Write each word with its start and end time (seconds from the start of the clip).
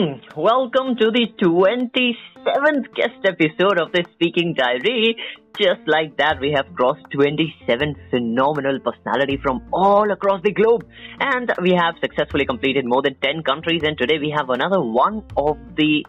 Hmm, 0.00 0.24
welcome 0.34 0.96
to 0.96 1.10
the 1.10 1.26
27th 1.38 2.86
guest 2.94 3.26
episode 3.26 3.78
of 3.78 3.92
the 3.92 4.06
Speaking 4.14 4.54
Diary. 4.56 5.18
Just 5.60 5.82
like 5.86 6.16
that, 6.16 6.40
we 6.40 6.52
have 6.56 6.74
crossed 6.74 7.04
27 7.12 7.94
phenomenal 8.08 8.78
personality 8.80 9.36
from 9.42 9.60
all 9.74 10.10
across 10.10 10.40
the 10.42 10.52
globe. 10.52 10.86
And 11.20 11.52
we 11.60 11.74
have 11.76 11.96
successfully 12.00 12.46
completed 12.46 12.86
more 12.86 13.02
than 13.02 13.16
10 13.16 13.42
countries 13.42 13.82
and 13.84 13.98
today 13.98 14.18
we 14.18 14.32
have 14.34 14.48
another 14.48 14.80
one 14.80 15.24
of 15.36 15.58
the 15.76 16.06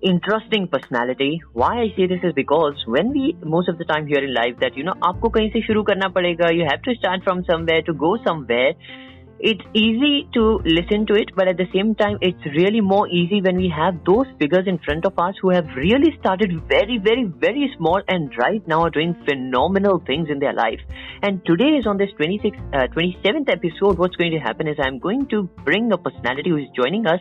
interesting 0.00 0.66
personality. 0.68 1.42
Why 1.52 1.82
I 1.82 1.88
say 1.98 2.06
this 2.06 2.24
is 2.24 2.32
because 2.32 2.82
when 2.86 3.10
we 3.10 3.36
most 3.44 3.68
of 3.68 3.76
the 3.76 3.84
time 3.84 4.06
hear 4.06 4.24
in 4.24 4.32
life 4.32 4.56
that 4.60 4.78
you 4.78 4.84
know 4.84 4.96
आपको 5.12 5.28
कहीं 5.36 5.50
से 5.50 5.66
शुरू 5.66 5.82
करना 5.92 6.08
पड़ेगा, 6.16 6.56
you 6.56 6.64
have 6.72 6.80
to 6.88 6.94
start 6.94 7.22
from 7.22 7.44
somewhere 7.44 7.82
to 7.82 7.92
go 7.92 8.16
somewhere 8.24 8.72
it's 9.39 9.63
easy 9.73 10.27
to 10.33 10.59
listen 10.65 11.05
to 11.07 11.13
it, 11.13 11.29
but 11.35 11.47
at 11.47 11.57
the 11.57 11.67
same 11.73 11.95
time, 11.95 12.17
it's 12.21 12.43
really 12.57 12.81
more 12.81 13.07
easy 13.07 13.41
when 13.41 13.55
we 13.55 13.69
have 13.69 14.03
those 14.05 14.25
figures 14.37 14.67
in 14.67 14.79
front 14.79 15.05
of 15.05 15.17
us 15.17 15.35
who 15.41 15.49
have 15.49 15.65
really 15.75 16.15
started 16.19 16.51
very, 16.67 16.97
very, 16.97 17.23
very 17.23 17.71
small 17.77 18.01
and 18.07 18.31
right 18.37 18.65
now 18.67 18.81
are 18.81 18.89
doing 18.89 19.15
phenomenal 19.25 20.03
things 20.05 20.27
in 20.29 20.39
their 20.39 20.53
life. 20.53 20.79
And 21.23 21.45
today 21.45 21.79
is 21.79 21.87
on 21.87 21.97
this 21.97 22.09
26th, 22.19 22.59
uh, 22.73 22.87
27th 22.93 23.49
episode. 23.49 23.97
What's 23.97 24.17
going 24.17 24.31
to 24.31 24.39
happen 24.39 24.67
is 24.67 24.75
I'm 24.81 24.99
going 24.99 25.27
to 25.27 25.43
bring 25.63 25.91
a 25.91 25.97
personality 25.97 26.49
who 26.49 26.57
is 26.57 26.67
joining 26.75 27.07
us 27.07 27.19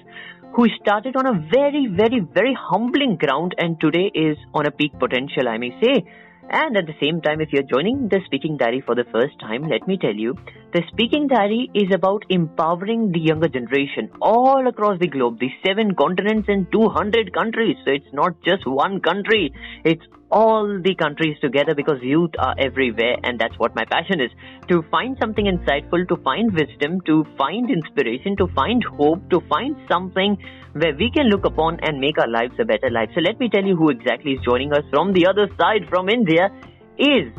who 0.54 0.66
started 0.80 1.14
on 1.14 1.26
a 1.26 1.34
very, 1.54 1.86
very, 1.86 2.20
very 2.20 2.56
humbling 2.58 3.16
ground 3.16 3.54
and 3.58 3.80
today 3.80 4.10
is 4.12 4.36
on 4.54 4.66
a 4.66 4.70
peak 4.70 4.92
potential, 4.98 5.46
I 5.48 5.58
may 5.58 5.70
say. 5.80 6.04
And 6.50 6.78
at 6.78 6.86
the 6.86 6.94
same 6.98 7.20
time, 7.20 7.42
if 7.42 7.52
you're 7.52 7.62
joining 7.62 8.08
the 8.08 8.20
Speaking 8.24 8.56
Diary 8.56 8.80
for 8.80 8.94
the 8.94 9.04
first 9.12 9.38
time, 9.38 9.68
let 9.68 9.86
me 9.86 9.98
tell 9.98 10.14
you, 10.14 10.34
the 10.72 10.82
Speaking 10.92 11.26
Diary 11.28 11.70
is 11.74 11.92
about 11.94 12.24
empowering 12.30 13.12
the 13.12 13.20
younger 13.20 13.48
generation 13.48 14.10
all 14.22 14.66
across 14.66 14.98
the 14.98 15.08
globe, 15.08 15.38
the 15.40 15.50
seven 15.66 15.94
continents 15.94 16.48
and 16.48 16.70
200 16.72 17.34
countries. 17.34 17.76
So 17.84 17.90
it's 17.92 18.12
not 18.14 18.40
just 18.42 18.66
one 18.66 19.00
country, 19.00 19.52
it's 19.84 20.02
all 20.30 20.80
the 20.82 20.94
countries 20.94 21.36
together 21.40 21.74
because 21.74 21.98
youth 22.02 22.30
are 22.38 22.54
everywhere 22.58 23.16
and 23.22 23.38
that's 23.38 23.58
what 23.58 23.74
my 23.74 23.84
passion 23.84 24.20
is. 24.20 24.30
To 24.68 24.82
find 24.90 25.16
something 25.20 25.46
insightful 25.46 26.06
to 26.08 26.16
find 26.22 26.52
wisdom 26.52 27.00
to 27.06 27.24
find 27.36 27.70
inspiration 27.70 28.36
to 28.36 28.46
find 28.54 28.82
hope 28.84 29.28
to 29.30 29.40
find 29.48 29.76
something 29.90 30.36
where 30.72 30.94
we 30.94 31.10
can 31.10 31.26
look 31.28 31.44
upon 31.44 31.78
and 31.82 31.98
make 31.98 32.18
our 32.18 32.28
lives 32.28 32.54
a 32.60 32.64
better 32.64 32.90
life. 32.90 33.10
So 33.14 33.20
let 33.20 33.40
me 33.40 33.48
tell 33.48 33.64
you 33.64 33.76
who 33.76 33.88
exactly 33.90 34.32
is 34.32 34.40
joining 34.44 34.72
us 34.72 34.84
from 34.90 35.12
the 35.12 35.26
other 35.26 35.48
side 35.58 35.88
from 35.88 36.08
india 36.08 36.50
is 36.98 37.32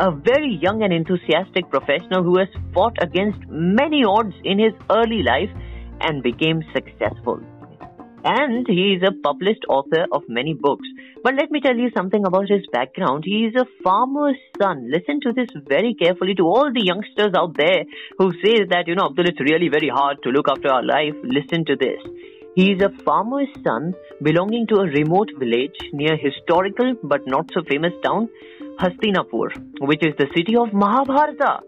a 0.00 0.10
very 0.10 0.58
young 0.60 0.82
and 0.82 0.92
enthusiastic 0.92 1.68
professional 1.70 2.22
who 2.22 2.38
has 2.38 2.48
fought 2.74 2.96
against 3.00 3.38
many 3.48 4.04
odds 4.04 4.34
in 4.44 4.58
his 4.58 4.72
early 4.90 5.22
life 5.22 5.48
and 6.00 6.22
became 6.22 6.62
successful 6.74 7.40
and 8.26 8.66
he 8.68 8.94
is 8.94 9.02
a 9.06 9.12
published 9.22 9.64
author 9.68 10.04
of 10.10 10.22
many 10.28 10.52
books. 10.52 10.88
But 11.22 11.34
let 11.34 11.50
me 11.50 11.60
tell 11.60 11.76
you 11.76 11.90
something 11.96 12.26
about 12.26 12.48
his 12.48 12.66
background. 12.72 13.22
He 13.24 13.46
is 13.46 13.54
a 13.54 13.66
farmer's 13.84 14.36
son. 14.60 14.90
Listen 14.90 15.20
to 15.20 15.32
this 15.32 15.48
very 15.68 15.94
carefully 15.94 16.34
to 16.34 16.42
all 16.42 16.72
the 16.72 16.84
youngsters 16.84 17.34
out 17.36 17.56
there 17.56 17.84
who 18.18 18.32
say 18.44 18.64
that, 18.68 18.88
you 18.88 18.96
know, 18.96 19.06
Abdul, 19.10 19.28
it's 19.28 19.40
really 19.40 19.68
very 19.68 19.88
hard 19.88 20.22
to 20.24 20.30
look 20.30 20.46
after 20.50 20.68
our 20.68 20.82
life. 20.82 21.14
Listen 21.22 21.64
to 21.66 21.76
this. 21.76 22.02
He 22.56 22.72
is 22.72 22.82
a 22.82 22.90
farmer's 23.04 23.52
son 23.62 23.94
belonging 24.22 24.66
to 24.68 24.76
a 24.76 24.90
remote 24.90 25.30
village 25.38 25.78
near 25.92 26.16
historical 26.16 26.94
but 27.04 27.26
not 27.26 27.50
so 27.54 27.62
famous 27.70 27.92
town 28.02 28.28
Hastinapur, 28.80 29.50
which 29.80 30.04
is 30.04 30.14
the 30.18 30.26
city 30.34 30.56
of 30.56 30.72
Mahabharata. 30.72 31.60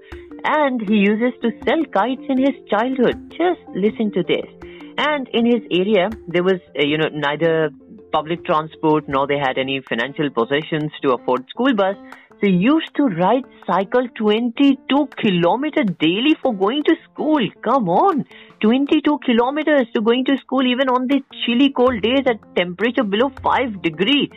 And 0.44 0.80
he 0.88 0.96
uses 0.96 1.38
to 1.42 1.50
sell 1.64 1.84
kites 1.92 2.26
in 2.28 2.38
his 2.38 2.56
childhood. 2.68 3.30
Just 3.30 3.62
listen 3.74 4.10
to 4.12 4.22
this. 4.22 4.57
And 4.98 5.28
in 5.28 5.46
his 5.46 5.62
area, 5.70 6.10
there 6.26 6.42
was, 6.42 6.60
uh, 6.76 6.84
you 6.84 6.98
know, 6.98 7.08
neither 7.12 7.70
public 8.12 8.44
transport 8.44 9.08
nor 9.08 9.28
they 9.28 9.38
had 9.38 9.56
any 9.56 9.80
financial 9.80 10.28
possessions 10.30 10.90
to 11.02 11.12
afford 11.12 11.48
school 11.50 11.72
bus. 11.72 11.94
So 12.40 12.46
he 12.46 12.52
used 12.52 12.94
to 12.96 13.04
ride 13.04 13.44
cycle 13.64 14.08
22 14.16 15.08
kilometers 15.16 15.86
daily 16.00 16.34
for 16.42 16.52
going 16.52 16.82
to 16.84 16.96
school. 17.04 17.48
Come 17.62 17.88
on, 17.88 18.24
22 18.60 19.20
kilometers 19.24 19.86
to 19.94 20.00
going 20.00 20.24
to 20.24 20.36
school 20.38 20.66
even 20.66 20.88
on 20.88 21.06
the 21.06 21.22
chilly 21.44 21.70
cold 21.70 22.02
days 22.02 22.24
at 22.26 22.40
temperature 22.56 23.04
below 23.04 23.30
5 23.42 23.82
degree, 23.82 24.30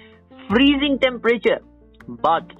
freezing 0.47 1.00
temperature. 1.00 1.59
But 2.07 2.51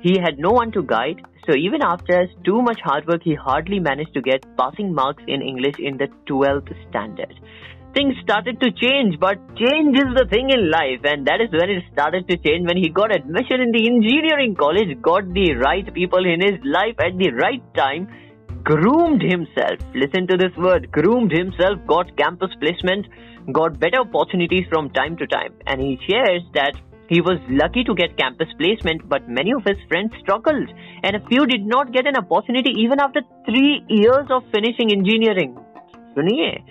he 0.00 0.18
had 0.18 0.38
no 0.38 0.50
one 0.50 0.72
to 0.72 0.82
guide, 0.82 1.22
so 1.46 1.54
even 1.56 1.82
after 1.82 2.26
too 2.44 2.62
much 2.62 2.80
hard 2.82 3.06
work, 3.06 3.22
he 3.22 3.34
hardly 3.34 3.78
managed 3.78 4.14
to 4.14 4.22
get 4.22 4.44
passing 4.56 4.94
marks 4.94 5.22
in 5.26 5.42
English 5.42 5.76
in 5.78 5.98
the 5.98 6.08
12th 6.26 6.72
standard. 6.88 7.34
Things 7.92 8.14
started 8.22 8.60
to 8.60 8.70
change, 8.70 9.18
but 9.18 9.36
change 9.56 9.96
is 9.98 10.14
the 10.14 10.26
thing 10.30 10.48
in 10.50 10.70
life, 10.70 11.00
and 11.04 11.26
that 11.26 11.40
is 11.40 11.50
when 11.50 11.68
it 11.68 11.82
started 11.92 12.28
to 12.28 12.36
change 12.36 12.68
when 12.68 12.76
he 12.76 12.88
got 12.88 13.14
admission 13.14 13.60
in 13.60 13.72
the 13.72 13.84
engineering 13.84 14.54
college, 14.54 14.94
got 15.02 15.26
the 15.34 15.54
right 15.54 15.92
people 15.92 16.24
in 16.24 16.40
his 16.40 16.60
life 16.64 16.94
at 17.00 17.18
the 17.18 17.32
right 17.32 17.62
time, 17.74 18.06
groomed 18.62 19.22
himself. 19.22 19.80
Listen 19.94 20.26
to 20.28 20.36
this 20.36 20.56
word 20.56 20.90
groomed 20.92 21.32
himself, 21.32 21.78
got 21.86 22.16
campus 22.16 22.50
placement, 22.60 23.06
got 23.52 23.80
better 23.80 24.00
opportunities 24.00 24.66
from 24.70 24.90
time 24.90 25.16
to 25.16 25.26
time, 25.26 25.52
and 25.66 25.80
he 25.80 25.98
shares 26.08 26.42
that 26.54 26.74
he 27.09 27.21
was 27.21 27.39
lucky 27.49 27.83
to 27.83 27.93
get 27.93 28.17
campus 28.17 28.47
placement, 28.57 29.07
but 29.07 29.29
many 29.29 29.51
of 29.53 29.63
his 29.63 29.77
friends 29.87 30.11
struggled, 30.21 30.69
and 31.03 31.15
a 31.15 31.25
few 31.27 31.45
did 31.45 31.65
not 31.65 31.93
get 31.93 32.07
an 32.07 32.15
opportunity 32.17 32.71
even 32.77 32.99
after 32.99 33.21
three 33.45 33.83
years 33.89 34.25
of 34.29 34.43
finishing 34.51 34.91
engineering. 34.91 35.55
Suniye. 36.15 36.63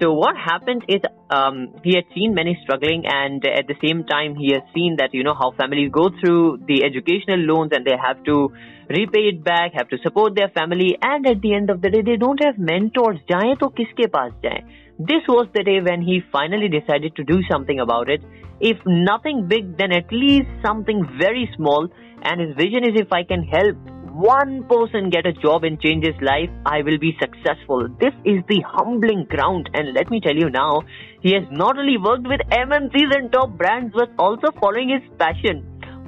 So 0.00 0.12
what 0.12 0.36
happened 0.36 0.84
is 0.88 1.00
um, 1.30 1.74
he 1.84 1.94
had 1.94 2.04
seen 2.14 2.34
many 2.34 2.58
struggling, 2.64 3.04
and 3.06 3.46
at 3.46 3.68
the 3.68 3.76
same 3.84 4.04
time 4.04 4.34
he 4.34 4.52
has 4.52 4.62
seen 4.74 4.96
that 4.98 5.14
you 5.14 5.22
know 5.22 5.34
how 5.34 5.52
families 5.52 5.90
go 5.92 6.10
through 6.20 6.64
the 6.66 6.82
educational 6.84 7.38
loans 7.38 7.70
and 7.72 7.86
they 7.86 7.96
have 7.96 8.22
to 8.24 8.52
repay 8.88 9.28
it 9.28 9.44
back, 9.44 9.72
have 9.74 9.88
to 9.88 9.98
support 10.02 10.34
their 10.34 10.48
family, 10.48 10.98
and 11.00 11.26
at 11.26 11.40
the 11.40 11.54
end 11.54 11.70
of 11.70 11.80
the 11.80 11.90
day 11.90 12.02
they 12.02 12.16
don't 12.16 12.42
have 12.42 12.58
mentors. 12.58 13.18
जाए 13.30 13.54
तो 13.60 13.68
किसके 13.78 14.06
पास 14.16 14.32
जाए? 14.44 14.64
This 14.98 15.26
was 15.28 15.46
the 15.54 15.62
day 15.62 15.80
when 15.80 16.02
he 16.02 16.20
finally 16.32 16.68
decided 16.68 17.14
to 17.16 17.24
do 17.24 17.40
something 17.50 17.80
about 17.80 18.08
it. 18.08 18.22
if 18.61 18.77
nothing 18.85 19.47
big, 19.47 19.77
then 19.77 19.91
at 19.91 20.11
least 20.11 20.47
something 20.63 21.03
very 21.19 21.49
small. 21.55 21.87
And 22.21 22.39
his 22.39 22.55
vision 22.55 22.83
is 22.83 23.01
if 23.01 23.11
I 23.11 23.23
can 23.23 23.43
help 23.43 23.75
one 24.13 24.63
person 24.69 25.09
get 25.09 25.25
a 25.25 25.33
job 25.33 25.63
and 25.63 25.81
change 25.81 26.05
his 26.05 26.15
life, 26.21 26.49
I 26.65 26.83
will 26.83 26.99
be 26.99 27.17
successful. 27.19 27.87
This 27.99 28.13
is 28.23 28.43
the 28.47 28.61
humbling 28.67 29.25
ground. 29.29 29.69
And 29.73 29.93
let 29.93 30.11
me 30.11 30.21
tell 30.21 30.35
you 30.35 30.49
now, 30.49 30.83
he 31.21 31.33
has 31.33 31.43
not 31.49 31.79
only 31.79 31.97
worked 31.97 32.27
with 32.27 32.41
MNCs 32.51 33.15
and 33.17 33.31
top 33.31 33.57
brands, 33.57 33.93
but 33.95 34.11
also 34.19 34.51
following 34.59 34.89
his 34.89 35.09
passion. 35.17 35.65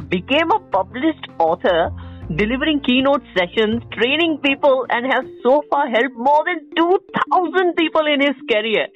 Became 0.09 0.51
a 0.51 0.59
published 0.69 1.25
author 1.39 1.89
delivering 2.37 2.81
keynote 2.81 3.21
sessions, 3.37 3.83
training 3.93 4.39
people, 4.43 4.85
and 4.89 5.05
has 5.05 5.25
so 5.43 5.61
far 5.69 5.87
helped 5.89 6.15
more 6.15 6.43
than 6.45 6.65
2,000 6.75 7.75
people 7.75 8.05
in 8.07 8.21
his 8.21 8.37
career. 8.49 8.87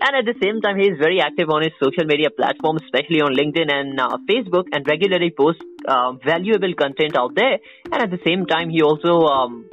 And 0.00 0.12
at 0.16 0.24
the 0.24 0.36
same 0.42 0.60
time, 0.60 0.78
he 0.78 0.88
is 0.88 0.98
very 0.98 1.20
active 1.20 1.48
on 1.50 1.62
his 1.62 1.72
social 1.82 2.04
media 2.04 2.28
platforms, 2.30 2.82
especially 2.84 3.20
on 3.20 3.32
LinkedIn 3.32 3.72
and 3.72 4.00
uh, 4.00 4.18
Facebook, 4.28 4.64
and 4.72 4.86
regularly 4.86 5.30
posts 5.30 5.64
uh, 5.88 6.12
valuable 6.24 6.72
content 6.74 7.16
out 7.16 7.34
there. 7.34 7.58
And 7.92 8.02
at 8.02 8.10
the 8.10 8.20
same 8.24 8.44
time, 8.46 8.68
he 8.68 8.82
also 8.82 9.24
um, 9.24 9.64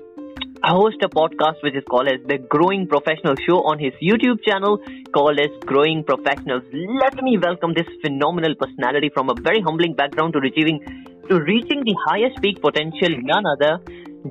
hosts 0.63 0.99
a 1.03 1.09
podcast 1.09 1.61
which 1.61 1.75
is 1.75 1.83
called 1.89 2.07
as 2.07 2.23
the 2.27 2.37
Growing 2.37 2.87
Professional 2.87 3.35
Show 3.47 3.67
on 3.67 3.79
his 3.79 3.91
YouTube 4.01 4.39
channel 4.47 4.79
called 5.13 5.39
as 5.39 5.51
Growing 5.65 6.03
Professionals. 6.03 6.63
Let 6.71 7.21
me 7.21 7.37
welcome 7.37 7.73
this 7.75 7.87
phenomenal 8.01 8.55
personality 8.55 9.11
from 9.13 9.29
a 9.29 9.35
very 9.35 9.61
humbling 9.61 9.93
background 9.93 10.33
to 10.33 10.39
achieving 10.39 10.79
to 11.29 11.39
reaching 11.39 11.83
the 11.85 11.95
highest 12.07 12.41
peak 12.41 12.61
potential, 12.61 13.09
none 13.21 13.45
other. 13.45 13.79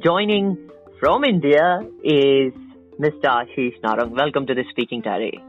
Joining 0.05 0.59
from 1.01 1.25
India 1.25 1.81
is 2.05 2.53
Mr. 3.01 3.25
Ashish 3.25 3.81
Narang. 3.83 4.11
Welcome 4.11 4.47
to 4.47 4.55
the 4.55 4.65
Speaking 4.71 5.01
Diary. 5.01 5.43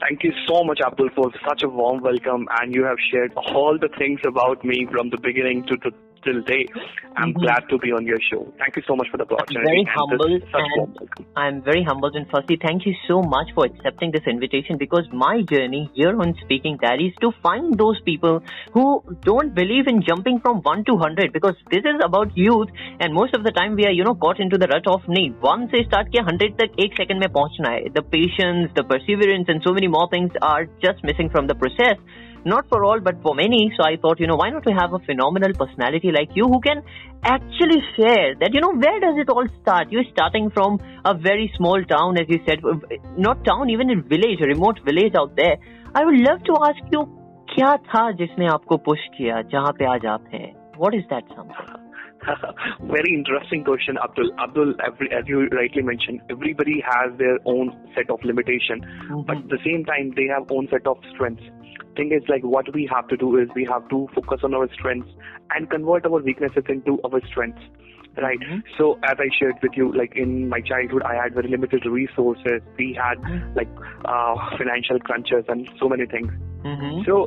Thank 0.00 0.24
you 0.24 0.32
so 0.48 0.64
much, 0.64 0.80
Abdul, 0.84 1.10
for 1.14 1.30
such 1.48 1.62
a 1.62 1.68
warm 1.68 2.02
welcome, 2.02 2.48
and 2.60 2.74
you 2.74 2.82
have 2.84 2.96
shared 3.12 3.32
all 3.36 3.78
the 3.80 3.88
things 3.96 4.20
about 4.26 4.64
me 4.64 4.86
from 4.90 5.10
the 5.10 5.18
beginning 5.18 5.64
to, 5.66 5.76
to 5.78 5.90
till. 6.24 6.42
I'm 7.16 7.30
mm-hmm. 7.30 7.40
glad 7.40 7.68
to 7.70 7.78
be 7.78 7.92
on 7.92 8.04
your 8.04 8.18
show. 8.30 8.52
Thank 8.58 8.76
you 8.76 8.82
so 8.86 8.96
much 8.96 9.08
for 9.10 9.18
the 9.18 9.24
opportunity. 9.24 9.60
I'm 9.60 9.64
very 9.64 9.86
humbled. 9.94 10.42
And 10.52 11.20
I'm 11.36 11.62
very 11.62 11.84
humbled. 11.84 12.16
And 12.16 12.26
firstly, 12.32 12.58
thank 12.60 12.86
you 12.86 12.94
so 13.06 13.22
much 13.22 13.48
for 13.54 13.66
accepting 13.66 14.10
this 14.10 14.26
invitation 14.26 14.78
because 14.78 15.06
my 15.12 15.42
journey 15.42 15.90
here 15.94 16.18
on 16.20 16.34
Speaking 16.42 16.78
Diary 16.82 17.08
is 17.08 17.14
to 17.20 17.30
find 17.42 17.78
those 17.78 18.00
people 18.00 18.42
who 18.72 19.02
don't 19.22 19.54
believe 19.54 19.86
in 19.86 20.02
jumping 20.02 20.40
from 20.40 20.60
1 20.62 20.84
to 20.86 20.94
100 20.94 21.32
because 21.32 21.54
this 21.70 21.84
is 21.84 22.02
about 22.04 22.36
youth 22.36 22.68
and 23.00 23.14
most 23.14 23.34
of 23.34 23.44
the 23.44 23.52
time 23.52 23.76
we 23.76 23.86
are, 23.86 23.92
you 23.92 24.04
know, 24.04 24.14
caught 24.14 24.40
into 24.40 24.58
the 24.58 24.66
rut 24.66 24.86
of 24.86 25.06
need. 25.08 25.40
Once 25.40 25.70
se 25.70 25.84
start 25.86 26.10
kiya 26.10 26.26
100 26.26 26.58
tak 26.58 26.70
ek 26.78 26.96
second 26.96 27.20
mein 27.20 27.30
hai. 27.64 27.88
The 27.94 28.02
patience, 28.02 28.70
the 28.74 28.82
perseverance 28.82 29.46
and 29.48 29.62
so 29.62 29.72
many 29.72 29.86
more 29.86 30.08
things 30.10 30.32
are 30.42 30.66
just 30.82 31.04
missing 31.04 31.30
from 31.30 31.46
the 31.46 31.54
process 31.54 31.98
not 32.45 32.67
for 32.69 32.83
all, 32.85 32.99
but 32.99 33.21
for 33.21 33.35
many. 33.35 33.71
So 33.77 33.83
I 33.83 33.97
thought, 33.97 34.19
you 34.19 34.27
know, 34.27 34.35
why 34.35 34.49
not 34.49 34.65
we 34.65 34.73
have 34.73 34.93
a 34.93 34.99
phenomenal 34.99 35.53
personality 35.53 36.11
like 36.11 36.29
you 36.35 36.45
who 36.45 36.59
can 36.61 36.83
actually 37.23 37.81
share 37.95 38.35
that, 38.39 38.53
you 38.53 38.61
know, 38.61 38.73
where 38.73 38.99
does 38.99 39.17
it 39.17 39.29
all 39.29 39.45
start? 39.61 39.91
You're 39.91 40.09
starting 40.11 40.49
from 40.49 40.79
a 41.03 41.13
very 41.13 41.51
small 41.57 41.83
town, 41.83 42.17
as 42.17 42.27
you 42.29 42.39
said, 42.47 42.59
not 43.17 43.43
town, 43.43 43.69
even 43.69 43.89
a 43.89 44.01
village, 44.01 44.39
a 44.41 44.47
remote 44.47 44.79
village 44.85 45.13
out 45.17 45.35
there. 45.35 45.57
I 45.93 46.05
would 46.05 46.19
love 46.19 46.43
to 46.45 46.53
ask 46.69 46.83
you, 46.91 47.07
क्या 47.49 47.75
था 47.89 48.11
जिसने 48.17 48.47
आपको 48.47 48.77
push 48.85 49.05
किया 49.17 49.41
जहाँ 49.51 49.71
पे 49.77 49.85
आज 49.93 50.05
आप 50.05 50.25
हैं? 50.33 50.49
What 50.77 50.93
is 50.93 51.05
that 51.09 51.23
something? 51.35 51.89
Very 52.91 53.13
interesting 53.17 53.63
question, 53.63 53.97
Abdul. 54.03 54.29
Abdul, 54.39 54.73
every, 54.85 55.09
as 55.11 55.23
you 55.27 55.47
rightly 55.47 55.81
mentioned, 55.81 56.21
everybody 56.29 56.83
has 56.85 57.17
their 57.17 57.39
own 57.45 57.71
set 57.95 58.09
of 58.09 58.19
limitation, 58.23 58.81
mm-hmm. 58.81 59.21
but 59.21 59.37
at 59.37 59.49
the 59.49 59.59
same 59.65 59.83
time, 59.85 60.13
they 60.15 60.27
have 60.27 60.51
own 60.51 60.67
set 60.69 60.85
of 60.85 60.97
strengths. 61.13 61.43
Thing 61.96 62.12
is, 62.12 62.28
like, 62.28 62.42
what 62.42 62.72
we 62.74 62.88
have 62.92 63.08
to 63.08 63.16
do 63.16 63.38
is 63.38 63.48
we 63.54 63.64
have 63.70 63.88
to 63.88 64.08
focus 64.14 64.40
on 64.42 64.54
our 64.54 64.68
strengths 64.72 65.10
and 65.50 65.70
convert 65.70 66.06
our 66.06 66.20
weaknesses 66.20 66.64
into 66.68 67.00
our 67.04 67.20
strengths 67.26 67.62
right 68.22 68.38
mm-hmm. 68.38 68.60
so 68.78 68.96
as 69.02 69.16
i 69.18 69.26
shared 69.40 69.56
with 69.60 69.72
you 69.74 69.92
like 69.92 70.12
in 70.14 70.48
my 70.48 70.60
childhood 70.60 71.02
i 71.02 71.14
had 71.20 71.34
very 71.34 71.48
limited 71.48 71.84
resources 71.84 72.62
we 72.78 72.96
had 72.96 73.18
mm-hmm. 73.18 73.56
like 73.56 73.66
uh, 74.04 74.36
financial 74.56 75.00
crunches 75.00 75.44
and 75.48 75.68
so 75.80 75.88
many 75.88 76.06
things 76.06 76.30
mm-hmm. 76.62 77.02
so 77.04 77.24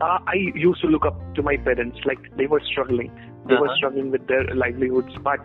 uh, 0.00 0.18
i 0.28 0.36
used 0.54 0.80
to 0.80 0.86
look 0.86 1.04
up 1.04 1.18
to 1.34 1.42
my 1.42 1.56
parents 1.56 1.98
like 2.04 2.18
they 2.36 2.46
were 2.46 2.62
struggling 2.70 3.10
they 3.46 3.54
uh-huh. 3.54 3.62
were 3.62 3.76
struggling 3.76 4.10
with 4.10 4.26
their 4.28 4.44
livelihoods, 4.54 5.14
but 5.22 5.40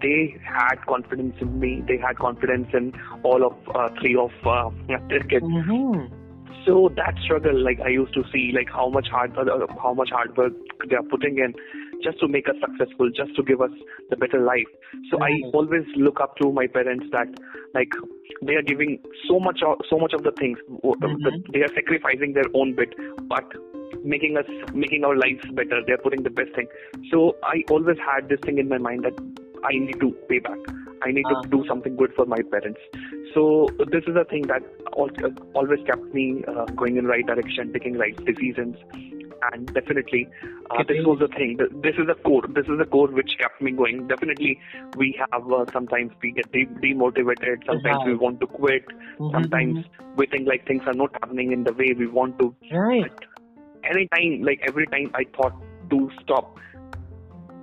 they 0.00 0.36
had 0.42 0.76
confidence 0.86 1.36
in 1.40 1.58
me. 1.58 1.82
They 1.86 1.98
had 1.98 2.16
confidence 2.16 2.68
in 2.72 2.92
all 3.22 3.44
of 3.44 3.54
uh, 3.74 3.90
three 4.00 4.16
of 4.16 4.30
uh, 4.44 4.70
their 5.08 5.22
kids. 5.22 5.44
Mm-hmm. 6.66 6.88
So 6.88 6.94
that 6.96 7.14
struggle, 7.22 7.62
like 7.62 7.80
I 7.80 7.88
used 7.88 8.14
to 8.14 8.22
see, 8.32 8.52
like 8.54 8.68
how 8.72 8.88
much 8.88 9.08
hard, 9.10 9.36
uh, 9.38 9.66
how 9.82 9.94
much 9.94 10.10
hard 10.10 10.36
work 10.36 10.52
they 10.88 10.96
are 10.96 11.02
putting 11.02 11.38
in, 11.38 11.54
just 12.02 12.18
to 12.20 12.28
make 12.28 12.48
us 12.48 12.56
successful, 12.60 13.10
just 13.10 13.34
to 13.36 13.42
give 13.42 13.60
us 13.60 13.70
the 14.10 14.16
better 14.16 14.40
life. 14.40 14.66
So 15.10 15.18
mm-hmm. 15.18 15.44
I 15.44 15.50
always 15.54 15.84
look 15.96 16.20
up 16.20 16.36
to 16.38 16.52
my 16.52 16.66
parents 16.66 17.06
that, 17.12 17.28
like, 17.74 17.92
they 18.42 18.54
are 18.54 18.62
giving 18.62 18.98
so 19.28 19.38
much, 19.38 19.60
of, 19.64 19.78
so 19.88 19.98
much 19.98 20.12
of 20.12 20.22
the 20.22 20.32
things. 20.32 20.58
Mm-hmm. 20.68 21.52
They 21.52 21.60
are 21.60 21.72
sacrificing 21.74 22.32
their 22.34 22.48
own 22.54 22.74
bit, 22.74 22.94
but 23.28 23.44
making 24.04 24.36
us 24.36 24.44
making 24.74 25.04
our 25.04 25.16
lives 25.16 25.44
better. 25.52 25.80
They're 25.86 25.98
putting 25.98 26.22
the 26.22 26.30
best 26.30 26.54
thing. 26.54 26.66
So 27.10 27.36
I 27.42 27.62
always 27.70 27.96
had 27.98 28.28
this 28.28 28.38
thing 28.44 28.58
in 28.58 28.68
my 28.68 28.78
mind 28.78 29.04
that 29.04 29.14
I 29.64 29.72
need 29.72 29.98
to 30.00 30.10
pay 30.28 30.40
back. 30.40 30.58
I 31.02 31.10
need 31.10 31.24
to 31.24 31.48
do 31.48 31.64
something 31.68 31.96
good 31.96 32.12
for 32.14 32.26
my 32.26 32.40
parents. 32.50 32.80
So 33.34 33.68
this 33.90 34.04
is 34.06 34.16
a 34.16 34.24
thing 34.24 34.42
that 34.48 34.62
always 34.94 35.80
kept 35.86 36.14
me 36.14 36.42
uh, 36.48 36.64
going 36.76 36.96
in 36.96 37.06
right 37.06 37.26
direction, 37.26 37.72
taking 37.72 37.98
right 37.98 38.16
decisions, 38.24 38.76
and 39.52 39.66
definitely 39.74 40.28
uh, 40.70 40.82
this 40.88 41.04
was 41.04 41.18
the 41.20 41.28
thing. 41.28 41.58
This 41.82 41.94
is 41.98 42.06
the 42.06 42.14
core. 42.24 42.42
This 42.48 42.66
is 42.66 42.78
the 42.78 42.86
core 42.86 43.08
which 43.08 43.32
kept 43.38 43.60
me 43.60 43.72
going. 43.72 44.06
Definitely, 44.08 44.58
we 44.96 45.18
have 45.18 45.50
uh, 45.50 45.64
sometimes 45.72 46.12
we 46.22 46.32
get 46.32 46.50
de- 46.52 46.66
demotivated. 46.66 47.66
Sometimes 47.66 48.02
we 48.06 48.14
want 48.14 48.40
to 48.40 48.46
quit. 48.46 48.86
Mm-hmm. 48.88 49.30
Sometimes 49.32 49.78
mm-hmm. 49.78 50.16
we 50.16 50.26
think 50.26 50.48
like 50.48 50.66
things 50.66 50.82
are 50.86 50.94
not 50.94 51.12
happening 51.20 51.52
in 51.52 51.64
the 51.64 51.72
way 51.72 51.94
we 51.96 52.06
want 52.06 52.38
to. 52.38 52.54
Right. 52.72 53.10
But 53.10 53.24
anytime, 53.84 54.42
like 54.42 54.60
every 54.66 54.86
time 54.86 55.10
I 55.14 55.24
thought 55.36 55.54
to 55.90 56.10
stop, 56.22 56.58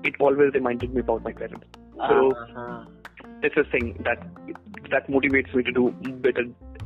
it 0.04 0.16
always 0.20 0.54
reminded 0.54 0.94
me 0.94 1.02
about 1.02 1.24
my 1.24 1.34
parents. 1.34 1.66
So 2.10 2.32
uh-huh. 2.32 2.86
it's 3.44 3.56
a 3.58 3.64
thing 3.72 4.02
that 4.06 4.20
that 4.90 5.08
motivates 5.08 5.54
me 5.56 5.64
to 5.64 5.72
do 5.72 5.92
better 6.26 6.46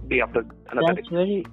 day 0.10 0.22
after 0.22 0.46
another 0.72 0.94
That's 0.96 1.08
day. 1.10 1.16
very 1.16 1.46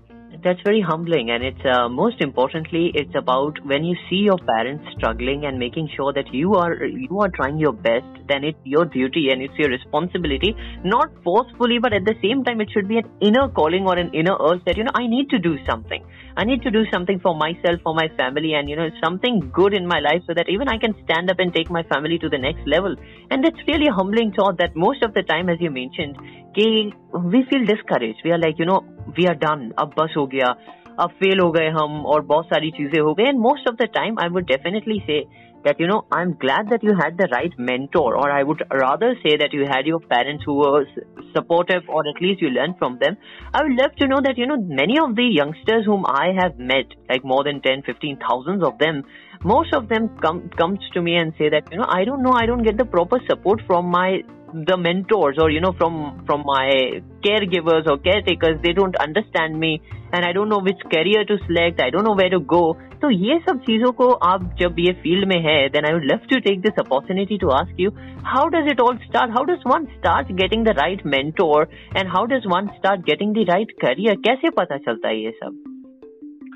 that's 0.43 0.61
very 0.65 0.81
humbling. 0.81 1.31
And 1.31 1.45
it's 1.45 1.65
uh, 1.65 1.89
most 1.89 2.21
importantly 2.21 2.91
it's 2.95 3.15
about 3.15 3.59
when 3.67 3.85
you 3.85 3.97
see 4.09 4.23
your 4.25 4.39
parents 4.39 4.85
struggling 4.97 5.45
and 5.45 5.59
making 5.59 5.91
sure 5.95 6.13
that 6.13 6.33
you 6.33 6.55
are 6.55 6.85
you 6.85 7.21
are 7.21 7.29
trying 7.29 7.59
your 7.59 7.73
best 7.73 8.07
then 8.29 8.45
it's 8.45 8.59
your 8.65 8.85
duty 8.85 9.29
and 9.31 9.43
it's 9.43 9.55
your 9.59 9.69
responsibility 9.69 10.55
not 10.85 11.11
forcefully 11.25 11.79
but 11.79 11.93
at 11.93 12.05
the 12.05 12.15
same 12.23 12.45
time 12.45 12.61
it 12.61 12.69
should 12.73 12.89
be 12.89 12.97
an 12.99 13.09
inner 13.21 13.49
calling 13.49 13.85
or 13.85 13.99
an 13.99 14.11
inner 14.15 14.37
urge 14.49 14.65
that 14.65 14.77
you 14.77 14.85
know 14.85 14.93
i 14.95 15.07
need 15.07 15.29
to 15.29 15.39
do 15.39 15.57
something. 15.69 16.05
I 16.35 16.45
need 16.45 16.63
to 16.63 16.71
do 16.71 16.85
something 16.91 17.21
for 17.21 17.35
myself 17.37 17.81
for 17.83 17.95
my 17.95 18.09
family 18.17 18.55
and 18.55 18.69
you 18.69 18.77
know 18.77 18.89
something 19.05 19.51
good 19.53 19.75
in 19.75 19.87
my 19.87 20.01
life 20.01 20.23
so 20.27 20.33
that 20.35 20.49
even 20.49 20.69
i 20.69 20.79
can 20.79 20.95
stand 21.05 21.31
up 21.31 21.39
and 21.39 21.53
take 21.53 21.71
my 21.71 21.83
family 21.83 22.19
to 22.19 22.29
the 22.29 22.39
next 22.39 22.67
level. 22.67 22.97
And 23.31 23.45
it's 23.45 23.59
really 23.67 23.89
a 23.89 23.93
humbling 23.93 24.33
thought 24.33 24.57
that 24.59 24.75
most 24.75 25.03
of 25.03 25.13
the 25.13 25.23
time 25.23 25.51
as 25.51 25.59
you 25.61 25.71
mentioned 25.71 26.17
we 27.34 27.44
feel 27.52 27.66
discouraged 27.66 28.25
we 28.25 28.31
are 28.31 28.42
like 28.46 28.60
you 28.60 28.69
know 28.72 28.81
we 29.18 29.28
are 29.31 29.38
done 29.46 29.72
अब 29.80 29.94
बस 30.00 30.14
हो 30.18 30.25
गया 30.36 30.56
अब 31.00 31.10
fail 31.24 31.40
हो 31.40 31.50
गए 31.52 31.68
हम 31.80 32.06
और 32.14 32.22
बहुत 32.31 32.46
सारी 32.46 32.72
चीजें 32.78 33.00
हो 33.00 33.14
गई 33.14 33.24
and 33.24 33.40
most 33.40 33.69
of 33.69 33.75
the 33.81 33.88
time 33.96 34.16
I 34.24 34.30
would 34.38 34.46
definitely 34.52 35.00
से 35.08 35.19
that 35.66 35.80
you 35.80 35.88
know 35.88 36.06
i'm 36.18 36.34
glad 36.44 36.69
that 36.69 36.84
you 36.88 36.94
had 37.00 37.18
the 37.18 37.28
right 37.31 37.56
mentor 37.69 38.16
or 38.19 38.28
i 38.31 38.42
would 38.50 38.62
rather 38.81 39.10
say 39.24 39.36
that 39.42 39.56
you 39.58 39.66
had 39.72 39.90
your 39.92 40.00
parents 40.14 40.44
who 40.46 40.56
were 40.60 40.86
supportive 41.36 41.90
or 41.90 42.04
at 42.12 42.22
least 42.25 42.42
you 42.42 42.50
learned 42.50 42.78
from 42.81 42.98
them 43.02 43.18
i 43.54 43.64
would 43.64 43.75
love 43.80 43.96
to 44.02 44.08
know 44.08 44.22
that 44.28 44.38
you 44.38 44.48
know 44.52 44.60
many 44.81 45.00
of 45.06 45.16
the 45.16 45.28
youngsters 45.40 45.86
whom 45.86 46.06
i 46.14 46.28
have 46.40 46.58
met 46.74 46.96
like 47.10 47.28
more 47.34 47.44
than 47.50 47.62
10 47.62 47.84
15 47.90 48.18
thousands 48.28 48.64
of 48.64 48.78
them 48.86 49.04
most 49.44 49.74
of 49.74 49.90
them 49.90 50.10
come 50.25 50.42
comes 50.62 50.90
to 50.94 51.02
me 51.02 51.18
and 51.18 51.34
say 51.42 51.50
that 51.50 51.72
you 51.72 51.78
know 51.84 51.92
i 52.00 52.04
don't 52.12 52.24
know 52.30 52.36
i 52.44 52.46
don't 52.46 52.64
get 52.69 52.78
the 52.78 52.90
proper 52.98 53.19
support 53.30 53.62
from 53.68 53.92
my 53.98 54.10
the 54.54 54.78
mentors 54.78 55.38
or 55.38 55.50
you 55.52 55.60
know 55.60 55.74
from 55.78 56.24
from 56.25 56.44
my 56.46 57.02
caregivers 57.25 57.88
or 57.88 57.98
caretakers 57.98 58.60
they 58.64 58.72
don't 58.72 58.96
understand 58.98 59.60
me 59.60 59.81
and 60.14 60.24
I 60.24 60.31
don't 60.31 60.48
know 60.48 60.60
which 60.60 60.80
career 60.90 61.25
to 61.25 61.38
select 61.46 61.81
I 61.81 61.90
don't 61.90 62.06
know 62.06 62.16
where 62.16 62.30
to 62.30 62.40
go 62.40 62.62
तो 63.02 63.10
ये 63.12 63.38
सब 63.40 63.60
चीजों 63.66 63.92
को 63.98 64.10
आप 64.28 64.50
जब 64.60 64.80
ये 64.80 64.94
field 65.04 65.28
में 65.30 65.38
है 65.44 65.58
then 65.74 65.88
I 65.90 65.94
would 65.94 66.08
love 66.12 66.28
to 66.31 66.42
take 66.48 66.64
this 66.64 66.80
opportunity 66.86 67.38
to 67.44 67.52
ask 67.60 67.86
you 67.86 67.92
how 68.34 68.50
does 68.50 68.72
it 68.74 68.80
all 68.80 68.98
start 69.08 69.38
how 69.38 69.46
does 69.52 69.69
one 69.75 69.88
start 70.00 70.36
getting 70.42 70.64
the 70.64 70.78
right 70.81 71.06
mentor 71.16 71.68
and 71.96 72.16
how 72.18 72.25
does 72.25 72.52
one 72.58 72.75
start 72.80 73.08
getting 73.12 73.40
the 73.40 73.48
right 73.54 73.80
career 73.86 74.22
कैसे 74.28 74.50
पता 74.62 74.78
चलता 74.88 75.10
है 75.10 75.24
ये 75.24 75.31
सब 75.44 75.71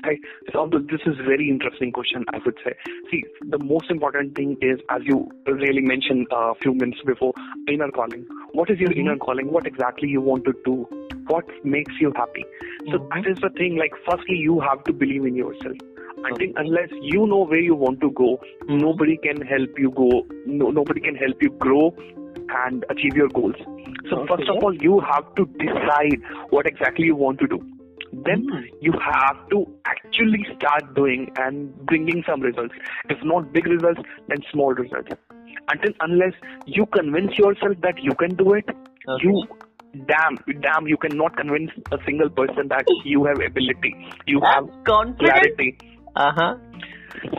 Hi. 0.03 0.17
So 0.53 0.69
this 0.71 1.01
is 1.05 1.15
very 1.25 1.49
interesting 1.49 1.91
question, 1.91 2.23
I 2.31 2.37
would 2.45 2.57
say. 2.63 2.73
See, 3.09 3.23
the 3.49 3.57
most 3.57 3.89
important 3.89 4.35
thing 4.35 4.57
is, 4.61 4.79
as 4.89 5.01
you 5.03 5.29
really 5.45 5.81
mentioned 5.81 6.27
a 6.31 6.53
few 6.61 6.73
minutes 6.73 6.99
before, 7.05 7.33
inner 7.67 7.89
calling. 7.89 8.25
What 8.53 8.69
is 8.69 8.79
your 8.79 8.89
mm-hmm. 8.89 8.99
inner 8.99 9.17
calling? 9.17 9.51
What 9.51 9.65
exactly 9.65 10.07
you 10.07 10.21
want 10.21 10.45
to 10.45 10.53
do? 10.63 10.87
What 11.27 11.45
makes 11.65 11.93
you 11.99 12.13
happy? 12.15 12.45
So 12.91 12.99
mm-hmm. 12.99 13.07
that 13.09 13.29
is 13.29 13.39
the 13.39 13.49
thing. 13.57 13.77
Like, 13.77 13.93
firstly, 14.09 14.35
you 14.35 14.59
have 14.59 14.83
to 14.83 14.93
believe 14.93 15.25
in 15.25 15.35
yourself. 15.35 15.75
I 16.25 16.35
think 16.37 16.55
unless 16.57 16.89
you 17.01 17.25
know 17.27 17.45
where 17.45 17.59
you 17.59 17.75
want 17.75 17.99
to 18.01 18.11
go, 18.11 18.39
mm-hmm. 18.63 18.77
nobody 18.77 19.17
can 19.17 19.41
help 19.41 19.69
you 19.77 19.91
go. 19.91 20.25
No, 20.45 20.69
nobody 20.69 21.01
can 21.01 21.15
help 21.15 21.41
you 21.41 21.49
grow 21.59 21.95
and 22.65 22.85
achieve 22.89 23.15
your 23.15 23.29
goals. 23.29 23.55
So 24.09 24.19
okay. 24.19 24.35
first 24.35 24.49
of 24.49 24.63
all, 24.63 24.73
you 24.75 24.99
have 24.99 25.33
to 25.35 25.45
decide 25.57 26.21
what 26.49 26.67
exactly 26.67 27.05
you 27.05 27.15
want 27.15 27.39
to 27.39 27.47
do 27.47 27.76
then 28.11 28.47
mm. 28.47 28.63
you 28.81 28.93
have 28.93 29.49
to 29.49 29.65
actually 29.85 30.45
start 30.55 30.95
doing 30.95 31.31
and 31.37 31.75
bringing 31.85 32.23
some 32.27 32.41
results. 32.41 32.73
If 33.09 33.17
not 33.23 33.51
big 33.53 33.65
results, 33.67 34.01
then 34.27 34.37
small 34.51 34.73
results. 34.73 35.09
Until 35.69 35.91
unless 36.01 36.33
you 36.65 36.85
convince 36.87 37.37
yourself 37.37 37.75
that 37.81 38.01
you 38.01 38.13
can 38.15 38.35
do 38.35 38.53
it, 38.53 38.65
okay. 38.69 39.23
you 39.23 39.47
damn 40.05 40.37
damn 40.61 40.87
you 40.87 40.97
cannot 40.97 41.35
convince 41.35 41.71
a 41.91 41.97
single 42.05 42.29
person 42.29 42.67
that 42.69 42.85
you 43.03 43.25
have 43.25 43.37
ability. 43.39 43.95
You 44.25 44.41
have 44.41 44.69
clarity. 44.85 45.77
Uh 46.15 46.31
huh. 46.35 46.55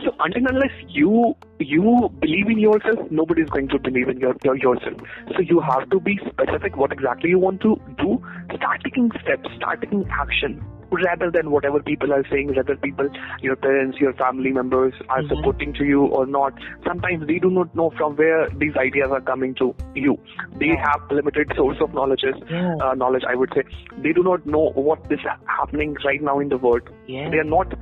So 0.03 0.15
until 0.19 0.47
unless 0.47 0.71
you 0.87 1.35
you 1.59 2.09
believe 2.19 2.47
in 2.47 2.59
yourself, 2.59 2.99
nobody 3.11 3.41
is 3.41 3.49
going 3.49 3.67
to 3.69 3.79
believe 3.79 4.09
in 4.09 4.19
your, 4.19 4.35
your 4.43 4.57
yourself. 4.57 4.97
So 5.35 5.41
you 5.41 5.59
have 5.59 5.89
to 5.89 5.99
be 5.99 6.19
specific 6.29 6.77
what 6.77 6.91
exactly 6.91 7.29
you 7.29 7.39
want 7.39 7.61
to 7.61 7.79
do. 7.97 8.21
Start 8.55 8.81
taking 8.83 9.11
steps, 9.21 9.49
start 9.55 9.81
taking 9.81 10.07
action 10.09 10.63
rather 10.91 11.31
than 11.31 11.51
whatever 11.51 11.81
people 11.81 12.13
are 12.13 12.23
saying, 12.29 12.55
whether 12.55 12.75
people, 12.75 13.09
your 13.41 13.55
parents, 13.55 13.97
your 13.99 14.13
family 14.13 14.51
members 14.51 14.93
are 15.09 15.21
mm-hmm. 15.21 15.35
supporting 15.35 15.73
to 15.73 15.85
you 15.85 16.05
or 16.05 16.25
not. 16.25 16.53
Sometimes 16.85 17.27
they 17.27 17.39
do 17.39 17.49
not 17.49 17.73
know 17.75 17.91
from 17.97 18.15
where 18.15 18.49
these 18.57 18.75
ideas 18.75 19.09
are 19.11 19.21
coming 19.21 19.55
to 19.55 19.75
you. 19.95 20.17
They 20.59 20.75
have 20.75 21.01
limited 21.11 21.51
source 21.55 21.77
of 21.81 21.93
knowledge, 21.93 22.21
yeah. 22.23 22.75
uh, 22.81 22.95
knowledge, 22.95 23.23
I 23.27 23.35
would 23.35 23.51
say. 23.55 23.63
They 24.01 24.13
do 24.13 24.23
not 24.23 24.45
know 24.45 24.71
what 24.75 24.99
is 25.11 25.19
happening 25.45 25.95
right 26.03 26.21
now 26.21 26.39
in 26.39 26.49
the 26.49 26.57
world. 26.57 26.89
Yeah. 27.07 27.29
They 27.29 27.37
are 27.37 27.43
not 27.43 27.73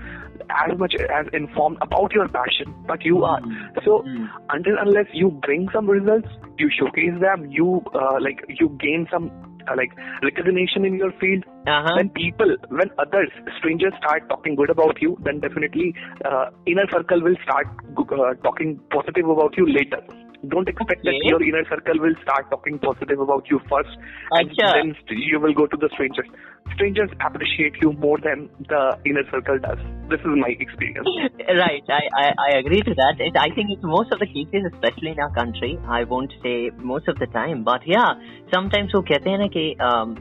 as 0.49 0.77
much 0.77 0.95
as 0.95 1.25
informed 1.33 1.77
about 1.81 2.13
your 2.13 2.27
passion, 2.27 2.73
but 2.87 3.03
you 3.03 3.23
are. 3.23 3.41
Mm-hmm. 3.41 3.79
So 3.83 4.03
mm-hmm. 4.03 4.25
until 4.49 4.73
unless 4.79 5.07
you 5.13 5.31
bring 5.31 5.67
some 5.73 5.89
results, 5.89 6.27
you 6.57 6.69
showcase 6.69 7.19
them, 7.19 7.51
you 7.51 7.83
uh, 7.93 8.17
like 8.21 8.43
you 8.47 8.69
gain 8.79 9.07
some 9.11 9.31
like 9.75 9.91
recognition 10.23 10.85
in 10.85 10.95
your 10.95 11.11
field 11.19 11.43
uh-huh. 11.67 11.95
when 11.95 12.09
people 12.09 12.55
when 12.69 12.89
others 12.99 13.29
strangers 13.57 13.93
start 13.97 14.27
talking 14.29 14.55
good 14.55 14.69
about 14.69 15.01
you 15.01 15.17
then 15.23 15.39
definitely 15.39 15.93
uh, 16.25 16.49
inner 16.65 16.87
circle 16.91 17.21
will 17.21 17.35
start 17.43 17.67
uh, 17.97 18.33
talking 18.43 18.79
positive 18.91 19.27
about 19.27 19.57
you 19.57 19.67
later 19.67 20.01
Don't 20.49 20.69
expect 20.69 21.01
Okay. 21.01 21.17
that 21.17 21.25
your 21.25 21.41
inner 21.41 21.65
circle 21.67 21.99
will 21.99 22.15
start 22.21 22.49
talking 22.51 22.77
positive 22.79 23.19
about 23.19 23.49
you 23.49 23.59
first, 23.69 23.89
and 24.31 24.51
then 24.55 24.95
you 25.09 25.39
will 25.39 25.53
go 25.53 25.65
to 25.65 25.77
the 25.77 25.89
strangers 25.93 26.27
Strangers 26.74 27.10
appreciate 27.20 27.74
you 27.82 27.92
more 27.92 28.18
than 28.24 28.48
the 28.68 28.98
inner 29.04 29.24
circle 29.30 29.58
does. 29.58 29.78
This 30.08 30.20
is 30.20 30.34
my 30.42 30.52
experience. 30.58 31.06
right, 31.60 31.82
I, 31.88 32.02
I, 32.22 32.26
I 32.46 32.58
agree 32.58 32.80
to 32.82 32.94
that. 32.94 33.16
It, 33.18 33.36
I 33.36 33.54
think 33.54 33.70
it's 33.70 33.82
most 33.82 34.12
of 34.12 34.20
the 34.20 34.26
cases, 34.26 34.70
especially 34.72 35.10
in 35.10 35.20
our 35.20 35.34
country. 35.34 35.78
I 35.86 36.04
won't 36.04 36.32
say 36.42 36.70
most 36.78 37.08
of 37.08 37.18
the 37.18 37.26
time, 37.26 37.64
but 37.64 37.82
yeah, 37.86 38.14
sometimes 38.54 38.94
वो 38.94 39.02
कहते 39.10 39.30
हैं 39.30 39.38
ना 39.38 39.48
कि 39.56 39.66
um, 39.88 40.16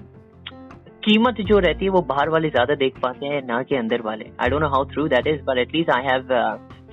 कीमत 1.05 1.41
जो 1.49 1.59
रहती 1.59 1.85
है 1.85 1.91
वो 1.91 2.01
बाहर 2.09 2.29
वाले 2.29 2.49
ज्यादा 2.49 2.75
देख 2.81 2.99
पाते 3.03 3.25
हैं 3.25 3.41
ना 3.45 3.61
कि 3.69 3.75
अंदर 3.75 4.01
वाले 4.05 4.25
I 4.41 4.49
don't 4.49 4.61
know 4.61 4.67
how 4.75 4.85
through 4.91 5.07
that 5.13 5.27
is 5.27 5.41
but 5.47 5.57
at least 5.57 5.89
I 5.95 6.03
have 6.07 6.27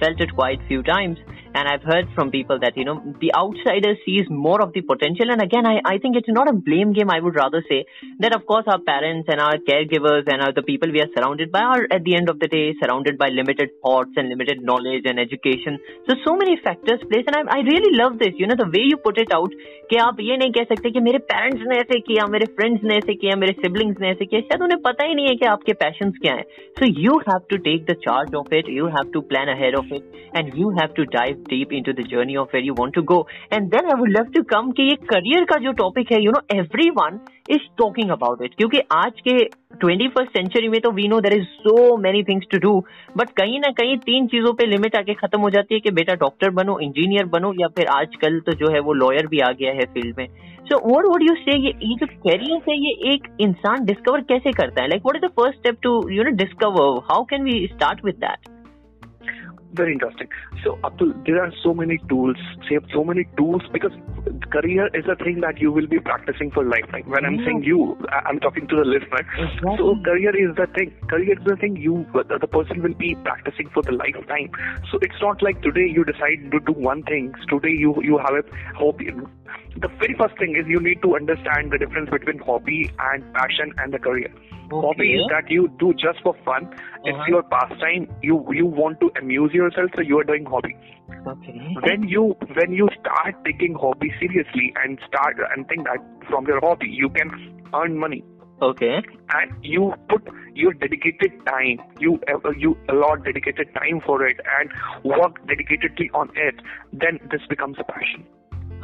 felt 0.00 0.20
it 0.20 0.32
quite 0.34 0.60
few 0.68 0.82
times 0.88 1.18
and 1.54 1.68
i've 1.68 1.82
heard 1.82 2.08
from 2.14 2.30
people 2.30 2.58
that 2.64 2.76
you 2.76 2.84
know 2.88 2.96
the 3.20 3.30
outsider 3.40 3.92
sees 4.04 4.26
more 4.46 4.60
of 4.66 4.72
the 4.72 4.82
potential 4.92 5.30
and 5.30 5.42
again 5.42 5.66
i, 5.66 5.76
I 5.84 5.98
think 5.98 6.16
it's 6.16 6.28
not 6.38 6.48
a 6.48 6.56
blame 6.68 6.92
game 6.92 7.10
i 7.10 7.20
would 7.20 7.36
rather 7.36 7.62
say 7.68 7.84
that 8.20 8.34
of 8.34 8.46
course 8.46 8.66
our 8.66 8.80
parents 8.80 9.28
and 9.30 9.40
our 9.40 9.58
caregivers 9.70 10.24
and 10.26 10.42
our, 10.42 10.52
the 10.52 10.62
people 10.62 10.90
we 10.90 11.00
are 11.00 11.10
surrounded 11.16 11.52
by 11.52 11.62
are 11.62 11.86
at 11.90 12.04
the 12.04 12.16
end 12.16 12.28
of 12.28 12.38
the 12.38 12.48
day 12.48 12.74
surrounded 12.82 13.18
by 13.18 13.28
limited 13.28 13.70
thoughts 13.82 14.12
and 14.16 14.28
limited 14.28 14.62
knowledge 14.62 15.04
and 15.04 15.18
education 15.18 15.78
so 16.08 16.14
so 16.26 16.36
many 16.36 16.56
factors 16.68 17.00
place 17.10 17.24
and 17.26 17.36
I, 17.36 17.58
I 17.58 17.60
really 17.60 17.96
love 17.96 18.18
this 18.18 18.34
you 18.36 18.46
know 18.46 18.58
the 18.58 18.70
way 18.76 18.84
you 18.92 18.96
put 19.08 19.18
it 19.18 19.32
out 19.40 19.52
कि 19.90 19.96
आप 19.96 20.16
ये 20.20 20.36
नहीं 20.36 20.50
कह 20.52 20.64
सकते 20.70 20.90
कि 20.90 21.00
मेरे 21.00 21.18
parents 21.32 21.62
ने 21.68 21.76
ऐसे 21.80 21.98
किया 22.08 22.26
मेरे 22.32 22.46
फ्रेंड्स 22.56 22.82
ने 22.84 22.96
ऐसे 22.96 23.14
किया 23.20 23.36
मेरे 23.42 23.52
सिबलिंग्स 23.60 24.00
ने 24.00 24.08
ऐसे 24.10 24.24
किया 24.24 24.40
शायद 24.40 24.62
उन्हें 24.62 24.80
पता 24.86 25.04
ही 25.04 25.14
नहीं 25.14 25.26
है 25.26 25.34
कि 25.42 25.46
आपके 25.46 25.72
पैशंस 25.82 26.18
क्या 26.22 26.34
है 26.34 26.42
सो 26.78 26.86
you 27.00 27.16
have 27.28 27.40
to 27.50 27.56
take 27.68 27.84
the 27.90 27.94
charge 28.06 28.34
of 28.40 28.52
it 28.58 28.68
you 28.70 28.86
have 28.96 29.10
to 29.14 29.20
plan 29.30 29.48
ahead 29.54 29.76
of 29.76 29.92
it 29.98 30.18
and 30.36 30.52
you 30.58 30.70
have 30.80 30.92
to 30.96 31.04
dive 31.14 31.41
deep 31.49 31.73
into 31.73 31.93
the 31.93 32.05
journey 32.09 32.35
of 32.35 32.49
where 32.53 32.65
you 32.65 32.73
want 32.79 32.93
to 32.93 33.01
go 33.13 33.25
and 33.53 33.69
then 33.71 33.85
I 33.85 33.99
would 33.99 34.09
love 34.09 34.31
to 34.35 34.43
come 34.49 34.71
कि 34.71 34.83
ये 34.83 34.95
career 35.09 35.43
का 35.51 35.57
जो 35.63 35.71
topic 35.81 36.11
है 36.11 36.23
you 36.23 36.31
know 36.31 36.41
everyone 36.55 37.19
is 37.49 37.67
talking 37.77 38.09
about 38.11 38.41
it 38.43 38.55
क्योंकि 38.57 38.79
आज 38.95 39.19
के 39.27 39.37
twenty 39.81 40.07
first 40.07 40.37
century 40.37 40.67
में 40.67 40.79
तो 40.81 40.91
we 40.91 41.07
know 41.07 41.19
there 41.21 41.33
is 41.33 41.45
so 41.59 41.97
many 41.97 42.23
things 42.23 42.45
to 42.51 42.57
do 42.59 42.79
but 43.17 43.29
कहीं 43.37 43.59
ना 43.59 43.71
कहीं 43.79 43.97
तीन 44.05 44.27
चीज़ों 44.27 44.53
पे 44.53 44.65
लिमिट 44.65 44.95
आके 44.95 45.13
खत्म 45.13 45.41
हो 45.41 45.49
जाती 45.49 45.73
है 45.73 45.79
कि 45.79 45.91
बेटा 45.91 46.13
डॉक्टर 46.15 46.49
बनो 46.59 46.79
इंजीनियर 46.79 47.25
बनो, 47.25 47.53
या 47.53 47.67
फिर 47.67 47.87
आजकल 47.89 48.39
तो 48.39 48.53
जो 48.53 48.71
है 48.73 48.79
वो 48.79 48.93
लॉयर 48.93 49.27
भी 49.27 49.39
आ 49.39 49.51
गया 49.51 49.71
है 49.71 49.85
फ़ील्ड 49.93 50.17
में. 50.17 50.27
सो 50.65 50.77
व्हाट 50.87 51.05
वुड 51.05 51.23
यू 51.23 51.35
से 51.35 51.57
ये 51.59 51.95
जो 51.95 52.05
कैरियर 52.07 52.61
है 52.69 52.77
ये 52.77 53.13
एक 53.13 53.27
इंसान 53.41 53.85
डिस्कवर 53.85 54.21
कैसे 54.29 54.51
करता 54.51 54.81
है? 54.81 54.87
Like 54.87 55.01
what 55.01 55.15
is 55.15 55.25
the 55.25 55.33
first 55.39 55.59
step 55.59 55.77
to 55.83 55.99
you 56.09 56.23
know 56.23 56.35
discover 56.43 56.99
how 57.11 57.23
can 57.29 57.43
we 57.43 57.65
start 57.67 58.05
with 58.05 58.15
that 58.15 58.52
Very 59.73 59.93
interesting. 59.93 60.27
So, 60.63 60.77
Abdul, 60.85 61.13
there 61.25 61.43
are 61.43 61.51
so 61.63 61.73
many 61.73 61.97
tools. 62.07 62.37
Say 62.69 62.77
so 62.93 63.03
many 63.03 63.25
tools 63.37 63.63
because 63.71 63.91
career 64.51 64.87
is 64.93 65.05
a 65.11 65.15
thing 65.23 65.41
that 65.41 65.59
you 65.59 65.71
will 65.71 65.87
be 65.87 65.99
practicing 65.99 66.51
for 66.51 66.63
lifetime. 66.63 67.09
When 67.09 67.25
I'm 67.25 67.39
Yeah. 67.39 67.45
saying 67.45 67.63
you, 67.63 67.97
I'm 68.11 68.39
talking 68.39 68.67
to 68.67 68.75
the 68.75 68.85
listener. 68.85 69.25
Exactly. 69.35 69.77
So, 69.77 69.95
career 70.05 70.35
is 70.35 70.55
the 70.55 70.67
thing. 70.67 70.91
Career 71.09 71.39
is 71.39 71.43
the 71.45 71.55
thing 71.55 71.75
you, 71.75 72.05
the 72.13 72.37
the 72.37 72.47
person 72.47 72.83
will 72.83 72.93
be 72.93 73.15
practicing 73.23 73.67
for 73.69 73.81
the 73.81 73.93
lifetime. 73.93 74.51
So, 74.91 74.99
it's 75.01 75.19
not 75.21 75.41
like 75.41 75.61
today 75.63 75.87
you 75.97 76.03
decide 76.03 76.51
to 76.51 76.59
do 76.59 76.73
one 76.73 77.01
thing. 77.03 77.33
Today 77.49 77.73
you 77.85 77.95
you 78.03 78.19
have 78.19 78.35
a 78.35 78.43
hobby. 78.83 79.09
The 79.75 79.87
very 79.87 80.13
first 80.19 80.37
thing 80.37 80.55
is 80.55 80.67
you 80.67 80.79
need 80.79 81.01
to 81.01 81.15
understand 81.15 81.71
the 81.71 81.79
difference 81.79 82.11
between 82.11 82.37
hobby 82.37 82.91
and 83.11 83.33
passion 83.33 83.73
and 83.77 83.91
the 83.91 83.97
career. 83.97 84.29
Hobby 84.81 85.13
is 85.13 85.21
that 85.29 85.49
you 85.49 85.69
do 85.79 85.93
just 85.93 86.21
for 86.23 86.35
fun. 86.45 86.65
Uh-huh. 86.65 87.01
It's 87.05 87.27
your 87.27 87.43
pastime. 87.43 88.07
You 88.21 88.45
you 88.51 88.65
want 88.65 88.99
to 89.01 89.11
amuse 89.19 89.53
yourself, 89.53 89.91
so 89.95 90.01
you 90.01 90.19
are 90.19 90.23
doing 90.23 90.45
hobby. 90.45 90.75
Okay. 91.27 91.75
When 91.87 92.07
you 92.07 92.35
when 92.55 92.73
you 92.73 92.89
start 92.99 93.35
taking 93.45 93.75
hobby 93.75 94.11
seriously 94.19 94.73
and 94.83 94.99
start 95.07 95.37
and 95.55 95.67
think 95.67 95.85
that 95.85 95.99
from 96.29 96.45
your 96.47 96.59
hobby 96.61 96.87
you 96.89 97.09
can 97.09 97.31
earn 97.73 97.97
money 97.97 98.23
Okay. 98.61 99.01
and 99.33 99.51
you 99.63 99.93
put 100.09 100.21
your 100.53 100.73
dedicated 100.73 101.45
time, 101.45 101.79
you 101.99 102.19
you 102.57 102.77
allot 102.89 103.23
dedicated 103.25 103.73
time 103.73 103.99
for 104.05 104.25
it 104.25 104.39
and 104.59 104.69
work 105.03 105.39
dedicatedly 105.47 106.09
on 106.13 106.29
it, 106.35 106.55
then 106.93 107.19
this 107.31 107.41
becomes 107.49 107.77
a 107.79 107.83
passion. 107.83 108.25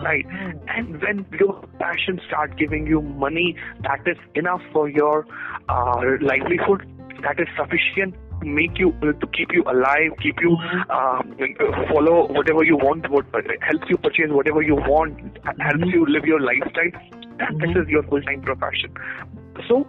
Right, 0.01 0.25
and 0.67 1.01
when 1.01 1.25
your 1.39 1.61
passion 1.79 2.21
start 2.27 2.57
giving 2.57 2.87
you 2.87 3.01
money 3.01 3.55
that 3.83 3.99
is 4.05 4.17
enough 4.35 4.61
for 4.71 4.87
your 4.89 5.25
uh, 5.67 6.01
livelihood, 6.21 6.87
that 7.21 7.39
is 7.39 7.47
sufficient 7.57 8.15
to 8.41 8.47
make 8.47 8.79
you 8.79 8.93
uh, 9.01 9.11
to 9.11 9.27
keep 9.27 9.51
you 9.51 9.63
alive, 9.63 10.11
keep 10.21 10.35
you 10.41 10.55
um, 10.89 11.35
follow 11.91 12.31
whatever 12.31 12.63
you 12.63 12.77
want, 12.77 13.09
what 13.09 13.25
helps 13.61 13.89
you 13.89 13.97
purchase 13.97 14.29
whatever 14.29 14.61
you 14.61 14.75
want, 14.75 15.37
helps 15.43 15.91
you 15.93 16.05
live 16.07 16.23
your 16.25 16.39
lifestyle. 16.39 16.91
That 17.39 17.55
this 17.59 17.71
is 17.71 17.87
your 17.87 18.03
full-time 18.03 18.41
profession. 18.41 18.93
So, 19.67 19.83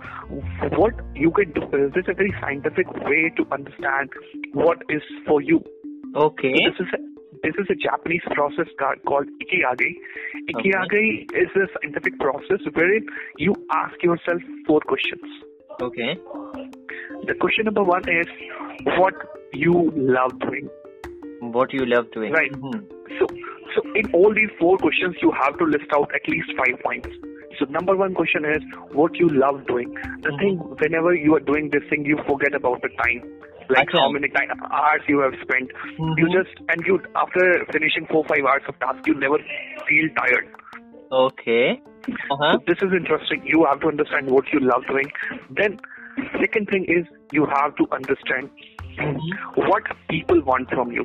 what 0.77 0.95
you 1.15 1.31
can 1.31 1.53
do 1.53 1.63
is 1.77 1.93
this 1.95 2.05
is 2.05 2.09
a 2.09 2.15
very 2.15 2.35
scientific 2.41 2.87
way 3.05 3.33
to 3.37 3.47
understand 3.53 4.11
what 4.53 4.79
is 4.89 5.03
for 5.27 5.41
you. 5.41 5.63
Okay. 6.17 6.53
This 6.53 6.75
is 6.81 6.87
this 7.43 7.55
is 7.59 7.67
a 7.71 7.75
Japanese 7.75 8.23
process 8.33 8.67
ca- 8.79 8.97
called 9.07 9.29
ikigai. 9.43 9.91
Ikigai 10.51 11.31
is 11.43 11.49
a 11.57 11.67
scientific 11.75 12.19
process 12.19 12.61
wherein 12.73 13.07
you 13.39 13.55
ask 13.73 14.03
yourself 14.03 14.41
four 14.67 14.81
questions. 14.81 15.23
Okay. 15.81 16.19
The 17.27 17.35
question 17.41 17.65
number 17.65 17.83
one 17.83 18.03
is 18.09 18.27
what 18.99 19.15
you 19.53 19.91
love 19.95 20.39
doing. 20.41 20.69
What 21.41 21.73
you 21.73 21.87
love 21.87 22.11
doing. 22.13 22.33
Right. 22.33 22.53
Mhm. 22.53 22.85
So, 23.19 23.27
so 23.75 23.83
in 23.95 24.13
all 24.13 24.33
these 24.35 24.51
four 24.59 24.77
questions, 24.79 25.17
you 25.23 25.31
have 25.43 25.59
to 25.59 25.65
list 25.65 25.93
out 25.95 26.11
at 26.15 26.29
least 26.29 26.53
five 26.57 26.79
points. 26.85 27.09
So 27.59 27.67
number 27.67 27.97
one 27.97 28.15
question 28.15 28.45
is 28.45 28.63
what 28.93 29.17
you 29.17 29.29
love 29.29 29.67
doing. 29.67 29.95
The 30.23 30.37
thing, 30.39 30.59
whenever 30.83 31.15
you 31.15 31.35
are 31.37 31.41
doing 31.41 31.71
this 31.71 31.83
thing, 31.91 32.05
you 32.05 32.19
forget 32.29 32.55
about 32.55 32.83
the 32.83 32.91
time. 33.05 33.23
Like 33.75 33.89
Okay. 33.89 33.99
how 33.99 34.11
many 34.11 34.29
time, 34.29 34.51
hours 34.79 35.03
you 35.09 35.21
have 35.21 35.35
spent. 35.43 35.71
You 36.19 36.27
Mhm. 36.27 36.33
just, 36.37 36.63
and 36.69 36.87
you, 36.87 37.01
after 37.25 37.45
finishing 37.73 38.07
four, 38.13 38.25
five 38.31 38.45
hours 38.53 38.63
of 38.73 38.79
task, 38.81 39.07
you 39.07 39.15
never 39.15 39.39
feel 39.89 40.09
tired. 40.17 40.49
Okay. 41.21 41.81
Uh-huh. 42.09 42.53
So 42.53 42.63
this 42.67 42.79
is 42.89 42.93
interesting. 43.01 43.43
You 43.55 43.65
have 43.71 43.81
to 43.81 43.89
understand 43.89 44.31
what 44.31 44.53
you 44.53 44.61
love 44.61 44.87
doing. 44.89 45.11
Then, 45.51 45.79
second 46.41 46.69
thing 46.75 46.85
is 46.99 47.07
you 47.33 47.47
have 47.55 47.77
to 47.77 47.87
understand 47.93 48.51
what 49.55 49.85
people 50.09 50.41
want 50.53 50.71
from 50.71 50.93
you. 51.01 51.05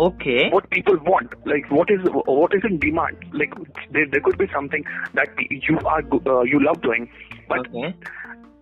Okay. 0.00 0.48
what 0.52 0.68
people 0.74 0.96
want 1.06 1.32
like 1.50 1.66
what 1.78 1.90
is 1.94 2.04
what 2.26 2.54
is 2.58 2.62
in 2.68 2.78
demand 2.84 3.24
like 3.40 3.52
there, 3.96 4.06
there 4.12 4.22
could 4.28 4.38
be 4.38 4.46
something 4.54 4.84
that 5.18 5.28
you 5.68 5.76
are 5.94 6.00
uh, 6.34 6.42
you 6.52 6.60
love 6.66 6.80
doing 6.86 7.10
but 7.50 7.58
Okay. 7.66 7.94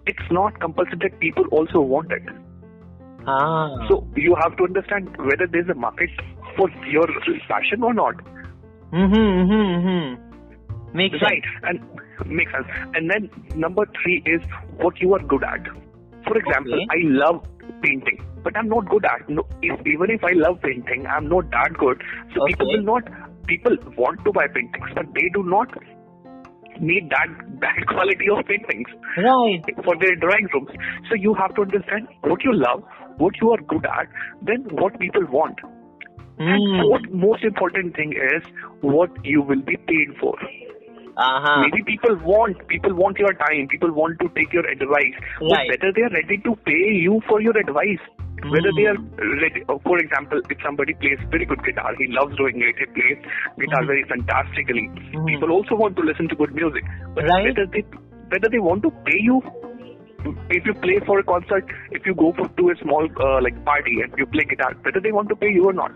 it's 0.07 0.33
not 0.39 0.59
compulsory 0.65 0.99
that 1.05 1.21
people 1.21 1.47
also 1.59 1.83
want 1.93 2.11
it 2.19 2.33
Ah. 3.27 3.89
so 3.89 4.07
you 4.17 4.35
have 4.43 4.57
to 4.57 4.65
understand 4.65 5.17
whether 5.19 5.47
there's 5.47 5.69
a 5.69 5.75
market 5.75 6.11
for 6.57 6.69
your 6.87 7.07
passion 7.49 7.83
or 7.83 7.95
not 7.95 8.15
Mm-hmm, 8.93 9.15
mm-hmm, 9.15 9.89
mm-hmm. 9.89 10.97
Makes 10.97 11.23
right 11.23 11.45
and 11.63 11.81
makes 12.27 12.51
sense 12.53 12.67
and 12.95 13.09
then 13.09 13.31
number 13.55 13.85
three 14.03 14.23
is 14.27 14.41
what 14.79 15.01
you 15.01 15.15
are 15.15 15.21
good 15.21 15.45
at 15.45 15.65
for 16.27 16.37
example 16.37 16.75
Okay. 16.75 16.87
i 16.91 16.99
love 17.21 17.45
painting 17.83 18.19
but 18.43 18.57
i'm 18.57 18.69
not 18.69 18.89
good 18.91 19.05
at 19.05 19.29
no 19.29 19.47
if, 19.63 19.87
even 19.87 20.11
if 20.11 20.25
i 20.25 20.33
love 20.33 20.61
painting 20.63 21.07
i'm 21.07 21.29
not 21.29 21.49
that 21.51 21.73
good 21.79 22.03
so 22.35 22.45
people 22.49 22.67
will 22.67 22.83
not 22.83 23.05
people 23.47 23.77
want 23.97 24.23
to 24.25 24.33
buy 24.33 24.47
paintings 24.49 24.91
but 24.95 25.07
they 25.15 25.29
do 25.35 25.43
not 25.45 25.69
need 26.81 27.09
that 27.11 27.29
that 27.61 27.77
quality 27.89 28.27
of 28.35 28.45
paintings. 28.47 28.89
Right. 29.17 29.63
for 29.85 29.95
their 29.99 30.17
drawing 30.17 30.49
rooms 30.53 30.71
so 31.09 31.15
you 31.15 31.35
have 31.35 31.55
to 31.55 31.63
understand 31.63 32.09
what 32.23 32.43
you 32.45 32.53
love 32.55 32.83
what 33.25 33.41
you 33.45 33.51
are 33.57 33.61
good 33.75 33.87
at 33.99 34.09
then 34.51 34.67
what 34.85 34.99
people 35.05 35.27
want 35.39 35.65
and 35.69 36.67
Mm. 36.67 36.83
fourth 36.83 37.07
most 37.23 37.43
important 37.47 37.95
thing 38.01 38.13
is 38.27 38.47
what 38.97 39.17
you 39.31 39.43
will 39.53 39.65
be 39.71 39.77
paid 39.93 40.13
for 40.25 40.35
Uh-huh. 41.23 41.55
Maybe 41.63 41.81
people 41.87 42.15
want 42.29 42.61
people 42.69 42.93
want 42.99 43.19
your 43.23 43.31
time. 43.41 43.65
People 43.73 43.91
want 43.97 44.19
to 44.21 44.29
take 44.37 44.53
your 44.59 44.63
advice. 44.75 45.17
But 45.41 45.65
whether 45.71 45.91
they 45.97 46.05
are 46.09 46.13
ready 46.15 46.37
to 46.45 46.53
pay 46.69 46.85
you 47.07 47.17
for 47.31 47.39
your 47.47 47.55
advice, 47.63 48.05
whether 48.55 48.73
they 48.79 48.87
are 48.93 48.95
Hmm. 49.01 49.35
ready. 49.43 49.63
uh, 49.75 49.77
For 49.89 49.97
example, 50.05 50.41
if 50.55 50.63
somebody 50.69 50.95
plays 51.03 51.25
very 51.35 51.49
good 51.51 51.65
guitar, 51.67 51.93
he 51.99 52.07
loves 52.19 52.39
doing 52.43 52.63
it. 52.69 52.81
He 52.85 52.89
plays 53.01 53.19
guitar 53.65 53.83
Hmm. 53.83 53.91
very 53.93 54.05
fantastically. 54.15 54.87
Hmm. 55.17 55.27
People 55.33 55.53
also 55.59 55.81
want 55.83 56.01
to 56.03 56.07
listen 56.11 56.31
to 56.35 56.39
good 56.45 56.55
music. 56.61 56.89
But 57.19 57.31
Right. 57.35 57.51
whether 57.51 57.67
they 57.77 57.85
whether 58.37 58.53
they 58.57 58.65
want 58.71 58.89
to 58.89 58.95
pay 59.11 59.19
you. 59.29 59.43
If 60.51 60.67
you 60.67 60.75
play 60.75 61.01
for 61.07 61.19
a 61.21 61.25
concert, 61.25 61.65
if 61.91 62.05
you 62.07 62.15
go 62.15 62.33
for, 62.37 62.49
to 62.49 62.71
a 62.71 62.77
small 62.83 63.09
uh, 63.21 63.41
like 63.43 63.65
party 63.65 64.01
and 64.03 64.13
you 64.19 64.27
play 64.27 64.45
guitar, 64.45 64.75
whether 64.83 65.01
they 65.01 65.13
want 65.13 65.29
to 65.31 65.37
pay 65.37 65.51
you 65.51 65.67
or 65.69 65.73
not. 65.73 65.93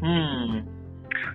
Hmm. 0.00 0.60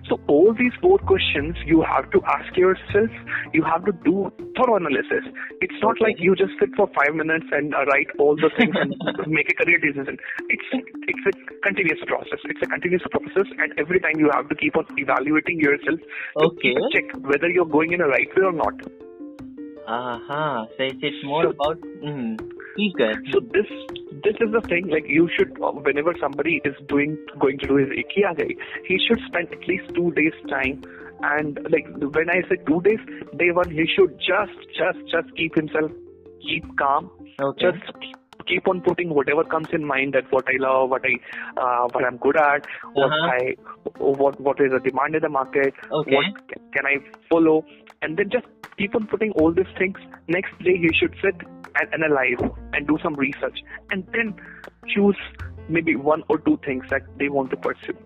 So 0.08 0.18
all 0.28 0.54
these 0.58 0.72
four 0.80 0.98
questions 0.98 1.56
you 1.66 1.82
have 1.82 2.10
to 2.10 2.20
ask 2.26 2.56
yourself. 2.56 3.10
You 3.52 3.62
have 3.64 3.84
to 3.84 3.92
do 4.04 4.32
thorough 4.56 4.76
analysis. 4.76 5.24
It's 5.60 5.74
not 5.82 6.00
like 6.00 6.16
you 6.18 6.34
just 6.34 6.52
sit 6.58 6.70
for 6.76 6.88
five 6.94 7.14
minutes 7.14 7.46
and 7.52 7.74
uh, 7.74 7.84
write 7.84 8.08
all 8.18 8.34
the 8.36 8.50
things 8.58 8.74
and 8.74 8.94
make 9.26 9.50
a 9.52 9.54
career 9.64 9.78
decision. 9.78 10.16
It's 10.48 10.68
it's 11.06 11.24
a 11.26 11.32
continuous 11.62 12.00
process. 12.06 12.38
It's 12.44 12.60
a 12.62 12.66
continuous 12.66 13.02
process, 13.10 13.50
and 13.58 13.72
every 13.78 14.00
time 14.00 14.18
you 14.18 14.30
have 14.32 14.48
to 14.48 14.54
keep 14.54 14.76
on 14.76 14.86
evaluating 14.96 15.60
yourself 15.60 16.00
to 16.38 16.46
Okay. 16.46 16.74
check 16.92 17.04
whether 17.20 17.48
you're 17.48 17.66
going 17.66 17.92
in 17.92 18.00
a 18.00 18.08
right 18.08 18.28
way 18.36 18.44
or 18.44 18.52
not. 18.52 18.74
Uh-huh. 19.86 20.66
So 20.76 20.84
it's, 20.84 20.96
it's 21.02 21.24
more 21.24 21.46
about... 21.46 21.80
Mm, 21.80 22.38
go. 22.96 23.12
So 23.32 23.40
this 23.40 23.66
this 24.24 24.34
is 24.40 24.52
the 24.52 24.60
thing. 24.68 24.88
Like 24.88 25.04
you 25.08 25.28
should, 25.36 25.56
uh, 25.62 25.72
whenever 25.72 26.14
somebody 26.20 26.60
is 26.64 26.74
doing 26.88 27.16
going 27.38 27.58
to 27.58 27.66
do 27.66 27.76
his 27.76 27.88
ikigai, 27.88 28.56
he 28.86 28.98
should 29.06 29.20
spend 29.26 29.52
at 29.52 29.66
least 29.68 29.94
two 29.94 30.12
days 30.12 30.32
time. 30.48 30.82
And 31.22 31.58
like 31.70 31.86
when 31.98 32.30
I 32.30 32.40
say 32.48 32.56
two 32.66 32.80
days, 32.82 32.98
day 33.36 33.50
one 33.52 33.70
he 33.70 33.86
should 33.94 34.16
just 34.18 34.56
just 34.78 34.98
just 35.10 35.36
keep 35.36 35.54
himself 35.54 35.90
keep 36.42 36.64
calm. 36.78 37.10
Okay. 37.40 37.70
Just 37.70 37.92
keep 38.46 38.66
on 38.66 38.80
putting 38.80 39.10
whatever 39.10 39.44
comes 39.44 39.68
in 39.72 39.84
mind 39.84 40.14
that 40.14 40.24
what 40.32 40.44
I 40.48 40.56
love, 40.58 40.90
what 40.90 41.02
I 41.04 41.60
uh, 41.60 41.88
what 41.92 42.04
I'm 42.04 42.16
good 42.16 42.36
at, 42.36 42.64
what 42.94 43.10
Uh-huh. 43.12 43.30
I 43.30 43.56
what 43.98 44.40
what 44.40 44.60
is 44.60 44.72
the 44.72 44.80
demand 44.80 45.14
in 45.16 45.22
the 45.22 45.28
market, 45.28 45.74
Okay. 45.90 46.14
what 46.14 46.24
can 46.72 46.86
I 46.86 46.96
follow, 47.28 47.64
and 48.02 48.16
then 48.16 48.30
just 48.30 48.46
keep 48.78 48.94
on 48.94 49.06
putting 49.06 49.32
all 49.32 49.52
these 49.52 49.72
things. 49.78 49.98
Next 50.28 50.56
day 50.58 50.76
he 50.76 50.88
should 50.98 51.14
sit 51.22 51.34
and 51.80 51.94
analyze 51.94 52.40
and 52.72 52.86
do 52.86 52.98
some 53.02 53.14
research, 53.14 53.58
and 53.90 54.06
then 54.12 54.34
choose 54.94 55.16
maybe 55.68 55.94
one 55.96 56.22
or 56.28 56.38
two 56.38 56.58
things 56.64 56.84
that 56.90 57.02
they 57.18 57.28
want 57.28 57.50
to 57.50 57.56
pursue. 57.56 57.96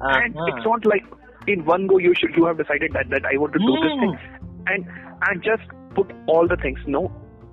And 0.00 0.36
Uh-huh. 0.36 0.46
it's 0.56 0.64
not 0.66 0.84
like 0.86 1.04
in 1.46 1.64
one 1.64 1.86
go 1.86 1.98
you 1.98 2.14
should 2.18 2.34
you 2.36 2.44
have 2.46 2.56
decided 2.58 2.92
that 2.94 3.10
that 3.10 3.24
I 3.26 3.36
want 3.36 3.52
to 3.52 3.58
do 3.58 3.72
this 3.84 3.94
thing, 4.00 4.14
Hmm. 4.14 4.66
and 4.68 4.86
and 5.28 5.42
just 5.42 5.62
put 5.94 6.10
all 6.26 6.48
the 6.48 6.56
things. 6.56 6.80
No, 6.86 7.02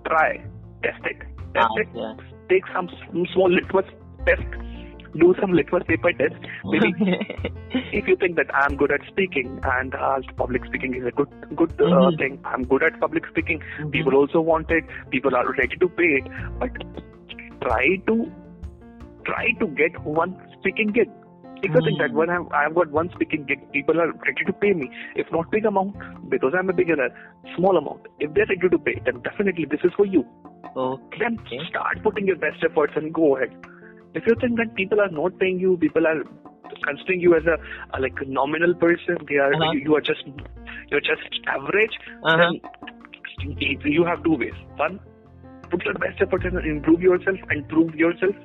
try, 0.07 0.38
test 0.83 1.05
it, 1.05 1.19
test 1.53 1.67
Ah, 1.77 1.81
it. 1.83 2.19
Take 2.49 2.65
some 2.73 2.89
s- 2.89 3.27
small 3.33 3.49
litmus 3.51 3.85
test. 4.25 4.47
Do 5.18 5.34
some 5.42 5.54
litmus 5.54 5.84
paper 5.88 6.12
test. 6.13 6.36
Maybe 6.66 6.94
if 8.00 8.08
you 8.08 8.16
think 8.16 8.36
that 8.36 8.54
I'm 8.54 8.75
good 8.78 8.92
at 8.92 9.01
speaking 9.08 9.60
and 9.63 9.96
uh, 9.96 10.20
public 10.38 10.66
speaking 10.66 10.94
is 10.96 11.06
a 11.06 11.12
good 11.12 11.30
good 11.56 11.72
uh, 11.82 11.86
Mhm. 11.89 12.18
thing, 12.20 12.39
I'm 12.46 12.63
good 12.63 12.84
at 12.84 13.00
public 13.00 13.25
speaking. 13.28 13.62
Mhm. 13.80 13.92
People 13.92 14.16
also 14.16 14.42
want 14.42 14.70
it. 14.70 14.84
People 15.10 15.36
are 15.36 15.46
ready 15.54 15.78
to 15.78 15.89
pay 15.89 16.10
it. 16.20 16.28
But 16.60 16.72
try 17.62 17.86
to 18.12 18.32
try 19.25 19.48
to 19.60 19.68
get 19.82 20.00
one 20.04 20.36
speaking 20.60 20.89
gig. 21.00 21.10
If 21.62 21.74
you 21.75 21.82
think 21.88 21.98
that 22.00 22.12
Mhm. 22.12 22.20
when 22.22 22.30
I've, 22.30 22.51
I've 22.60 22.75
got 22.75 22.89
one 22.92 23.10
speaking 23.16 23.44
gig, 23.46 23.66
people 23.72 24.00
are 24.00 24.12
ready 24.28 24.46
to 24.46 24.54
pay 24.54 24.74
me. 24.74 24.89
If 25.16 25.32
not 25.32 25.50
big 25.51 25.66
amount, 25.66 25.98
because 26.30 26.54
I'm 26.58 26.70
a 26.70 26.74
beginner, 26.74 27.10
small 27.56 27.75
amount. 27.78 28.06
If 28.20 28.34
they're 28.34 28.46
ready 28.54 28.70
to 28.70 28.80
pay, 28.80 28.96
then 29.06 29.20
definitely 29.22 29.66
this 29.66 29.82
is 29.84 29.92
for 29.98 30.06
you. 30.06 30.24
okay. 30.75 31.18
Then 31.25 31.38
start 31.68 32.01
putting 32.04 32.28
your 32.28 32.38
best 32.38 32.63
efforts 32.70 32.94
and 32.96 33.13
go 33.13 33.36
ahead. 33.36 33.51
If 34.13 34.24
you 34.28 34.36
think 34.42 34.58
that 34.58 34.75
people 34.75 35.00
are 35.01 35.10
not 35.10 35.38
paying 35.39 35.60
you, 35.60 35.78
people 35.78 36.08
are 36.08 36.24
considering 36.86 37.20
you 37.22 37.36
as 37.36 37.44
a, 37.46 37.58
a 37.98 38.01
like 38.01 38.13
a 38.22 38.25
nominal 38.25 38.74
person, 38.75 39.18
they 39.28 39.36
are 39.36 39.54
Uh-huh. 39.54 39.72
you 39.72 39.96
are 39.96 40.01
just 40.01 40.24
you're 40.89 41.01
just 41.01 41.42
average. 41.48 41.96
Uh-huh. 42.24 42.38
Then 42.38 43.56
you- 43.60 43.80
you 43.98 44.04
have 44.06 44.24
two 44.24 44.36
ways. 44.36 44.58
One, 44.78 45.00
put 45.70 45.84
your 45.86 45.94
best 46.06 46.22
effort 46.22 46.46
and 46.46 46.58
improve 46.66 47.01
yourself 47.01 47.38
and 47.50 47.68
prove 47.70 47.96
yourself. 47.96 48.36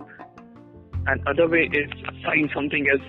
And 1.06 1.26
other 1.28 1.48
way 1.48 1.68
is 1.82 1.90
find 2.24 2.50
something 2.54 2.86
else 2.90 3.08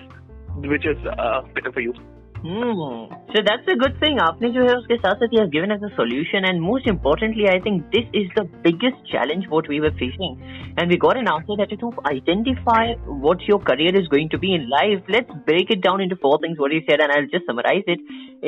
which 0.74 0.86
is 0.86 0.98
uh, 1.18 1.42
better 1.54 1.72
for 1.72 1.80
you. 1.80 1.94
Hmm. 2.41 3.05
So 3.33 3.41
that's 3.45 3.67
a 3.71 3.75
good 3.81 3.97
thing. 4.01 4.17
आपने 4.19 4.49
जो 4.53 4.61
है 4.67 4.75
उसके 4.75 4.95
साथ 4.97 5.19
साथ 5.23 5.33
you 5.35 5.41
have 5.41 5.51
given 5.55 5.71
us 5.73 5.83
a 5.87 5.89
solution 5.97 6.45
and 6.49 6.61
most 6.67 6.87
importantly 6.91 7.43
I 7.49 7.59
think 7.65 7.83
this 7.95 8.07
is 8.21 8.31
the 8.37 8.45
biggest 8.63 9.03
challenge 9.11 9.45
what 9.51 9.69
we 9.73 9.79
were 9.83 9.91
facing 9.99 10.41
and 10.77 10.93
we 10.93 10.97
got 11.03 11.19
an 11.19 11.29
answer 11.33 11.57
that 11.59 11.75
to 11.83 11.91
identify 12.11 12.81
what 13.25 13.45
your 13.49 13.59
career 13.69 13.93
is 14.01 14.09
going 14.15 14.31
to 14.35 14.39
be 14.45 14.55
in 14.55 14.67
life 14.73 15.13
let's 15.17 15.37
break 15.51 15.69
it 15.75 15.83
down 15.85 16.01
into 16.01 16.17
four 16.25 16.39
things 16.45 16.57
what 16.57 16.73
you 16.77 16.81
said 16.89 17.05
and 17.05 17.15
I'll 17.17 17.29
just 17.35 17.45
summarize 17.45 17.93
it 17.95 18.01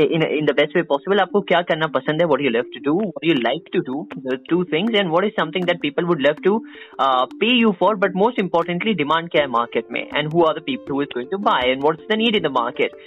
in 0.08 0.28
in 0.40 0.52
the 0.52 0.58
best 0.62 0.80
way 0.80 0.86
possible 0.96 1.22
आपको 1.28 1.42
क्या 1.54 1.62
करना 1.72 1.88
पसंद 2.00 2.22
है 2.22 2.28
what 2.34 2.46
you 2.48 2.54
love 2.58 2.76
to 2.78 2.86
do 2.90 2.96
what 3.00 3.32
you 3.32 3.40
like 3.46 3.74
to 3.78 3.84
do 3.92 4.04
the 4.30 4.40
two 4.54 4.64
things 4.76 5.02
and 5.04 5.18
what 5.18 5.32
is 5.32 5.36
something 5.42 5.72
that 5.72 5.84
people 5.88 6.14
would 6.14 6.30
love 6.30 6.46
to 6.50 6.56
uh, 7.00 7.26
pay 7.44 7.54
you 7.64 7.76
for 7.84 7.96
but 8.06 8.22
most 8.24 8.46
importantly 8.48 9.00
demand 9.04 9.36
क्या 9.36 9.46
है 9.46 9.54
market 9.60 9.98
में 9.98 10.04
and 10.10 10.34
who 10.34 10.48
are 10.50 10.56
the 10.62 10.70
people 10.72 10.96
who 10.96 11.04
is 11.08 11.14
going 11.20 11.34
to 11.36 11.44
buy 11.52 11.62
and 11.76 11.90
what's 11.90 12.14
the 12.14 12.24
need 12.24 12.42
in 12.42 12.50
the 12.50 12.56
market 12.62 13.04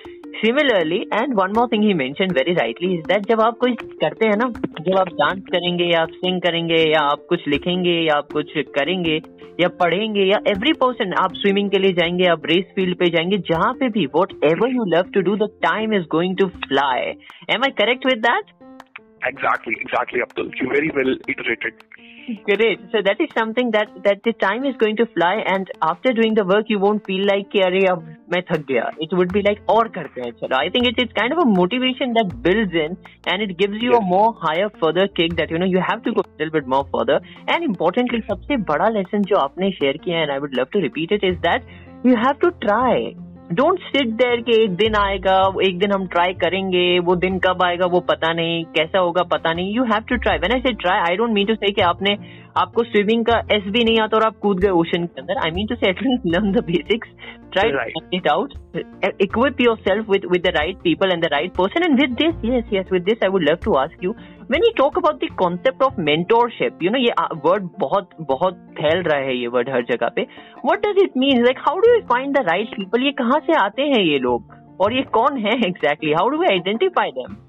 similarly 0.71 0.99
and 1.13 1.33
one 1.35 1.53
more 1.57 1.67
thing 1.69 1.85
he 1.85 1.95
mention 2.01 2.33
very 2.35 2.53
rightly 2.55 2.93
is 2.95 3.01
that 3.07 3.25
जब 3.29 3.41
आप 3.41 3.57
कुछ 3.61 3.81
करते 4.01 4.27
हैं 4.27 4.37
ना 4.37 4.49
जब 4.81 4.99
आप 4.99 5.09
डांस 5.21 5.39
करेंगे 5.53 5.85
या 5.85 6.01
आप 6.01 6.11
सिंग 6.19 6.41
करेंगे 6.43 6.77
या 6.91 7.01
आप 7.13 7.25
कुछ 7.29 7.47
लिखेंगे 7.49 7.95
या 8.01 8.17
आप 8.17 8.29
कुछ 8.33 8.53
करेंगे 8.77 9.17
या 9.61 9.69
पढ़ेंगे 9.81 10.25
या 10.25 10.39
एवरी 10.49 10.73
पर्सन 10.83 11.13
आप 11.23 11.33
स्विमिंग 11.37 11.71
के 11.71 11.79
लिए 11.79 11.93
जाएंगे 11.93 12.29
आप 12.33 12.47
रेस 12.51 12.71
फील्ड 12.77 12.97
पे 12.99 13.09
जाएंगे 13.11 13.39
जहां 13.51 13.73
पे 13.81 13.89
भी 13.97 14.07
whatever 14.51 14.75
you 14.75 14.85
love 14.95 15.11
to 15.15 15.21
do 15.31 15.37
the 15.37 15.49
time 15.63 15.95
is 15.95 16.05
going 16.11 16.37
to 16.39 16.47
fly 16.67 17.01
am 17.55 17.65
I 17.65 17.75
correct 17.83 18.07
with 18.07 18.23
that 18.27 18.55
Exactly, 19.23 19.73
exactly, 19.83 20.21
Abdul. 20.23 20.51
You 20.59 20.67
very 20.73 20.91
well 20.97 21.15
iterated. 21.33 21.79
Great. 22.51 22.83
So 22.93 23.01
that 23.07 23.23
is 23.25 23.33
something 23.39 23.73
that 23.77 23.97
that 24.05 24.23
the 24.29 24.35
time 24.45 24.69
is 24.71 24.77
going 24.83 25.01
to 25.01 25.07
fly, 25.17 25.33
and 25.55 25.73
after 25.89 26.13
doing 26.13 26.39
the 26.39 26.45
work, 26.51 26.71
you 26.75 26.79
won't 26.85 27.05
feel 27.07 27.27
like 27.31 27.51
कि 27.53 27.61
अरे 27.63 27.85
अब 27.95 28.07
मैं 28.32 28.42
थक 28.52 28.66
गया। 28.68 28.90
It 29.02 29.14
would 29.14 29.32
be 29.34 29.42
like 29.42 29.70
और 29.70 29.88
करते 29.96 30.22
हैं 30.22 30.32
चलो। 30.32 30.58
I 30.58 30.70
think 30.70 30.88
it 30.88 31.00
is 31.00 31.14
kind 31.20 31.34
of 31.34 31.42
a 31.42 31.50
motivation 31.50 32.14
that 32.14 32.34
builds 32.44 32.76
in 32.84 32.96
and 33.28 33.42
it 33.42 33.58
gives 33.58 33.84
you 33.84 33.92
a 33.92 34.00
more 34.06 34.30
higher 34.44 34.68
further 34.82 35.08
kick 35.18 35.34
that 35.34 35.52
you 35.52 35.58
know 35.58 35.66
you 35.66 35.80
have 35.90 36.00
to 36.06 36.12
go 36.12 36.22
little 36.22 36.50
bit 36.50 36.68
more 36.68 36.84
further 36.96 37.22
and 37.50 37.64
importantly 37.64 38.20
सबसे 38.30 38.58
बड़ा 38.72 38.90
lesson 38.90 39.24
जो 39.24 39.38
आपने 39.38 39.72
share 39.72 39.98
किया 40.06 40.22
and 40.22 40.32
I 40.32 40.40
would 40.40 40.56
love 40.60 40.68
to 40.74 40.80
repeat 40.80 41.14
it 41.14 41.24
is 41.24 41.38
that 41.48 41.68
you 42.06 42.16
have 42.18 42.34
to 42.42 42.50
try 42.60 43.14
don't 43.54 43.80
sit 43.84 44.08
there 44.18 44.42
कि 44.42 44.56
एक 44.64 44.76
दिन 44.76 44.96
आएगा 44.96 45.34
एक 45.66 45.80
दिन 45.80 45.92
हम 45.92 46.06
ट्राई 46.14 46.34
करेंगे 46.42 46.84
वो 47.08 47.16
दिन 47.24 47.40
कब 47.46 47.64
आएगा 47.66 47.86
वो 47.96 48.00
पता 48.10 48.32
नहीं 48.34 48.64
कैसा 48.76 49.00
होगा 49.00 49.24
पता 49.32 49.54
नहीं। 49.54 49.76
You 49.76 49.84
have 49.92 50.04
to 50.10 50.16
try 50.26 50.38
when 50.38 50.54
I 50.54 50.62
say 50.62 50.74
try 50.84 51.00
I 51.10 51.16
don't 51.18 51.32
mean 51.34 51.48
to 51.48 51.56
say 51.56 51.72
कि 51.72 51.82
आपने 51.82 52.18
आपको 52.58 52.84
स्विमिंग 52.84 53.26
का 53.26 53.38
एस 53.56 53.64
भी 53.74 53.84
नहीं 53.84 54.00
आता 54.02 54.18
और 54.18 54.24
आप 54.26 54.38
कूद 54.42 54.60
गए 54.60 54.70
ओशन 54.80 55.06
के 55.06 55.22
अंदर. 55.22 55.38
I 55.46 55.52
mean 55.56 55.68
to 55.68 55.76
say 55.76 55.90
at least 55.90 56.28
learn 56.36 56.52
the 56.52 56.64
basics 56.72 57.10
try. 57.54 57.92
It 58.14 58.28
out 58.28 58.54
equip 59.24 59.58
yourself 59.64 60.12
with 60.12 60.26
with 60.34 60.44
the 60.44 60.52
right 60.58 60.78
people 60.84 61.14
and 61.14 61.26
the 61.26 61.30
right 61.32 61.54
person. 61.56 61.86
And 61.88 62.02
with 62.02 62.14
this 62.22 62.46
yes 62.50 62.70
yes 62.76 62.94
with 62.96 63.10
this 63.10 63.26
i 63.28 63.30
would 63.34 63.46
love 63.48 63.60
to 63.66 63.74
ask 63.82 64.06
you 64.06 64.14
when 64.52 64.64
you 64.68 64.72
talk 64.78 64.98
about 65.00 65.20
the 65.20 65.30
concept 65.42 65.84
of 65.88 66.00
mentorship 66.08 66.82
you 66.86 66.92
know 66.94 67.02
ये 67.02 67.14
word 67.46 67.70
बहुत 67.80 68.10
बहुत 68.32 68.58
फैल 68.80 69.04
रहा 69.04 69.20
है 69.28 69.38
ये 69.38 69.48
word 69.54 69.70
हर 69.70 69.86
जगह 69.92 70.12
पे 70.18 70.26
what 70.70 70.84
does 70.88 71.00
it 71.04 71.16
mean 71.24 71.46
like 71.46 71.62
how 71.68 71.76
do 71.86 71.94
you 71.94 72.02
find 72.12 72.40
the 72.40 72.44
right 72.50 72.76
people 72.80 73.06
ये 73.06 73.12
कहाँ 73.22 73.40
से 73.46 73.58
आते 73.60 73.88
हैं 73.94 74.04
ये 74.04 74.20
लोग 74.28 74.54
और 74.82 74.98
ये 74.98 75.04
कौन 75.20 75.38
है 75.46 75.60
exactly 75.72 76.14
how 76.20 76.28
do 76.36 76.44
we 76.44 76.52
identify 76.58 77.08
them 77.22 77.40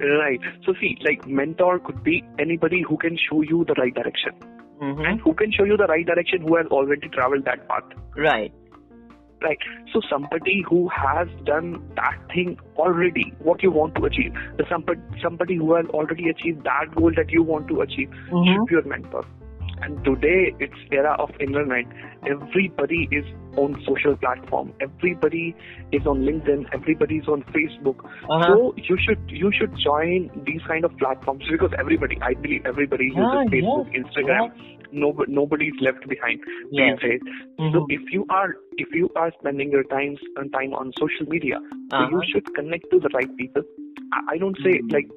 Right. 0.00 0.44
So 0.64 0.72
see, 0.80 0.90
like 1.04 1.24
mentor 1.38 1.80
could 1.86 2.04
be 2.04 2.12
anybody 2.42 2.78
who 2.88 2.96
can 3.04 3.16
show 3.22 3.42
you 3.42 3.64
the 3.70 3.74
right 3.80 3.96
direction. 3.96 4.36
mm-hmm. 4.82 5.04
And 5.04 5.20
who 5.20 5.34
can 5.34 5.52
show 5.52 5.64
you 5.64 5.76
the 5.76 5.86
right 5.86 6.06
direction 6.06 6.42
who 6.42 6.56
has 6.56 6.66
already 6.66 7.08
traveled 7.08 7.44
that 7.46 7.68
path. 7.68 7.96
right 8.16 8.52
Right. 9.40 9.58
So 9.92 10.00
somebody 10.10 10.64
who 10.68 10.88
has 10.88 11.28
done 11.44 11.88
that 11.94 12.18
thing 12.34 12.58
already, 12.76 13.32
what 13.38 13.62
you 13.62 13.70
want 13.70 13.94
to 13.96 14.04
achieve. 14.04 14.34
The 14.56 14.64
somebody 14.68 15.00
somebody 15.22 15.56
who 15.56 15.74
has 15.74 15.86
already 15.86 16.28
achieved 16.28 16.64
that 16.64 16.94
goal 16.96 17.12
that 17.16 17.30
you 17.30 17.42
want 17.42 17.68
to 17.68 17.80
achieve 17.82 18.10
Mhm. 18.30 18.46
should 18.52 18.66
be 18.66 18.74
your 18.74 18.82
mentor. 18.84 19.24
And 19.80 20.04
today 20.04 20.52
it's 20.58 20.74
era 20.90 21.14
of 21.20 21.30
internet. 21.38 21.86
Everybody 22.26 23.08
is 23.12 23.24
on 23.56 23.80
social 23.86 24.16
platform. 24.16 24.72
Everybody 24.80 25.54
is 25.92 26.04
on 26.06 26.22
LinkedIn. 26.22 26.66
Everybody 26.72 27.18
is 27.18 27.28
on 27.28 27.42
Facebook. 27.54 28.04
Uh-huh. 28.04 28.42
So 28.46 28.74
you 28.76 28.96
should 28.98 29.20
you 29.28 29.52
should 29.52 29.76
join 29.76 30.30
these 30.44 30.62
kind 30.66 30.84
of 30.84 30.96
platforms 30.98 31.44
because 31.48 31.70
everybody, 31.78 32.18
I 32.20 32.34
believe 32.34 32.66
everybody 32.66 33.04
uses 33.04 33.18
Yeah, 33.18 33.44
Facebook, 33.54 33.86
yes, 33.92 34.04
Instagram. 34.04 34.50
Nobody 34.92 35.32
nobody's 35.32 35.74
left 35.80 36.08
behind 36.08 36.40
Yes. 36.70 36.98
these 37.00 37.10
days. 37.10 37.20
So 37.72 37.80
Mhm. 37.86 37.86
if 37.98 38.12
you 38.12 38.24
are 38.30 38.56
if 38.78 38.94
you 38.94 39.10
are 39.16 39.30
spending 39.40 39.70
your 39.70 39.84
time 39.84 40.16
on 40.38 40.50
time 40.50 40.74
on 40.74 40.92
social 40.98 41.26
media, 41.28 41.58
so 41.90 42.00
you 42.00 42.18
Uh-huh. 42.18 42.22
should 42.32 42.54
connect 42.54 42.90
to 42.92 42.98
the 43.00 43.10
right 43.14 43.36
people. 43.36 43.62
I, 44.12 44.20
I 44.34 44.38
don't 44.38 44.56
say 44.66 44.74
Mhm. 44.78 44.92
like 44.92 45.08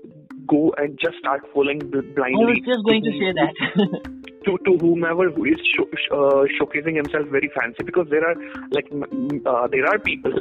go 0.48 0.74
and 0.78 0.98
just 1.00 1.18
start 1.20 1.46
following 1.54 1.80
bl- 1.80 2.00
I 2.00 2.14
blindly. 2.16 2.62
was 2.62 2.66
just 2.66 2.84
going 2.86 3.04
to 3.10 3.12
say 3.20 3.32
that 3.40 3.54
to 4.46 4.58
to 4.68 4.72
whomever 4.84 5.30
who 5.30 5.46
is 5.46 5.62
show, 5.74 5.86
uh, 6.18 6.44
showcasing 6.60 6.96
himself 7.02 7.28
very 7.38 7.50
fancy 7.58 7.84
because 7.90 8.08
there 8.10 8.26
are 8.30 8.36
like 8.78 8.90
uh, 9.46 9.68
there 9.76 9.86
are 9.94 10.00
people 10.00 10.32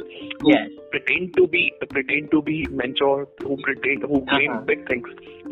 who 0.41 0.49
Yes. 0.53 0.69
pretend 0.95 1.35
to 1.37 1.47
be 1.47 1.63
pretend 1.95 2.31
to 2.31 2.41
be 2.41 2.57
mentor 2.83 3.27
who 3.43 3.57
pretend 3.67 4.03
who 4.13 4.25
claim 4.33 4.51
Uh-huh. 4.51 4.65
big 4.71 4.87
things 4.89 5.07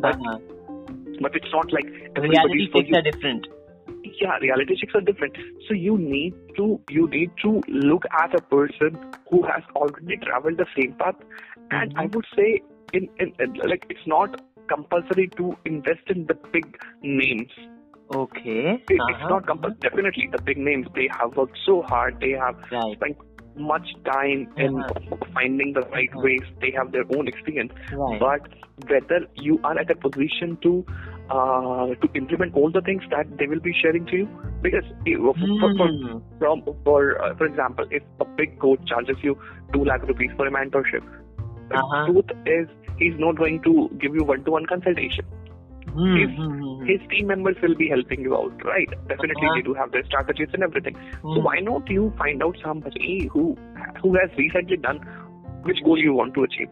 but 0.08 0.16
uh-huh. 0.16 0.40
but 1.22 1.36
it's 1.42 1.54
not 1.60 1.72
like 1.78 1.86
reality 1.86 2.18
everybody's 2.18 2.70
for 2.72 2.82
checks 2.82 2.90
you. 2.90 2.98
are 3.02 3.06
different 3.12 3.48
yeah 4.22 4.38
reality 4.42 4.76
checks 4.80 4.96
are 4.96 5.02
different 5.02 5.38
so 5.68 5.74
you 5.74 5.98
need 5.98 6.34
to 6.58 6.80
you 6.90 7.08
need 7.10 7.32
to 7.44 7.62
look 7.68 8.04
at 8.24 8.36
a 8.36 8.42
person 8.42 9.00
who 9.30 9.44
has 9.44 9.64
already 9.76 10.18
traveled 10.28 10.58
the 10.58 10.70
same 10.78 10.94
path 11.04 11.16
And 11.78 11.92
I 12.02 12.04
would 12.14 12.26
say, 12.36 12.46
in, 12.98 13.04
in, 13.24 13.32
in 13.44 13.52
like 13.72 13.84
it's 13.90 14.06
not 14.12 14.38
compulsory 14.72 15.26
to 15.40 15.50
invest 15.72 16.14
in 16.14 16.24
the 16.32 16.36
big 16.56 16.66
names. 17.04 17.52
Okay. 18.22 18.64
It- 18.72 18.82
It's 18.90 19.02
Uh-huh. 19.02 19.30
not 19.34 19.46
compulsory. 19.52 19.82
Definitely, 19.88 20.26
the 20.36 20.42
big 20.48 20.58
names 20.70 20.88
they 20.96 21.08
have 21.20 21.38
worked 21.42 21.60
so 21.66 21.76
hard. 21.92 22.18
They 22.26 22.32
have 22.46 22.58
Right. 22.72 22.96
spent 22.96 23.18
much 23.74 23.94
time 24.10 24.48
in 24.66 24.82
finding 25.38 25.74
the 25.78 25.86
right 25.96 26.10
Uh-huh. 26.16 26.26
ways. 26.30 26.50
They 26.66 26.72
have 26.80 26.92
their 26.98 27.06
own 27.18 27.28
experience. 27.34 27.72
Right. 28.02 28.20
But 28.26 28.50
whether 28.94 29.22
you 29.48 29.60
are 29.72 29.78
at 29.86 29.92
a 29.98 30.00
position 30.08 30.58
to 30.68 30.74
uh, 31.30 31.88
to 32.02 32.10
implement 32.16 32.56
all 32.56 32.72
the 32.72 32.82
things 32.82 33.04
that 33.12 33.26
they 33.38 33.48
will 33.48 33.60
be 33.60 33.74
sharing 33.82 34.06
to 34.08 34.18
you, 34.18 34.28
because 34.62 34.84
for, 35.06 35.34
for, 35.60 35.74
for 35.78 35.88
Hmm. 35.90 36.18
from 36.40 36.64
for 36.84 37.22
uh, 37.24 37.36
for 37.38 37.46
example, 37.46 37.86
if 37.92 38.04
a 38.20 38.26
big 38.26 38.60
coach 38.60 38.80
charges 38.88 39.18
you 39.22 39.38
two 39.74 39.84
lakh 39.86 40.08
rupees 40.08 40.32
for 40.38 40.48
a 40.48 40.52
mentorship, 40.52 41.04
the 41.70 41.78
Uh-huh. 41.78 42.06
truth 42.08 42.32
is 42.46 42.68
he's 42.98 43.18
not 43.20 43.38
going 43.38 43.62
to 43.64 43.90
give 44.00 44.16
you 44.16 44.24
one-to-one 44.24 44.66
consultation. 44.66 45.26
Hmm, 45.94 46.16
His, 46.16 46.30
hmm, 46.38 46.50
hmm, 46.62 46.86
his 46.88 47.00
team 47.12 47.28
members 47.28 47.56
will 47.62 47.76
be 47.76 47.88
helping 47.90 48.22
you 48.22 48.36
out, 48.40 48.66
right? 48.66 48.90
Definitely, 49.08 49.48
Uh-huh. 49.48 49.56
they 49.56 49.62
do 49.62 49.74
have 49.74 49.92
their 49.92 50.04
strategies 50.06 50.50
and 50.54 50.64
everything. 50.64 50.96
So 51.22 51.38
hmm. 51.38 51.44
why 51.48 51.60
not 51.60 51.90
you 51.90 52.12
find 52.18 52.44
out 52.44 52.58
somebody 52.64 53.30
who 53.34 53.46
who 54.02 54.16
has 54.18 54.30
recently 54.38 54.78
done 54.78 55.00
which 55.64 55.82
goal 55.84 55.98
you 55.98 56.14
want 56.14 56.34
to 56.36 56.44
achieve? 56.44 56.70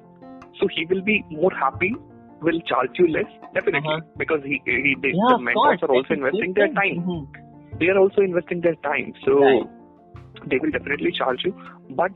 So 0.60 0.68
he 0.76 0.86
will 0.92 1.02
be 1.02 1.24
more 1.32 1.52
happy, 1.64 1.96
will 2.42 2.60
charge 2.62 2.92
you 3.00 3.08
less, 3.08 3.32
definitely, 3.54 3.90
Uh-huh. 3.90 4.02
because 4.18 4.42
he 4.44 4.62
he 4.66 4.96
they, 5.02 5.12
Yeah, 5.20 5.34
the 5.34 5.38
mentors 5.40 5.80
course. 5.80 5.84
are 5.84 5.94
also 5.96 6.14
investing 6.14 6.54
their 6.54 6.72
time. 6.80 7.02
Mhm. 7.04 7.80
They 7.80 7.90
are 7.90 7.98
also 8.04 8.22
investing 8.22 8.62
their 8.62 8.76
time, 8.88 9.14
so 9.26 9.38
Right. 9.44 10.50
they 10.52 10.60
will 10.60 10.72
definitely 10.72 11.12
charge 11.12 11.44
you. 11.46 11.54
But 12.02 12.12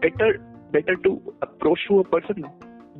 better 0.00 0.30
better 0.72 0.96
to 1.08 1.12
approach 1.42 1.80
to 1.88 2.00
a 2.00 2.04
person 2.04 2.44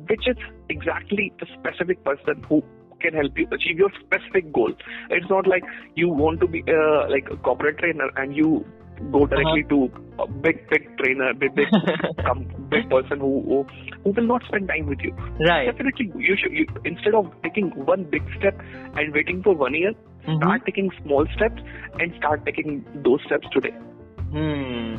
which 0.09 0.27
is 0.27 0.37
exactly 0.69 1.31
the 1.39 1.45
specific 1.55 2.03
person 2.03 2.43
who 2.49 2.63
can 3.01 3.13
help 3.13 3.37
you 3.37 3.47
achieve 3.57 3.77
your 3.77 3.89
specific 3.99 4.51
goal. 4.51 4.73
It's 5.09 5.29
not 5.29 5.47
like 5.47 5.63
you 5.95 6.09
want 6.09 6.39
to 6.41 6.47
be 6.47 6.63
uh, 6.67 7.09
like 7.09 7.29
a 7.31 7.37
corporate 7.37 7.77
trainer 7.77 8.09
and 8.17 8.35
you 8.35 8.65
go 9.11 9.25
directly 9.25 9.63
Uh-huh. 9.63 9.87
to 9.87 10.23
a 10.23 10.27
big 10.27 10.69
big 10.69 10.87
trainer, 10.97 11.33
big 11.33 11.55
big 11.55 11.67
big 12.69 12.89
person 12.89 13.19
who, 13.19 13.41
who 13.49 13.65
who 14.03 14.11
will 14.11 14.27
not 14.27 14.43
spend 14.47 14.67
time 14.67 14.87
with 14.87 14.99
you. 15.01 15.13
Right. 15.47 15.65
Definitely, 15.71 16.11
you 16.17 16.35
should 16.41 16.51
you, 16.53 16.65
instead 16.85 17.13
of 17.15 17.31
taking 17.43 17.69
one 17.93 18.03
big 18.05 18.23
step 18.37 18.59
and 18.95 19.13
waiting 19.13 19.41
for 19.43 19.55
one 19.55 19.73
year, 19.73 19.93
Mhm. 20.27 20.37
start 20.37 20.65
taking 20.65 20.91
small 21.03 21.25
steps 21.35 21.61
and 21.99 22.13
start 22.17 22.45
taking 22.45 22.83
those 23.07 23.21
steps 23.25 23.47
today. 23.53 23.71
Hmm 24.31 24.95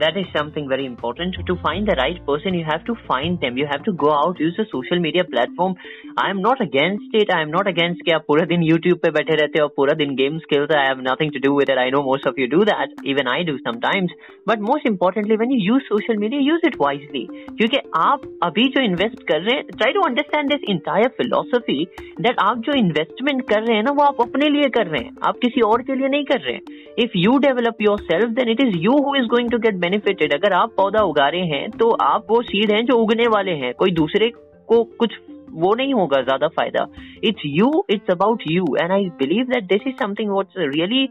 that 0.00 0.16
is 0.16 0.26
something 0.36 0.68
very 0.68 0.86
important. 0.86 1.36
To 1.46 1.56
find 1.62 1.86
the 1.88 1.96
right 2.00 2.18
person 2.26 2.54
you 2.54 2.64
have 2.64 2.84
to 2.86 2.94
find 3.06 3.40
them. 3.40 3.56
You 3.56 3.66
have 3.70 3.84
to 3.84 3.92
go 3.92 4.12
out 4.12 4.40
use 4.40 4.54
the 4.56 4.66
social 4.70 5.00
media 5.00 5.24
platform. 5.24 5.74
I 6.16 6.30
am 6.30 6.42
not 6.42 6.60
against 6.60 7.14
it. 7.14 7.32
I 7.34 7.40
am 7.42 7.50
not 7.50 7.66
against 7.66 8.04
ki 8.04 8.14
pura 8.28 8.46
din 8.52 8.62
youtube 8.70 9.00
pe 9.02 9.10
baithe 9.18 9.34
rehte 9.42 9.58
ho 9.60 9.68
pura 9.78 9.96
din 10.02 10.14
games 10.20 10.48
khelte 10.52 10.74
i 10.82 10.84
have 10.86 11.02
nothing 11.08 11.32
to 11.36 11.42
do 11.46 11.52
with 11.58 11.72
it. 11.74 11.80
I 11.84 11.90
know 11.90 12.02
most 12.10 12.26
of 12.32 12.40
you 12.42 12.48
do 12.56 12.64
that. 12.70 12.94
Even 13.12 13.32
i 13.34 13.42
do 13.50 13.56
sometimes. 13.68 14.14
But 14.52 14.64
most 14.70 14.90
importantly 14.92 15.40
when 15.42 15.54
you 15.56 15.60
use 15.72 15.90
social 15.90 16.20
media 16.24 16.44
use 16.50 16.68
it 16.70 16.78
wisely. 16.86 17.24
kyunki 17.60 17.82
aap 18.04 18.28
abhi 18.48 18.66
jo 18.76 18.84
invest 18.90 19.20
kar 19.32 19.40
rahe 19.48 19.76
try 19.82 19.90
to 19.98 20.06
understand 20.10 20.54
this 20.54 20.64
entire 20.76 21.10
philosophy 21.20 21.78
that 22.26 22.40
aap 22.46 22.64
jo 22.68 22.78
investment 22.84 23.46
kar 23.52 23.60
rahe 23.66 23.76
hain 23.78 23.90
na 23.90 23.96
wo 24.00 24.08
aap 24.08 24.24
apne 24.26 24.50
liye 24.56 24.72
kar 24.78 24.86
rahe 24.90 25.04
hain 25.04 25.22
aap 25.30 25.40
kisi 25.44 25.66
aur 25.70 25.78
ke 25.90 25.98
liye 26.00 26.12
nahi 26.16 26.28
kar 26.32 26.40
rahe 26.48 26.74
if 27.06 27.16
you 27.24 27.38
develop 27.46 27.84
yourself 27.88 28.34
then 28.40 28.52
it 28.54 28.64
is 28.66 28.80
you 28.86 28.96
who 29.06 29.14
is 29.20 29.30
going 29.34 29.50
to 29.54 29.62
get 29.66 29.80
benefited 29.84 30.34
अगर 30.34 30.52
आप 30.54 30.74
पौधा 30.76 31.02
उगा 31.04 31.28
रहे 31.28 31.46
हैं 31.48 31.70
तो 31.72 31.90
आप 32.02 32.26
वो 32.30 32.42
seed 32.44 32.72
हैं 32.72 32.84
जो 32.86 32.98
उगने 32.98 33.26
वाले 33.28 33.52
हैं। 33.56 33.72
कोई 33.74 33.90
दूसरे 33.92 34.32
को 34.68 34.82
कुछ 34.98 35.18
वो 35.54 35.74
नहीं 35.74 35.92
होगा, 35.94 36.20
ज़्यादा 36.22 36.48
फ़ायदा। 36.48 36.86
It's 37.24 37.42
you 37.46 37.84
it's 37.90 38.10
about 38.10 38.42
you 38.46 38.64
and 38.76 38.92
I 38.92 39.04
believe 39.18 39.44
that 39.46 39.64
this 39.64 39.86
is 39.86 39.94
something 39.96 40.30
what's 40.30 40.54
really 40.58 41.04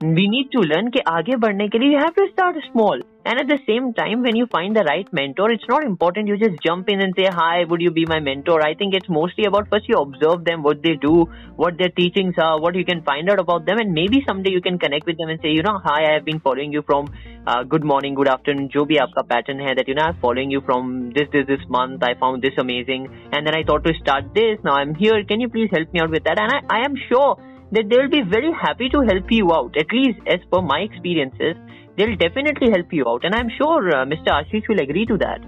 we 0.00 0.28
need 0.28 0.52
to 0.52 0.60
learn 0.60 0.90
ke 0.94 1.00
aage 1.12 1.36
badhne 1.44 1.64
ke 1.70 1.78
liye 1.82 1.92
you 1.92 2.00
have 2.00 2.14
to 2.14 2.24
start 2.32 2.58
small. 2.66 3.00
And 3.26 3.40
at 3.40 3.48
the 3.48 3.58
same 3.68 3.92
time 3.94 4.22
when 4.22 4.36
you 4.36 4.46
find 4.52 4.76
the 4.76 4.84
right 4.88 5.08
mentor 5.12 5.50
it's 5.50 5.66
not 5.68 5.84
important 5.84 6.28
you 6.28 6.36
just 6.42 6.60
jump 6.66 6.88
in 6.88 7.00
and 7.06 7.16
say 7.16 7.24
hi 7.38 7.64
would 7.64 7.82
you 7.86 7.90
be 7.90 8.04
my 8.12 8.20
mentor? 8.20 8.60
I 8.66 8.74
think 8.74 8.94
it's 8.94 9.08
mostly 9.08 9.46
about 9.46 9.68
first 9.72 9.88
you 9.88 9.96
observe 9.98 10.44
them 10.44 10.62
what 10.62 10.84
they 10.84 10.94
do 11.06 11.24
what 11.56 11.78
their 11.78 11.88
teachings 11.88 12.38
are 12.38 12.60
what 12.60 12.76
you 12.76 12.84
can 12.84 13.02
find 13.02 13.28
out 13.28 13.40
about 13.40 13.66
them 13.66 13.82
and 13.84 13.92
maybe 13.92 14.22
someday 14.28 14.52
you 14.52 14.62
can 14.68 14.78
connect 14.78 15.10
with 15.10 15.18
them 15.18 15.34
and 15.34 15.40
say 15.42 15.56
you 15.56 15.66
know 15.68 15.74
hi 15.88 15.98
i 16.04 16.14
have 16.14 16.24
been 16.30 16.40
following 16.46 16.72
you 16.72 16.84
from 16.92 17.12
uh, 17.48 17.64
good 17.64 17.90
morning 17.92 18.14
good 18.14 18.32
afternoon 18.36 18.70
jo 18.76 18.86
bhi 18.92 19.02
aapka 19.06 19.28
pattern 19.34 19.66
hai 19.66 19.76
that 19.82 19.92
you 19.94 19.98
know 20.00 20.06
i'm 20.06 20.22
following 20.28 20.56
you 20.58 20.64
from 20.70 20.96
this 21.20 21.28
this 21.36 21.46
this 21.52 21.68
month 21.80 22.08
i 22.12 22.14
found 22.24 22.48
this 22.48 22.64
amazing. 22.66 23.10
And 23.32 23.44
then 23.44 23.60
i 23.60 23.64
thought 23.64 23.84
to 23.90 23.98
start 24.00 24.32
this 24.40 24.64
now 24.70 24.78
i'm 24.78 24.96
here 25.04 25.20
can 25.34 25.46
you 25.46 25.52
please 25.58 25.78
help 25.78 25.92
me 25.92 26.06
out 26.06 26.18
with 26.18 26.28
that? 26.32 26.38
And 26.38 26.58
i, 26.58 26.80
I 26.80 26.84
am 26.86 26.98
sure 27.10 27.36
that 27.72 27.88
they 27.88 27.96
will 27.96 28.08
be 28.10 28.22
very 28.22 28.52
happy 28.52 28.88
to 28.90 29.00
help 29.02 29.30
you 29.30 29.52
out. 29.52 29.76
At 29.76 29.92
least 29.92 30.18
as 30.26 30.40
per 30.52 30.62
my 30.62 30.80
experiences, 30.80 31.56
they'll 31.96 32.16
definitely 32.16 32.70
help 32.70 32.92
you 32.92 33.06
out. 33.08 33.24
And 33.24 33.34
I'm 33.34 33.50
sure 33.56 33.88
uh, 33.90 34.04
Mr. 34.04 34.28
Ashish 34.28 34.68
will 34.68 34.80
agree 34.80 35.06
to 35.06 35.18
that. 35.18 35.40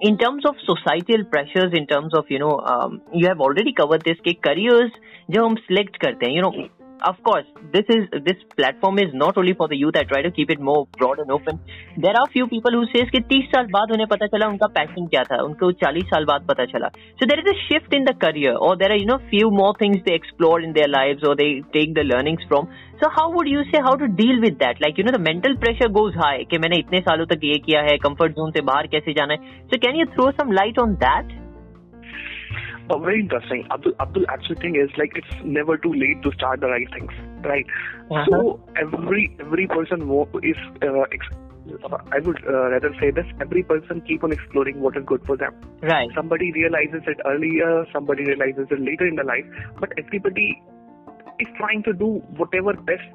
in 0.00 0.16
terms 0.16 0.44
of 0.46 0.54
societal 0.58 1.24
pressures, 1.24 1.72
in 1.74 1.86
terms 1.86 2.14
of 2.14 2.24
you 2.30 2.38
know, 2.38 2.58
um, 2.58 3.00
you 3.14 3.26
have 3.26 3.40
already 3.40 3.72
covered 3.72 4.04
this. 4.04 4.16
कि 4.24 4.36
careers 4.46 4.90
जो 5.30 5.46
हम 5.46 5.54
select 5.54 5.96
करते 5.96 6.26
हैं, 6.26 6.34
you 6.34 6.44
know, 6.44 6.62
of 7.02 7.16
course, 7.22 7.46
this 7.72 7.84
is 7.88 8.08
this 8.24 8.36
platform 8.56 8.98
is 8.98 9.12
not 9.12 9.36
only 9.36 9.52
for 9.52 9.68
the 9.68 9.76
youth. 9.76 9.96
I 9.96 10.04
try 10.04 10.22
to 10.22 10.30
keep 10.30 10.50
it 10.50 10.60
more 10.60 10.86
broad 10.98 11.18
and 11.18 11.30
open. 11.30 11.60
There 11.98 12.14
are 12.20 12.26
few 12.26 12.46
people 12.46 12.72
who 12.72 12.84
says 12.86 13.10
कि 13.10 13.20
30 13.20 13.42
साल 13.54 13.66
बाद 13.66 13.92
उन्हें 13.92 14.06
पता 14.06 14.26
चला 14.26 14.46
उनका 14.46 14.66
passion 14.74 15.10
क्या 15.10 15.22
था, 15.22 15.36
उनको 15.36 15.72
40 15.72 16.02
साल 16.02 16.24
बाद 16.24 16.46
पता 16.50 16.64
चला. 16.64 16.88
So 17.20 17.28
there 17.30 17.40
is 17.42 17.50
a 17.52 17.56
shift 17.66 17.94
in 17.94 18.04
the 18.04 18.14
career, 18.24 18.56
or 18.56 18.76
there 18.76 18.90
are 18.90 19.00
you 19.02 19.06
know 19.06 19.18
few 19.30 19.50
more 19.50 19.72
things 19.82 19.96
they 20.08 20.14
explore 20.14 20.60
in 20.60 20.72
their 20.72 20.88
lives, 20.88 21.22
or 21.28 21.36
they 21.36 21.62
take 21.78 21.94
the 21.94 22.04
learnings 22.04 22.44
from. 22.48 22.68
So 23.00 23.10
how 23.10 23.30
would 23.32 23.48
you 23.48 23.64
say 23.72 23.80
how 23.80 23.94
to 23.94 24.08
deal 24.08 24.40
with 24.40 24.58
that? 24.58 24.80
Like 24.80 24.96
you 24.96 25.04
know 25.04 25.16
the 25.18 25.24
mental 25.30 25.56
pressure 25.64 25.92
goes 26.00 26.20
high 26.24 26.44
कि 26.50 26.58
मैंने 26.58 26.76
इतने 26.76 27.00
सालों 27.00 27.26
तक 27.26 27.40
ये 27.44 27.58
किया 27.58 27.80
है, 27.80 27.98
comfort 28.06 28.38
zone 28.38 28.54
से 28.56 28.60
बाहर 28.60 28.86
कैसे 28.86 29.12
जाना 29.12 29.34
है. 29.34 29.40
So 29.72 29.82
can 29.86 30.00
you 30.02 30.12
throw 30.14 30.30
some 30.40 30.54
light 30.60 30.86
on 30.86 30.96
that? 31.08 31.39
Oh, 32.91 32.99
very 32.99 33.21
interesting. 33.21 33.65
Abdul, 33.71 33.93
Abdul, 34.01 34.25
actually 34.27 34.55
thing 34.55 34.75
is 34.75 34.89
like 34.97 35.13
it's 35.15 35.33
never 35.45 35.77
too 35.77 35.93
late 35.93 36.21
to 36.23 36.31
start 36.33 36.59
the 36.59 36.67
right 36.67 36.87
things, 36.91 37.11
right? 37.45 37.65
Uh-huh. 38.11 38.25
So 38.29 38.59
every 38.75 39.33
every 39.39 39.67
person 39.67 40.01
is 40.43 40.57
uh, 40.83 41.07
ex- 41.15 41.39
I 42.11 42.19
would 42.19 42.43
uh, 42.45 42.69
rather 42.71 42.93
say 42.99 43.11
this: 43.11 43.25
every 43.39 43.63
person 43.63 44.01
keep 44.01 44.25
on 44.25 44.33
exploring 44.33 44.81
what 44.81 44.97
is 44.97 45.03
good 45.05 45.23
for 45.25 45.37
them. 45.37 45.55
Right. 45.81 46.09
Somebody 46.13 46.51
realizes 46.51 47.03
it 47.07 47.17
earlier, 47.25 47.85
somebody 47.93 48.25
realizes 48.25 48.67
it 48.69 48.81
later 48.81 49.07
in 49.07 49.15
the 49.15 49.23
life, 49.23 49.45
but 49.79 49.93
everybody 49.97 50.61
is 51.39 51.47
trying 51.57 51.83
to 51.83 51.93
do 51.93 52.21
whatever 52.35 52.73
best, 52.73 53.07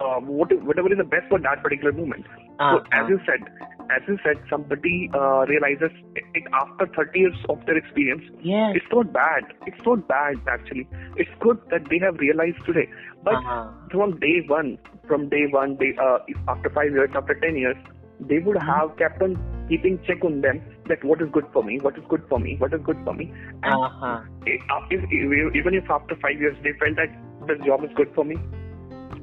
uh, 0.00 0.20
what, 0.20 0.52
whatever 0.62 0.92
is 0.92 0.98
the 0.98 1.04
best 1.04 1.26
for 1.28 1.40
that 1.40 1.62
particular 1.64 1.92
moment. 1.92 2.26
Uh-huh. 2.60 2.78
So 2.78 2.84
as 2.92 3.08
you 3.08 3.18
said, 3.26 3.42
as 3.90 4.02
you 4.08 4.18
said, 4.24 4.36
somebody 4.50 5.10
uh, 5.14 5.44
realizes 5.46 5.90
it 6.14 6.44
after 6.52 6.86
30 6.94 7.18
years 7.18 7.36
of 7.48 7.64
their 7.66 7.76
experience. 7.76 8.22
Yes. 8.42 8.74
It's 8.74 8.86
not 8.92 9.12
bad. 9.12 9.44
It's 9.66 9.80
not 9.86 10.06
bad 10.08 10.36
actually. 10.48 10.88
It's 11.16 11.30
good 11.40 11.58
that 11.70 11.82
they 11.90 11.98
have 11.98 12.16
realized 12.18 12.58
today. 12.66 12.88
But 13.22 13.38
Uh-huh. 13.38 13.70
from 13.90 14.18
day 14.20 14.42
one, 14.46 14.78
from 15.06 15.28
day 15.28 15.46
one, 15.50 15.76
they 15.78 15.94
uh, 16.00 16.18
after 16.48 16.70
five 16.70 16.90
years, 16.92 17.10
after 17.14 17.34
10 17.34 17.56
years, 17.56 17.76
they 18.20 18.38
would 18.38 18.56
Mm-hmm. 18.56 18.66
have 18.66 18.96
kept 18.96 19.22
on 19.22 19.36
keeping 19.68 19.98
check 20.06 20.24
on 20.24 20.40
them 20.40 20.62
that 20.88 21.02
what 21.04 21.20
is 21.20 21.28
good 21.32 21.46
for 21.52 21.62
me, 21.62 21.78
what 21.80 21.96
is 21.98 22.04
good 22.08 22.22
for 22.28 22.38
me, 22.38 22.56
what 22.58 22.72
is 22.72 22.80
good 22.84 22.98
for 23.04 23.14
me. 23.14 23.32
And 23.62 23.80
Uh-huh. 23.84 24.20
if, 24.46 24.60
if, 24.90 25.00
if, 25.10 25.54
even 25.56 25.74
if 25.74 25.90
after 25.90 26.16
five 26.22 26.38
years 26.40 26.56
they 26.62 26.72
felt 26.78 26.96
that 26.96 27.10
the 27.46 27.56
job 27.64 27.84
is 27.84 27.90
good 27.96 28.12
for 28.14 28.24
me, 28.24 28.36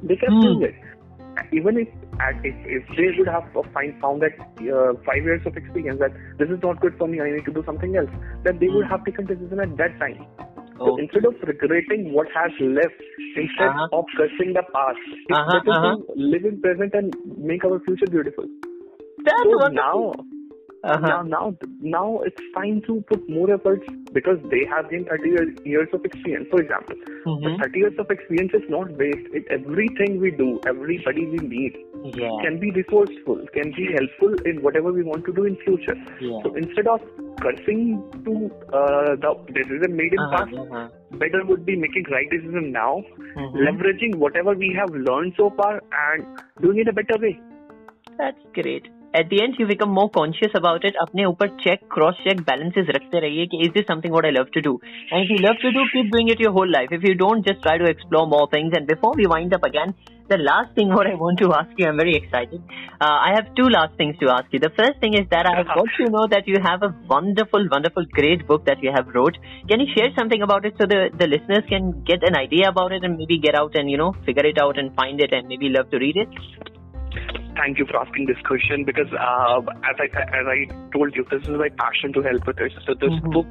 they 0.02 0.16
kept 0.16 0.40
Hmm. 0.40 0.40
doing 0.40 0.62
it. 0.62 0.74
Even 1.52 1.78
if, 1.78 1.88
if 2.44 2.54
if 2.66 2.96
they 2.96 3.08
would 3.18 3.28
have 3.28 3.44
find 3.72 3.94
found 4.00 4.22
that 4.22 4.34
uh, 4.40 4.94
five 5.04 5.22
years 5.22 5.42
of 5.46 5.56
experience 5.56 5.98
that 6.00 6.12
this 6.38 6.48
is 6.48 6.58
not 6.62 6.80
good 6.80 6.94
for 6.98 7.06
me, 7.08 7.20
I 7.20 7.30
need 7.30 7.44
to 7.46 7.52
do 7.52 7.62
something 7.64 7.96
else, 7.96 8.10
then 8.44 8.58
they 8.58 8.68
would 8.68 8.86
Hmm. 8.86 8.90
have 8.90 9.04
taken 9.04 9.26
decision 9.26 9.60
at 9.60 9.76
that 9.76 9.98
time. 9.98 10.26
So 10.78 10.90
Oh. 10.90 10.98
instead 10.98 11.24
of 11.24 11.34
regretting 11.42 12.12
what 12.12 12.26
has 12.34 12.50
left, 12.60 12.98
instead 13.36 13.70
Uh-huh. 13.70 13.88
of 13.92 14.04
cursing 14.16 14.52
the 14.54 14.62
past, 14.72 14.98
it's 15.28 15.38
Uh-huh, 15.38 15.56
better 15.58 15.72
uh-huh. 15.72 15.96
to 15.96 16.12
live 16.16 16.44
in 16.44 16.60
present 16.60 16.94
and 16.94 17.14
make 17.38 17.64
our 17.64 17.78
future 17.80 18.06
beautiful. 18.10 18.44
That's 19.24 19.44
So 19.44 19.50
wonderful. 19.50 19.72
now, 19.72 20.24
Uh-huh. 20.84 21.08
now, 21.08 21.22
now, 21.22 21.56
now 21.80 22.20
it's 22.24 22.42
time 22.54 22.82
to 22.86 23.00
put 23.08 23.26
more 23.28 23.50
efforts 23.52 23.86
because 24.12 24.38
they 24.50 24.64
have 24.70 24.90
gained 24.90 25.06
30 25.08 25.30
years, 25.64 25.88
of 25.94 26.04
experience. 26.04 26.46
For 26.50 26.60
example, 26.60 26.96
Mhm. 27.26 27.42
but 27.44 27.62
30 27.62 27.78
years 27.84 27.98
of 28.04 28.10
experience 28.14 28.52
is 28.58 28.68
not 28.74 28.90
based. 28.98 29.28
It, 29.38 29.46
everything 29.56 30.20
we 30.24 30.30
do, 30.42 30.48
everybody 30.72 31.24
we 31.34 31.38
meet, 31.54 31.78
Yeah. 32.20 32.34
can 32.42 32.58
be 32.64 32.70
resourceful, 32.78 33.40
can 33.54 33.72
be 33.78 33.86
helpful 33.92 34.34
in 34.52 34.60
whatever 34.66 34.92
we 34.98 35.02
want 35.10 35.24
to 35.30 35.32
do 35.40 35.44
in 35.52 35.56
future. 35.64 35.96
Yeah. 36.20 36.42
So 36.42 36.54
instead 36.62 36.86
of 36.96 37.00
cursing 37.40 37.86
to 38.28 38.34
uh, 38.80 39.16
the 39.24 39.32
decision 39.60 39.96
made 40.02 40.12
in 40.12 40.20
Uh-huh, 40.26 40.36
past, 40.36 40.54
uh-huh. 40.64 40.88
better 41.24 41.44
would 41.52 41.64
be 41.72 41.76
making 41.86 42.04
right 42.18 42.28
decision 42.36 42.70
now, 42.72 42.92
Mhm. 43.36 43.64
leveraging 43.68 44.16
whatever 44.26 44.54
we 44.66 44.70
have 44.82 44.94
learned 45.10 45.34
so 45.42 45.48
far 45.62 45.72
and 46.04 46.44
doing 46.66 46.78
it 46.86 46.88
a 46.88 46.96
better 47.02 47.18
way. 47.26 47.34
That's 48.18 48.38
great. 48.52 48.93
At 49.15 49.29
the 49.29 49.41
end, 49.41 49.55
you 49.57 49.65
become 49.65 49.89
more 49.89 50.09
conscious 50.15 50.51
about 50.57 50.83
it. 50.85 50.93
अपने 51.01 51.23
ऊपर 51.25 51.47
check, 51.61 51.85
cross 51.93 52.19
check, 52.25 52.41
balances 52.49 52.89
रखते 52.95 53.19
रहिए 53.19 53.45
कि 53.53 53.61
is 53.67 53.73
this 53.77 53.87
something 53.91 54.11
what 54.15 54.25
I 54.25 54.29
love 54.29 54.51
to 54.57 54.61
do? 54.61 54.73
And 55.11 55.23
if 55.23 55.29
you 55.29 55.37
love 55.45 55.55
to 55.63 55.71
do, 55.77 55.85
keep 55.93 56.11
doing 56.11 56.27
it 56.27 56.39
your 56.39 56.51
whole 56.51 56.71
life. 56.71 56.91
If 56.91 57.03
you 57.03 57.15
don't, 57.15 57.47
just 57.47 57.63
try 57.63 57.77
to 57.79 57.85
explore 57.85 58.27
more 58.27 58.47
things. 58.51 58.77
And 58.79 58.85
before 58.85 59.13
we 59.21 59.25
wind 59.25 59.55
up 59.55 59.63
again, 59.63 59.95
the 60.29 60.37
last 60.37 60.75
thing 60.75 60.89
what 60.89 61.07
I 61.07 61.15
want 61.15 61.39
to 61.39 61.51
ask 61.53 61.71
you, 61.75 61.87
I'm 61.87 61.97
very 61.97 62.15
excited. 62.15 62.61
Uh, 63.01 63.17
I 63.27 63.31
have 63.35 63.49
two 63.55 63.67
last 63.77 63.97
things 63.97 64.15
to 64.19 64.29
ask 64.29 64.45
you. 64.51 64.59
The 64.59 64.71
first 64.77 64.99
thing 65.01 65.15
is 65.15 65.25
that 65.31 65.47
I 65.47 65.57
have 65.57 65.65
got 65.65 65.89
to 65.97 66.09
know 66.11 66.27
that 66.27 66.47
you 66.47 66.61
have 66.61 66.83
a 66.83 66.93
wonderful, 67.07 67.67
wonderful, 67.71 68.05
great 68.11 68.45
book 68.45 68.65
that 68.65 68.83
you 68.83 68.91
have 68.95 69.07
wrote. 69.15 69.39
Can 69.67 69.79
you 69.79 69.87
share 69.95 70.11
something 70.19 70.43
about 70.43 70.65
it 70.65 70.75
so 70.79 70.85
the, 70.85 71.09
the 71.17 71.25
listeners 71.25 71.65
can 71.67 72.03
get 72.03 72.21
an 72.21 72.35
idea 72.35 72.69
about 72.69 72.91
it 72.91 73.03
and 73.03 73.17
maybe 73.17 73.39
get 73.39 73.55
out 73.55 73.75
and, 73.75 73.89
you 73.89 73.97
know, 73.97 74.13
figure 74.23 74.45
it 74.45 74.61
out 74.61 74.77
and 74.77 74.95
find 74.95 75.19
it 75.19 75.33
and 75.33 75.47
maybe 75.47 75.69
love 75.69 75.89
to 75.89 75.97
read 75.97 76.15
it? 76.15 76.72
Thank 77.56 77.78
you 77.78 77.86
for 77.86 77.96
asking 77.98 78.26
this 78.26 78.36
question 78.46 78.84
because 78.84 79.10
uh, 79.12 79.60
as 79.88 79.96
I 80.00 80.06
as 80.40 80.46
I 80.46 80.66
told 80.92 81.14
you, 81.14 81.24
this 81.30 81.42
is 81.42 81.48
my 81.50 81.68
passion 81.78 82.12
to 82.14 82.22
help 82.22 82.46
others. 82.48 82.72
So 82.86 82.94
this 82.94 83.10
Mhm. 83.20 83.32
book 83.32 83.46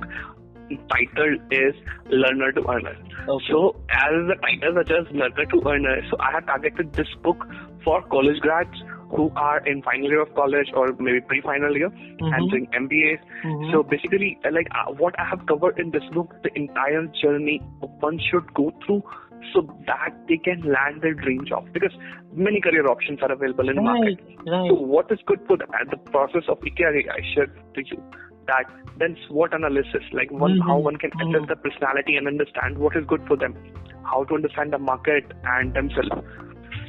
title 0.90 1.38
is 1.52 1.76
Learner 2.10 2.52
to 2.54 2.62
Earner. 2.70 2.96
Okay. 3.28 3.46
So 3.50 3.76
as 3.92 4.12
the 4.32 4.36
title 4.42 4.74
suggests, 4.78 5.12
Learner 5.14 5.46
to 5.54 5.62
Earner. 5.68 6.02
So 6.10 6.18
I 6.20 6.32
have 6.34 6.46
targeted 6.46 6.94
this 6.94 7.08
book 7.24 7.46
for 7.84 8.02
college 8.04 8.40
grads 8.42 8.84
who 9.16 9.32
are 9.36 9.60
in 9.68 9.82
final 9.84 10.10
year 10.10 10.22
of 10.22 10.34
college 10.36 10.70
or 10.74 10.88
maybe 11.00 11.22
pre-final 11.22 11.76
year 11.78 11.90
Mhm. 11.90 12.34
and 12.36 12.50
doing 12.50 12.68
MBAs. 12.74 13.20
Mhm. 13.44 13.72
So 13.72 13.84
basically, 13.84 14.38
uh, 14.46 14.52
like 14.52 14.68
uh, 14.72 14.92
what 14.94 15.20
I 15.20 15.26
have 15.26 15.46
covered 15.46 15.80
in 15.80 15.92
this 15.92 16.04
book, 16.16 16.34
the 16.44 16.52
entire 16.58 17.06
journey 17.22 17.62
one 18.08 18.18
should 18.30 18.52
go 18.54 18.72
through 18.86 19.04
so 19.54 19.62
that 19.88 20.14
they 20.28 20.38
can 20.38 20.62
land 20.62 21.02
their 21.02 21.14
dream 21.14 21.46
job 21.46 21.66
because 21.74 21.92
many 22.34 22.62
career 22.62 22.88
options 22.88 23.20
are 23.22 23.32
available 23.32 23.70
in 23.70 23.76
the 23.76 23.82
market. 23.82 24.20
Right, 24.24 24.48
right. 24.48 24.70
So 24.70 24.76
what 24.76 25.12
is 25.12 25.20
good 25.26 25.40
for 25.48 25.58
them? 25.58 25.70
And 25.80 25.90
the 25.92 25.98
process 26.12 26.44
of 26.48 26.60
Ikigai 26.60 27.10
I 27.10 27.22
shared 27.34 27.52
to 27.76 27.82
you 27.86 28.02
that 28.48 28.66
then 28.98 29.18
SWOT 29.28 29.54
analysis, 29.54 30.04
like 30.14 30.32
one 30.32 30.58
Mhm, 30.58 30.68
how 30.68 30.78
one 30.78 30.98
can 30.98 31.12
mhm. 31.12 31.36
assess 31.36 31.48
the 31.50 31.56
personality 31.56 32.16
and 32.16 32.28
understand 32.28 32.78
what 32.78 32.96
is 32.96 33.06
good 33.06 33.26
for 33.28 33.36
them, 33.38 33.56
how 34.04 34.24
to 34.26 34.36
understand 34.36 34.74
the 34.74 34.78
market 34.78 35.32
and 35.44 35.74
themselves. 35.74 36.10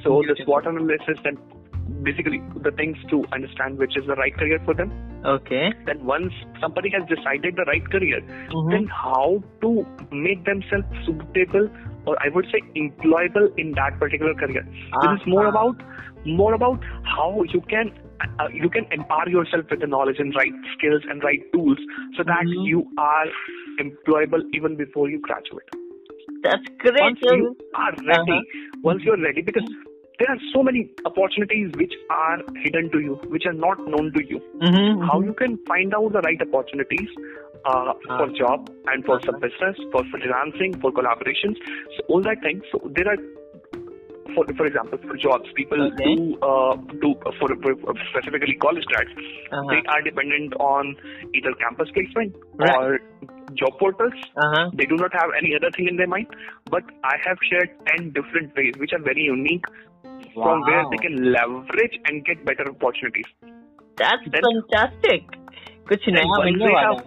So 0.02 0.20
the 0.22 0.34
Beautiful. 0.34 0.44
SWOT 0.44 0.66
analysis 0.66 1.18
then 1.24 1.38
basically 2.02 2.42
the 2.62 2.70
things 2.72 2.96
to 3.10 3.24
understand 3.32 3.78
which 3.78 3.96
is 3.96 4.06
the 4.06 4.14
right 4.14 4.36
career 4.36 4.60
for 4.64 4.74
them. 4.74 4.92
Okay. 5.24 5.72
Then 5.86 6.04
once 6.04 6.32
somebody 6.60 6.90
has 6.90 7.02
decided 7.08 7.56
the 7.56 7.64
right 7.64 7.88
career, 7.90 8.20
Mhm. 8.20 8.70
then 8.70 8.86
how 8.86 9.42
to 9.62 9.86
make 10.12 10.44
themselves 10.44 10.86
suitable 11.06 11.68
or 12.06 12.16
I 12.22 12.28
would 12.28 12.46
say 12.52 12.60
employable 12.76 13.46
in 13.58 13.72
that 13.72 13.98
particular 13.98 14.34
career. 14.34 14.62
This 14.64 15.20
is 15.20 15.26
more 15.26 15.46
Uh-huh. 15.46 15.68
about 15.68 15.82
more 16.26 16.54
about 16.54 16.82
how 17.04 17.42
you 17.54 17.60
can 17.62 17.92
uh, 18.38 18.48
you 18.48 18.68
can 18.70 18.86
empower 18.92 19.28
yourself 19.28 19.70
with 19.70 19.80
the 19.80 19.86
knowledge 19.86 20.18
and 20.18 20.34
right 20.34 20.52
skills 20.74 21.02
and 21.08 21.22
right 21.24 21.42
tools 21.52 21.78
so 22.16 22.22
that 22.22 22.44
Mhm. 22.46 22.66
you 22.66 22.84
are 22.98 23.26
employable 23.84 24.44
even 24.54 24.76
before 24.76 25.08
you 25.10 25.18
graduate. 25.20 25.68
That's 26.42 26.68
great. 26.78 27.00
Once 27.00 27.20
you 27.22 27.56
are 27.74 27.92
ready, 28.06 28.38
Uh-huh. 28.38 28.80
once 28.82 29.02
you're 29.02 29.20
ready, 29.20 29.42
because 29.42 29.68
there 30.18 30.30
are 30.30 30.38
so 30.54 30.62
many 30.62 30.90
opportunities 31.04 31.74
which 31.74 31.92
are 32.10 32.38
hidden 32.62 32.90
to 32.92 33.00
you, 33.00 33.14
which 33.28 33.46
are 33.46 33.52
not 33.52 33.78
known 33.88 34.12
to 34.12 34.22
you. 34.24 34.38
Mhm, 34.62 35.06
How 35.06 35.20
mhm. 35.20 35.26
you 35.26 35.34
can 35.34 35.58
find 35.66 35.94
out 35.94 36.12
the 36.12 36.20
right 36.20 36.40
opportunities 36.48 37.08
uh, 37.64 37.92
for 38.06 38.26
Uh-huh. 38.26 38.36
job 38.38 38.68
and 38.92 39.04
for 39.04 39.20
some 39.26 39.40
business, 39.40 39.76
for 39.92 40.02
freelancing, 40.14 40.80
for 40.80 40.92
collaborations, 40.92 41.56
so 41.96 42.04
all 42.08 42.22
that 42.22 42.40
things. 42.42 42.62
So 42.72 42.80
there 42.98 43.08
are, 43.08 43.16
for 44.34 44.44
for 44.58 44.66
example, 44.66 44.98
for 45.08 45.16
jobs, 45.16 45.48
people 45.56 45.82
Okay. 45.88 46.14
do 46.16 46.36
uh, 46.50 46.76
do 47.04 47.14
for, 47.40 47.48
for 47.62 47.94
specifically 48.12 48.56
college 48.66 48.84
grads, 48.92 49.10
Uh-huh. 49.50 49.66
they 49.72 49.82
are 49.96 50.02
dependent 50.10 50.54
on 50.60 50.94
either 51.34 51.54
campus 51.64 51.88
placement 51.96 52.36
Right. 52.58 52.70
or 52.70 52.98
job 53.61 53.77
portals. 53.79 54.13
Uh-huh. 54.37 54.69
They 54.73 54.85
do 54.85 54.95
not 54.95 55.13
have 55.13 55.29
any 55.41 55.55
other 55.55 55.71
thing 55.77 55.87
in 55.87 55.97
their 55.97 56.07
mind. 56.07 56.27
But 56.71 56.83
I 57.03 57.15
have 57.27 57.37
shared 57.51 57.69
ten 57.91 58.11
different 58.19 58.55
ways 58.55 58.73
which 58.77 58.93
are 58.93 59.03
very 59.11 59.23
unique 59.29 59.65
from 60.33 60.61
where 60.67 60.83
Wow. 60.83 60.89
they 60.91 60.97
can 61.05 61.15
leverage 61.37 61.95
and 62.07 62.25
get 62.25 62.43
better 62.45 62.67
opportunities. 62.75 63.29
That's 64.03 64.27
then- 64.35 64.49
fantastic. 64.51 65.39
कुछ 65.91 66.07
And 66.07 66.15
नया 66.17 66.27
once 66.31 66.45
मिलने 66.45 66.65
they 66.65 66.73
वाला 66.73 66.89
have, 66.89 67.05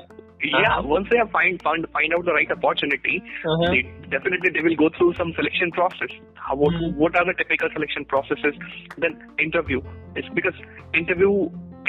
yeah, 0.52 0.70
Uh-huh. 0.70 0.88
once 0.92 1.08
they 1.10 1.18
have 1.18 1.30
find 1.34 1.60
found 1.66 1.88
find 1.96 2.14
out 2.16 2.24
the 2.28 2.32
right 2.36 2.50
opportunity, 2.54 3.16
Uh-huh. 3.52 3.70
they 3.74 3.82
definitely 4.14 4.50
they 4.56 4.64
will 4.68 4.78
go 4.84 4.88
through 4.98 5.10
some 5.20 5.32
selection 5.40 5.70
process. 5.80 6.14
How 6.46 6.56
what, 6.62 6.74
Mhm. 6.78 6.96
what 7.02 7.18
are 7.20 7.24
the 7.30 7.34
typical 7.42 7.70
selection 7.76 8.04
processes? 8.14 8.58
Then 9.04 9.20
interview. 9.48 9.80
It's 10.16 10.32
because 10.40 10.58
interview 11.02 11.30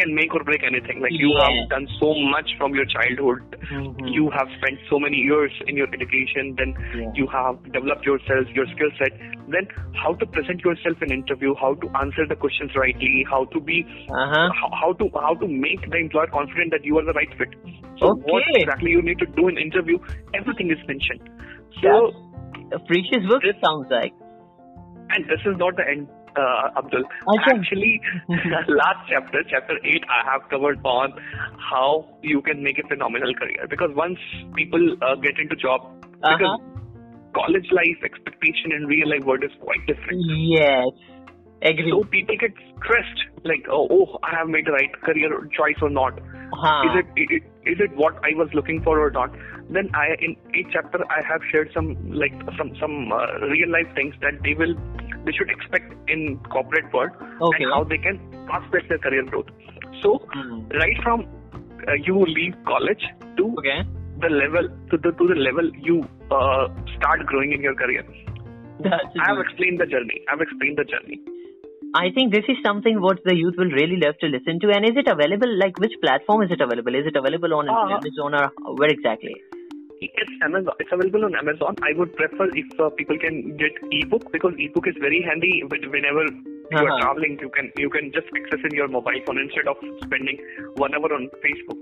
can 0.00 0.14
make 0.18 0.34
or 0.38 0.42
break 0.48 0.62
anything. 0.68 1.00
Like 1.04 1.12
you 1.22 1.30
Yeah. 1.36 1.46
have 1.48 1.68
done 1.72 1.86
so 2.00 2.10
much 2.34 2.50
from 2.58 2.74
your 2.80 2.86
childhood. 2.94 3.56
Mhm. 3.70 4.12
You 4.16 4.30
have 4.36 4.48
spent 4.58 4.78
so 4.90 4.98
many 5.04 5.18
years 5.30 5.52
in 5.66 5.76
your 5.82 5.88
education. 5.98 6.54
Then 6.60 6.74
Yeah. 7.00 7.10
you 7.20 7.26
have 7.34 7.58
developed 7.76 8.06
yourself, 8.10 8.54
your 8.60 8.66
skill 8.74 8.92
set. 9.00 9.18
Then 9.56 9.68
how 10.04 10.14
to 10.22 10.26
present 10.38 10.64
yourself 10.68 11.02
in 11.08 11.12
interview, 11.18 11.54
how 11.64 11.72
to 11.84 11.90
answer 12.02 12.26
the 12.32 12.36
questions 12.46 12.76
rightly, 12.84 13.24
how 13.34 13.42
to 13.56 13.60
be 13.72 13.78
Uh-huh. 14.22 14.46
how, 14.62 14.70
how 14.82 14.92
to 15.02 15.10
how 15.26 15.34
to 15.44 15.48
make 15.66 15.84
the 15.90 15.98
employer 16.06 16.30
confident 16.38 16.70
that 16.78 16.84
you 16.92 16.98
are 17.02 17.04
the 17.10 17.16
right 17.20 17.34
fit. 17.42 17.58
So 18.04 18.14
what 18.14 18.42
Okay. 18.42 18.62
exactly 18.62 18.90
you 18.96 19.02
need 19.10 19.18
to 19.26 19.30
do 19.42 19.48
in 19.48 19.58
interview, 19.66 19.98
everything 20.42 20.70
is 20.78 20.86
mentioned. 20.94 21.28
So 21.82 21.94
That's 22.70 22.82
a 22.82 22.86
precious 22.92 23.26
book, 23.32 23.44
it 23.52 23.56
sounds 23.64 23.90
like. 23.98 24.12
and 25.16 25.24
this 25.32 25.40
is 25.50 25.56
not 25.60 25.76
the 25.76 25.84
end, 25.90 26.08
uh, 26.36 26.78
Abdul. 26.78 27.04
Actually, 27.50 28.00
last 28.68 29.08
chapter, 29.08 29.42
chapter 29.48 29.76
eight, 29.84 30.04
I 30.08 30.30
have 30.30 30.48
covered 30.50 30.78
on 30.84 31.12
how 31.70 32.08
you 32.22 32.42
can 32.42 32.62
make 32.62 32.78
a 32.78 32.86
phenomenal 32.88 33.34
career. 33.34 33.66
Because 33.68 33.90
once 33.94 34.18
people 34.56 34.96
uh, 35.02 35.14
get 35.16 35.38
into 35.38 35.56
job, 35.56 35.80
because 36.20 36.58
Uh-huh. 36.58 37.40
college 37.44 37.68
life 37.72 38.00
expectation 38.04 38.72
and 38.72 38.88
real 38.88 39.08
life 39.08 39.24
world 39.24 39.44
is 39.44 39.52
quite 39.60 39.80
different. 39.86 40.20
Yes. 40.36 40.88
Agree. 41.62 41.90
So 41.90 42.04
people 42.04 42.36
get 42.38 42.52
stressed, 42.78 43.20
like, 43.44 43.66
oh, 43.68 43.88
oh, 43.90 44.18
I 44.22 44.36
have 44.38 44.48
made 44.48 44.66
the 44.66 44.72
right 44.72 44.92
career 45.02 45.28
choice 45.56 45.74
or 45.82 45.90
not. 45.90 46.18
Huh. 46.52 46.82
is 46.88 47.04
it, 47.04 47.06
it 47.16 47.42
is 47.70 47.78
it 47.78 47.94
what 47.96 48.14
I 48.24 48.32
was 48.34 48.48
looking 48.54 48.82
for 48.82 48.98
or 49.04 49.10
not? 49.10 49.30
Then 49.70 49.90
I 49.92 50.16
in 50.22 50.34
each 50.54 50.68
chapter 50.72 50.98
I 51.10 51.20
have 51.28 51.42
shared 51.52 51.70
some 51.74 52.10
like 52.10 52.32
some 52.56 52.72
some 52.80 53.12
uh, 53.12 53.38
real 53.52 53.68
life 53.70 53.90
things 53.94 54.14
that 54.22 54.40
they 54.42 54.54
will 54.54 54.72
they 55.28 55.34
should 55.38 55.50
expect 55.54 55.94
in 56.16 56.26
corporate 56.56 56.92
world 56.98 57.10
Okay. 57.50 57.64
and 57.64 57.72
how 57.76 57.84
they 57.92 57.98
can 58.08 58.18
fast-pace 58.52 58.88
their 58.92 59.02
career 59.06 59.24
growth. 59.32 59.52
So, 60.02 60.16
Hmm. 60.34 60.58
right 60.82 61.02
from 61.06 61.26
uh, 61.88 61.96
you 62.08 62.18
leave 62.38 62.54
college 62.72 63.04
to 63.40 63.46
Okay. 63.62 63.78
the 64.22 64.30
level 64.42 64.68
to 64.92 64.98
the 65.06 65.10
to 65.18 65.26
the 65.32 65.36
level 65.48 65.68
you 65.88 65.96
uh, 66.38 66.64
start 66.96 67.26
growing 67.32 67.52
in 67.58 67.66
your 67.68 67.74
career. 67.82 68.04
That's 68.86 69.20
I 69.24 69.28
have 69.32 69.42
explained 69.44 69.80
the 69.82 69.86
journey. 69.92 70.18
I 70.28 70.32
have 70.36 70.42
explained 70.46 70.80
the 70.82 70.86
journey. 70.94 71.20
I 72.00 72.10
think 72.16 72.32
this 72.34 72.48
is 72.52 72.58
something 72.64 73.00
what 73.04 73.20
the 73.28 73.34
youth 73.40 73.54
will 73.60 73.70
really 73.76 73.98
love 74.02 74.18
to 74.24 74.28
listen 74.32 74.60
to. 74.64 74.72
And 74.78 74.88
is 74.88 74.98
it 75.02 75.08
available? 75.12 75.52
Like, 75.60 75.78
which 75.84 75.94
platform 76.02 76.42
is 76.46 76.50
it 76.56 76.60
available? 76.66 76.98
Is 77.02 77.06
it 77.12 77.16
available 77.20 77.54
on 77.58 77.70
Uh, 77.74 77.86
Amazon 77.98 78.34
or 78.40 78.76
where 78.82 78.90
exactly? 78.96 79.34
It's 80.00 80.30
Amazon. 80.44 80.74
It's 80.78 80.90
available 80.92 81.24
on 81.24 81.34
Amazon. 81.34 81.74
I 81.82 81.96
would 81.98 82.14
prefer 82.14 82.46
if 82.54 82.68
uh, 82.78 82.90
people 82.90 83.18
can 83.18 83.56
get 83.56 83.72
ebook 83.90 84.30
because 84.32 84.54
ebook 84.58 84.86
is 84.86 84.94
very 85.00 85.22
handy. 85.22 85.62
When- 85.66 85.90
Whenever 85.90 86.22
you 86.70 86.78
are 86.78 86.92
Uh-huh. 86.92 87.00
traveling, 87.02 87.38
you 87.40 87.48
can 87.56 87.72
you 87.82 87.90
can 87.90 88.12
just 88.12 88.28
access 88.38 88.60
in 88.68 88.74
your 88.78 88.88
mobile 88.88 89.18
phone 89.26 89.38
instead 89.42 89.66
of 89.72 89.76
spending 90.04 90.38
one 90.84 90.94
hour 90.94 91.10
on 91.18 91.26
Facebook. 91.44 91.80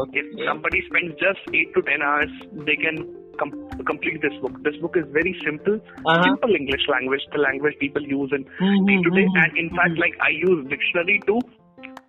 Okay. 0.00 0.20
If 0.24 0.46
somebody 0.48 0.80
spends 0.88 1.12
just 1.20 1.42
eight 1.52 1.74
to 1.74 1.82
ten 1.90 2.00
hours, 2.10 2.32
they 2.68 2.76
can 2.76 3.02
com- 3.42 3.52
complete 3.90 4.20
this 4.22 4.36
book. 4.44 4.54
This 4.68 4.76
book 4.84 4.96
is 5.02 5.06
very 5.18 5.34
simple, 5.44 5.76
Uh-huh. 5.76 6.22
simple 6.28 6.54
English 6.62 6.86
language, 6.94 7.26
the 7.36 7.42
language 7.46 7.76
people 7.84 8.02
use 8.16 8.32
in 8.38 8.44
Mhm, 8.46 8.86
day 8.92 8.98
to 9.08 9.10
day. 9.18 9.26
mhm, 9.28 9.42
And 9.44 9.58
in 9.64 9.70
fact, 9.80 9.98
like 10.06 10.16
I 10.30 10.30
use 10.30 10.66
dictionary 10.76 11.20
to. 11.32 11.40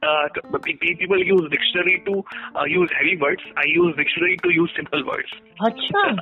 Uh, 0.02 0.30
people 0.64 1.20
use 1.22 1.50
dictionary 1.52 2.02
to 2.06 2.24
uh, 2.56 2.64
use 2.64 2.90
heavy 2.98 3.18
words. 3.18 3.42
I 3.58 3.64
use 3.68 3.96
dictionary 3.98 4.38
to 4.44 4.50
use 4.50 4.72
simple 4.74 5.06
words. 5.06 5.28
Acha. 5.60 6.16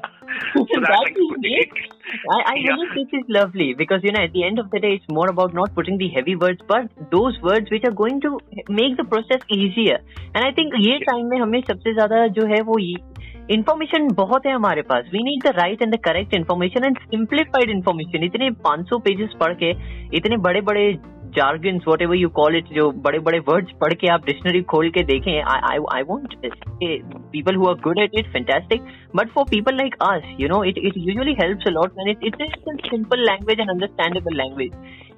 so 0.54 0.66
That 0.82 0.90
like. 0.90 1.78
I, 2.34 2.54
I 2.54 2.56
Yeah. 2.56 2.76
believe 2.76 2.96
this 2.96 3.20
is 3.20 3.26
lovely 3.30 3.76
because 3.76 4.02
you 4.04 4.12
know 4.12 4.24
at 4.24 4.34
the 4.34 4.44
end 4.44 4.58
of 4.58 4.72
the 4.72 4.80
day 4.80 4.94
it's 4.96 5.06
more 5.10 5.30
about 5.30 5.54
not 5.54 5.76
putting 5.76 6.00
the 6.00 6.08
heavy 6.10 6.36
words 6.36 6.60
but 6.68 6.90
those 7.12 7.40
words 7.42 7.70
which 7.70 7.84
are 7.84 7.92
going 7.92 8.20
to 8.22 8.40
make 8.70 8.98
the 8.98 9.04
process 9.04 9.46
easier 9.52 10.00
and 10.34 10.44
I 10.44 10.52
think 10.60 10.74
ये 10.88 10.98
time 11.06 11.30
में 11.30 11.38
हमें 11.42 11.62
सबसे 11.70 11.94
ज़्यादा 11.94 12.28
जो 12.40 12.48
है 12.56 12.62
वो 12.72 12.80
information 13.52 14.08
बहुत 14.14 14.46
है 14.46 14.54
हमारे 14.54 14.82
पास 14.88 15.06
we 15.12 15.20
need 15.24 15.44
the 15.44 15.54
right 15.58 15.82
and 15.82 15.94
the 15.96 16.00
correct 16.06 16.34
information 16.34 16.86
and 16.86 16.98
simplified 17.12 17.70
information 17.70 18.24
इतने 18.24 18.50
500 18.66 19.00
पेजेस 19.06 19.36
पढ़ 19.40 19.54
के 19.62 19.70
इतने 20.18 20.38
बड़े 20.48 20.62
बड़े 20.70 20.84
jargons 21.36 21.84
whatever 22.02 22.16
you 22.16 22.30
call 22.36 22.56
it 22.56 22.68
जो 22.74 22.90
बड़े 23.06 23.20
बड़े 23.28 23.40
वर्ड्स 23.50 23.72
पढ़ 23.82 23.94
के 24.02 24.08
आप 24.14 24.26
डिक्शनरी 24.26 24.62
खोल 24.74 24.90
के 24.98 25.04
देखें 25.04 25.32
I 25.42 26.04
want 26.10 26.36
people 27.32 27.56
who 27.56 27.68
are 27.70 27.76
good 27.84 28.00
at 28.00 28.16
it 28.20 28.32
fantastic 28.34 28.82
but 29.16 29.30
for 29.36 29.46
people 29.50 29.78
like 29.78 29.96
us 30.04 30.36
you 30.40 30.48
know 30.48 30.64
it 30.64 30.78
it 30.78 30.98
usually 30.98 31.34
helps 31.42 31.68
a 31.68 31.72
lot 31.72 32.00
and 32.00 32.10
it 32.10 32.42
is 32.42 32.56
simple 32.90 33.26
language 33.26 33.60
and 33.60 33.70
understandable 33.70 34.38
language 34.38 34.72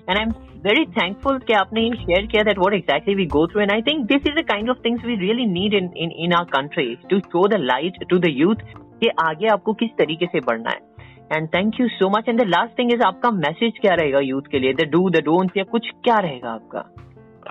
and 0.09 0.17
I 0.17 0.23
am 0.23 0.33
very 0.65 0.85
thankful 0.99 1.37
कि 1.47 1.53
आपने 1.53 1.81
ये 1.81 1.95
share 1.95 2.25
किया 2.25 2.43
that 2.43 2.57
what 2.59 2.73
exactly 2.73 3.15
we 3.15 3.25
go 3.37 3.45
through 3.47 3.61
and 3.61 3.71
I 3.71 3.81
think 3.81 4.05
this 4.07 4.27
is 4.27 4.39
the 4.39 4.45
kind 4.47 4.69
of 4.69 4.77
things 4.85 5.05
we 5.05 5.15
really 5.15 5.45
need 5.51 5.73
in 5.73 6.11
in 6.11 6.33
our 6.33 6.43
country 6.57 6.95
to 7.09 7.19
show 7.19 7.47
the 7.47 7.59
light 7.61 8.03
to 8.09 8.17
the 8.19 8.33
youth 8.35 8.69
कि 9.01 9.09
आगे 9.23 9.47
आपको 9.47 9.73
किस 9.73 9.89
तरीके 9.97 10.25
से 10.25 10.39
बढ़ना 10.47 10.69
है। 10.69 10.88
And 11.33 11.47
thank 11.55 11.79
you 11.79 11.87
so 11.97 12.09
much 12.17 12.29
and 12.29 12.41
the 12.41 12.45
last 12.47 12.77
thing 12.79 12.93
is 12.93 13.01
आपका 13.07 13.31
message 13.31 13.77
क्या 13.81 13.93
रहेगा 14.01 14.19
यूथ 14.29 14.47
के 14.51 14.59
लिए 14.59 14.73
द 14.83 14.87
डू 14.91 15.09
द 15.17 15.23
डोंट 15.25 15.57
या 15.57 15.63
कुछ 15.75 15.89
क्या 16.03 16.17
रहेगा 16.29 16.51
आपका 16.61 16.85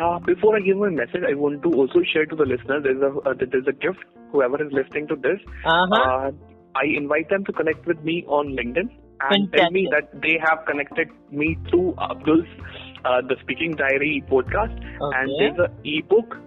Uh, 0.06 0.16
before 0.26 0.50
I 0.56 0.58
give 0.64 0.76
my 0.80 0.88
message, 0.96 1.24
I 1.28 1.30
want 1.38 1.56
to 1.62 1.70
also 1.82 2.00
share 2.08 2.26
to 2.32 2.36
the 2.40 2.44
listeners 2.48 2.84
there's 2.84 3.00
a 3.06 3.08
uh, 3.30 3.32
there's 3.54 3.70
a 3.70 3.74
gift. 3.84 4.02
Whoever 4.34 4.58
is 4.64 4.74
listening 4.78 5.08
to 5.12 5.16
this, 5.24 5.40
Uh-huh. 5.72 5.98
uh, 6.00 6.28
I 6.82 6.84
invite 6.98 7.32
them 7.34 7.46
to 7.48 7.54
connect 7.60 7.88
with 7.92 8.04
me 8.10 8.14
on 8.38 8.52
LinkedIn 8.58 8.84
and 8.90 9.32
Fantastic. 9.32 9.56
tell 9.56 9.74
me 9.78 9.82
that 9.94 10.12
they 10.26 10.34
have 10.44 10.60
connected 10.68 11.16
me 11.40 11.48
through 11.70 11.86
Abdul's 12.08 12.52
uh, 13.04 13.16
the 13.32 13.38
Speaking 13.42 13.74
Diary 13.82 14.12
podcast, 14.30 14.78
okay. 15.08 15.10
and 15.22 15.34
there's 15.40 15.64
a 15.66 15.68
ebook 15.96 16.38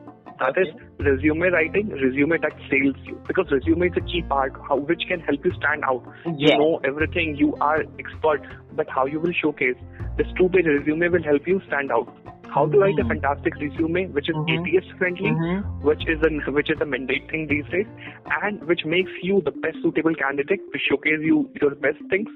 that 0.41 0.57
is 0.57 0.73
resume 0.99 1.53
writing, 1.53 1.89
resume 1.89 2.37
that 2.41 2.53
sales 2.69 2.97
you 3.05 3.21
because 3.27 3.45
resume 3.51 3.87
is 3.87 3.93
a 3.95 4.01
key 4.01 4.23
part 4.27 4.53
how 4.67 4.77
which 4.77 5.03
can 5.07 5.19
help 5.21 5.45
you 5.45 5.51
stand 5.57 5.83
out. 5.85 6.03
You 6.37 6.57
know 6.57 6.81
everything, 6.83 7.35
you 7.37 7.55
are 7.61 7.83
expert, 7.99 8.41
but 8.73 8.89
how 8.89 9.05
you 9.05 9.19
will 9.19 9.33
showcase 9.39 9.77
this 10.17 10.27
two-page 10.37 10.65
resume 10.65 11.07
will 11.09 11.23
help 11.23 11.47
you 11.47 11.61
stand 11.67 11.91
out. 11.91 12.09
How 12.53 12.65
to 12.67 12.79
write 12.79 12.99
a 12.99 13.03
Mhm. 13.03 13.07
fantastic 13.09 13.55
resume 13.55 14.07
which 14.17 14.29
is 14.29 14.35
Mhm. 14.35 14.53
ATS 14.55 14.87
friendly, 14.97 15.31
Mhm. 15.31 15.83
which 15.89 16.03
is 16.13 16.19
a 16.29 16.51
which 16.51 16.69
is 16.69 16.81
a 16.81 16.85
mandate 16.85 17.29
thing 17.29 17.47
these 17.47 17.65
days, 17.75 17.85
and 18.41 18.63
which 18.71 18.83
makes 18.85 19.11
you 19.21 19.41
the 19.41 19.51
best 19.51 19.77
suitable 19.81 20.13
candidate 20.15 20.59
to 20.73 20.79
showcase 20.79 21.21
you 21.21 21.49
your 21.61 21.71
best 21.75 22.01
things. 22.09 22.29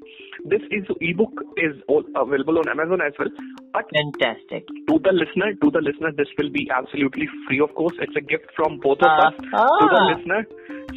This 0.45 0.61
is 0.71 0.85
ebook 1.01 1.43
is 1.57 1.75
all 1.87 2.03
available 2.15 2.59
on 2.59 2.69
Amazon 2.69 3.01
as 3.01 3.13
well. 3.19 3.29
But 3.73 3.89
Fantastic. 3.99 4.67
to 4.89 4.99
the 4.99 5.11
listener, 5.11 5.53
to 5.53 5.71
the 5.71 5.81
listener, 5.81 6.11
this 6.11 6.29
will 6.37 6.49
be 6.49 6.69
absolutely 6.79 7.27
free. 7.47 7.59
Of 7.59 7.75
course, 7.75 7.95
it's 7.99 8.15
a 8.15 8.21
gift 8.21 8.51
from 8.55 8.77
both 8.77 8.99
of 9.01 9.11
Uh, 9.11 9.27
us 9.27 9.35
to 9.35 9.85
the 9.95 10.01
ah. 10.01 10.15
listener. 10.15 10.45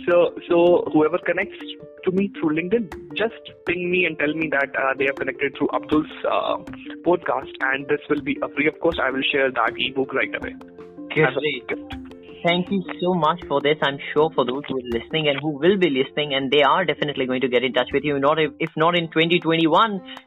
So, 0.07 0.35
so 0.49 0.85
whoever 0.93 1.19
connects 1.19 1.59
to 2.05 2.13
me 2.13 2.31
through 2.35 2.51
LinkedIn, 2.57 2.85
just 3.15 3.51
ping 3.67 3.91
me 3.91 4.05
and 4.05 4.19
tell 4.19 4.33
me 4.35 4.49
that 4.49 4.71
uh, 4.77 4.95
they 4.99 5.07
are 5.07 5.13
connected 5.13 5.57
through 5.57 5.69
Abdul's 5.73 6.13
uh, 6.25 6.57
podcast, 7.09 7.53
and 7.73 7.89
this 7.89 8.01
will 8.09 8.21
be 8.23 8.39
a 8.43 8.49
free. 8.49 8.69
Of 8.69 8.79
course, 8.81 8.99
I 9.09 9.11
will 9.11 9.23
share 9.23 9.51
that 9.51 9.73
ebook 9.75 10.13
right 10.13 10.29
away 10.35 10.55
as 11.17 11.35
a 11.35 11.67
gift. 11.67 12.08
Thank 12.43 12.71
you 12.71 12.85
so 13.01 13.15
much 13.15 13.41
for 13.49 13.61
this. 13.61 13.79
I'm 13.83 13.99
sure 14.15 14.31
for 14.33 14.45
those 14.45 14.63
who 14.69 14.79
are 14.79 14.89
listening 14.95 15.27
and 15.27 15.41
who 15.41 15.59
will 15.59 15.77
be 15.77 15.91
listening, 15.91 16.35
and 16.35 16.51
they 16.51 16.63
are 16.63 16.85
definitely 16.85 17.27
going 17.27 17.41
to 17.41 17.49
get 17.49 17.65
in 17.65 17.73
touch 17.73 17.89
with 17.93 18.05
you. 18.05 18.19
Not 18.21 18.39
if, 18.39 18.53
if 18.61 18.71
not 18.77 18.97
in 18.97 19.09
2021, 19.09 19.67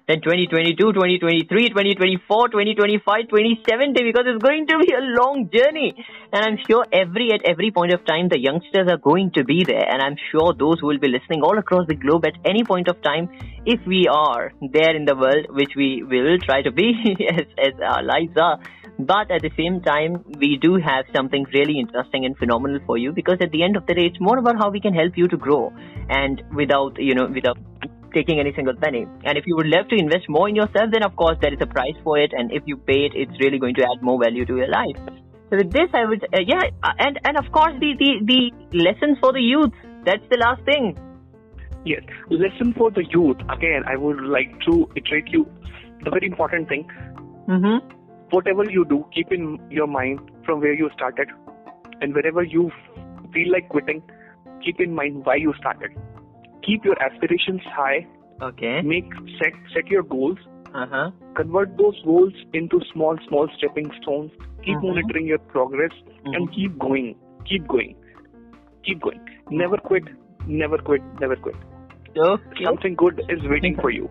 then 0.08 0.20
2022, 0.20 0.76
2023, 0.76 1.70
2024, 1.70 2.50
2025, 2.50 3.30
2070, 3.30 4.04
because 4.04 4.26
it's 4.28 4.44
going 4.44 4.68
to 4.68 4.80
be 4.80 4.92
a 4.92 5.04
long 5.24 5.50
journey. 5.54 5.94
And 6.34 6.44
I'm 6.44 6.58
sure 6.68 6.86
every 6.92 7.32
at 7.32 7.46
every 7.46 7.72
point 7.72 7.94
of 7.94 8.06
time, 8.06 8.28
the 8.28 8.40
youngsters 8.40 8.90
are 8.90 8.98
going 8.98 9.32
to 9.36 9.46
be 9.46 9.64
there, 9.64 9.88
and 9.88 10.02
I'm 10.02 10.18
sure 10.32 10.54
those 10.54 10.82
who 10.82 10.88
will 10.88 11.00
be 11.00 11.08
listening 11.08 11.44
all 11.44 11.58
across 11.58 11.88
the 11.88 11.96
globe 11.96 12.26
at 12.26 12.36
any 12.44 12.66
point 12.66 12.90
of 12.90 13.02
time, 13.02 13.30
if 13.66 13.80
we 13.88 14.08
are 14.12 14.52
there 14.60 14.96
in 14.96 15.06
the 15.06 15.16
world, 15.16 15.48
which 15.52 15.72
we 15.78 16.04
will 16.04 16.40
try 16.40 16.62
to 16.62 16.72
be 16.72 16.92
as 17.30 17.48
as 17.56 17.74
our 17.80 18.04
lives 18.04 18.36
are. 18.36 18.60
But 19.06 19.32
at 19.32 19.42
the 19.42 19.52
same 19.58 19.82
time, 19.82 20.24
we 20.40 20.58
do 20.62 20.76
have 20.76 21.06
something 21.16 21.46
really 21.54 21.80
interesting 21.80 22.26
and 22.26 22.38
phenomenal 22.38 22.80
for 22.86 22.98
you 22.98 23.12
because 23.12 23.38
at 23.42 23.52
the 23.52 23.64
end 23.64 23.76
of 23.76 23.86
the 23.86 23.94
day, 23.94 24.06
it's 24.06 24.20
more 24.20 24.38
about 24.38 24.58
how 24.58 24.70
we 24.70 24.82
can 24.82 24.94
help 24.94 25.18
you 25.18 25.28
to 25.28 25.38
grow 25.38 25.74
and 26.10 26.44
without, 26.56 27.00
you 27.00 27.16
know, 27.16 27.28
without 27.34 27.58
taking 28.14 28.40
any 28.40 28.54
single 28.54 28.76
penny. 28.76 29.08
And 29.24 29.38
if 29.38 29.46
you 29.48 29.56
would 29.56 29.68
love 29.68 29.88
to 29.90 29.96
invest 29.96 30.28
more 30.30 30.50
in 30.50 30.56
yourself, 30.56 30.92
then 30.92 31.04
of 31.04 31.16
course 31.16 31.38
there 31.42 31.54
is 31.54 31.60
a 31.62 31.66
price 31.66 31.96
for 32.04 32.18
it. 32.20 32.32
And 32.34 32.52
if 32.52 32.64
you 32.66 32.78
pay 32.78 33.06
it, 33.06 33.14
it's 33.16 33.40
really 33.40 33.60
going 33.60 33.76
to 33.76 33.84
add 33.84 34.02
more 34.02 34.20
value 34.22 34.46
to 34.46 34.58
your 34.58 34.68
life. 34.68 34.98
So 35.50 35.58
with 35.58 35.72
this, 35.72 35.90
I 35.94 36.06
would, 36.06 36.24
uh, 36.24 36.42
yeah, 36.46 36.62
and, 37.00 37.20
and 37.24 37.38
of 37.38 37.52
course 37.52 37.74
the, 37.80 37.96
the, 37.98 38.12
the 38.26 38.78
lessons 38.78 39.18
for 39.20 39.34
the 39.34 39.42
youth. 39.42 39.74
That's 40.06 40.24
the 40.30 40.38
last 40.38 40.64
thing. 40.66 40.98
Yes. 41.86 42.04
Lesson 42.30 42.74
for 42.78 42.92
the 42.92 43.04
youth. 43.10 43.38
Again, 43.50 43.84
I 43.88 43.96
would 43.96 44.22
like 44.22 44.60
to 44.68 44.90
iterate 44.96 45.28
you 45.30 45.48
the 46.04 46.10
very 46.10 46.28
important 46.28 46.68
thing. 46.68 46.88
Mm-hmm. 47.48 48.01
Whatever 48.32 48.64
you 48.70 48.86
do, 48.86 49.06
keep 49.14 49.32
in 49.32 49.60
your 49.70 49.88
mind 49.88 50.20
from 50.46 50.62
where 50.62 50.74
you 50.74 50.90
started. 50.94 51.30
And 52.02 52.14
wherever 52.14 52.44
you 52.44 52.72
feel 53.34 53.52
like 53.52 53.70
quitting, 53.70 54.02
keep 54.64 54.80
in 54.80 54.96
mind 54.96 55.26
why 55.26 55.36
you 55.36 55.54
started. 55.58 55.92
Keep 56.64 56.86
your 56.86 56.96
aspirations 57.04 57.62
high. 57.76 58.08
Okay. 58.42 58.82
Make 58.82 59.12
set 59.40 59.54
set 59.74 59.88
your 59.88 60.04
goals. 60.04 60.38
Uh-huh. 60.74 61.12
Convert 61.36 61.78
those 61.78 62.02
goals 62.06 62.34
into 62.54 62.80
small, 62.94 63.18
small 63.28 63.50
stepping 63.58 63.92
stones. 64.02 64.32
Keep 64.64 64.78
Mhm. 64.78 64.88
monitoring 64.90 65.28
your 65.28 65.40
progress 65.56 65.92
and 66.26 66.52
keep 66.58 66.78
going. 66.86 67.14
Keep 67.52 67.68
going. 67.68 67.96
Keep 68.86 69.02
going. 69.02 69.22
Never 69.62 69.78
quit. 69.78 70.10
Never 70.48 70.78
quit. 70.90 71.02
Never 71.20 71.36
quit. 71.36 71.56
Okay. 72.18 72.64
Something 72.64 72.96
good 72.96 73.22
is 73.30 73.44
waiting 73.56 73.76
for 73.82 73.90
you 73.98 74.10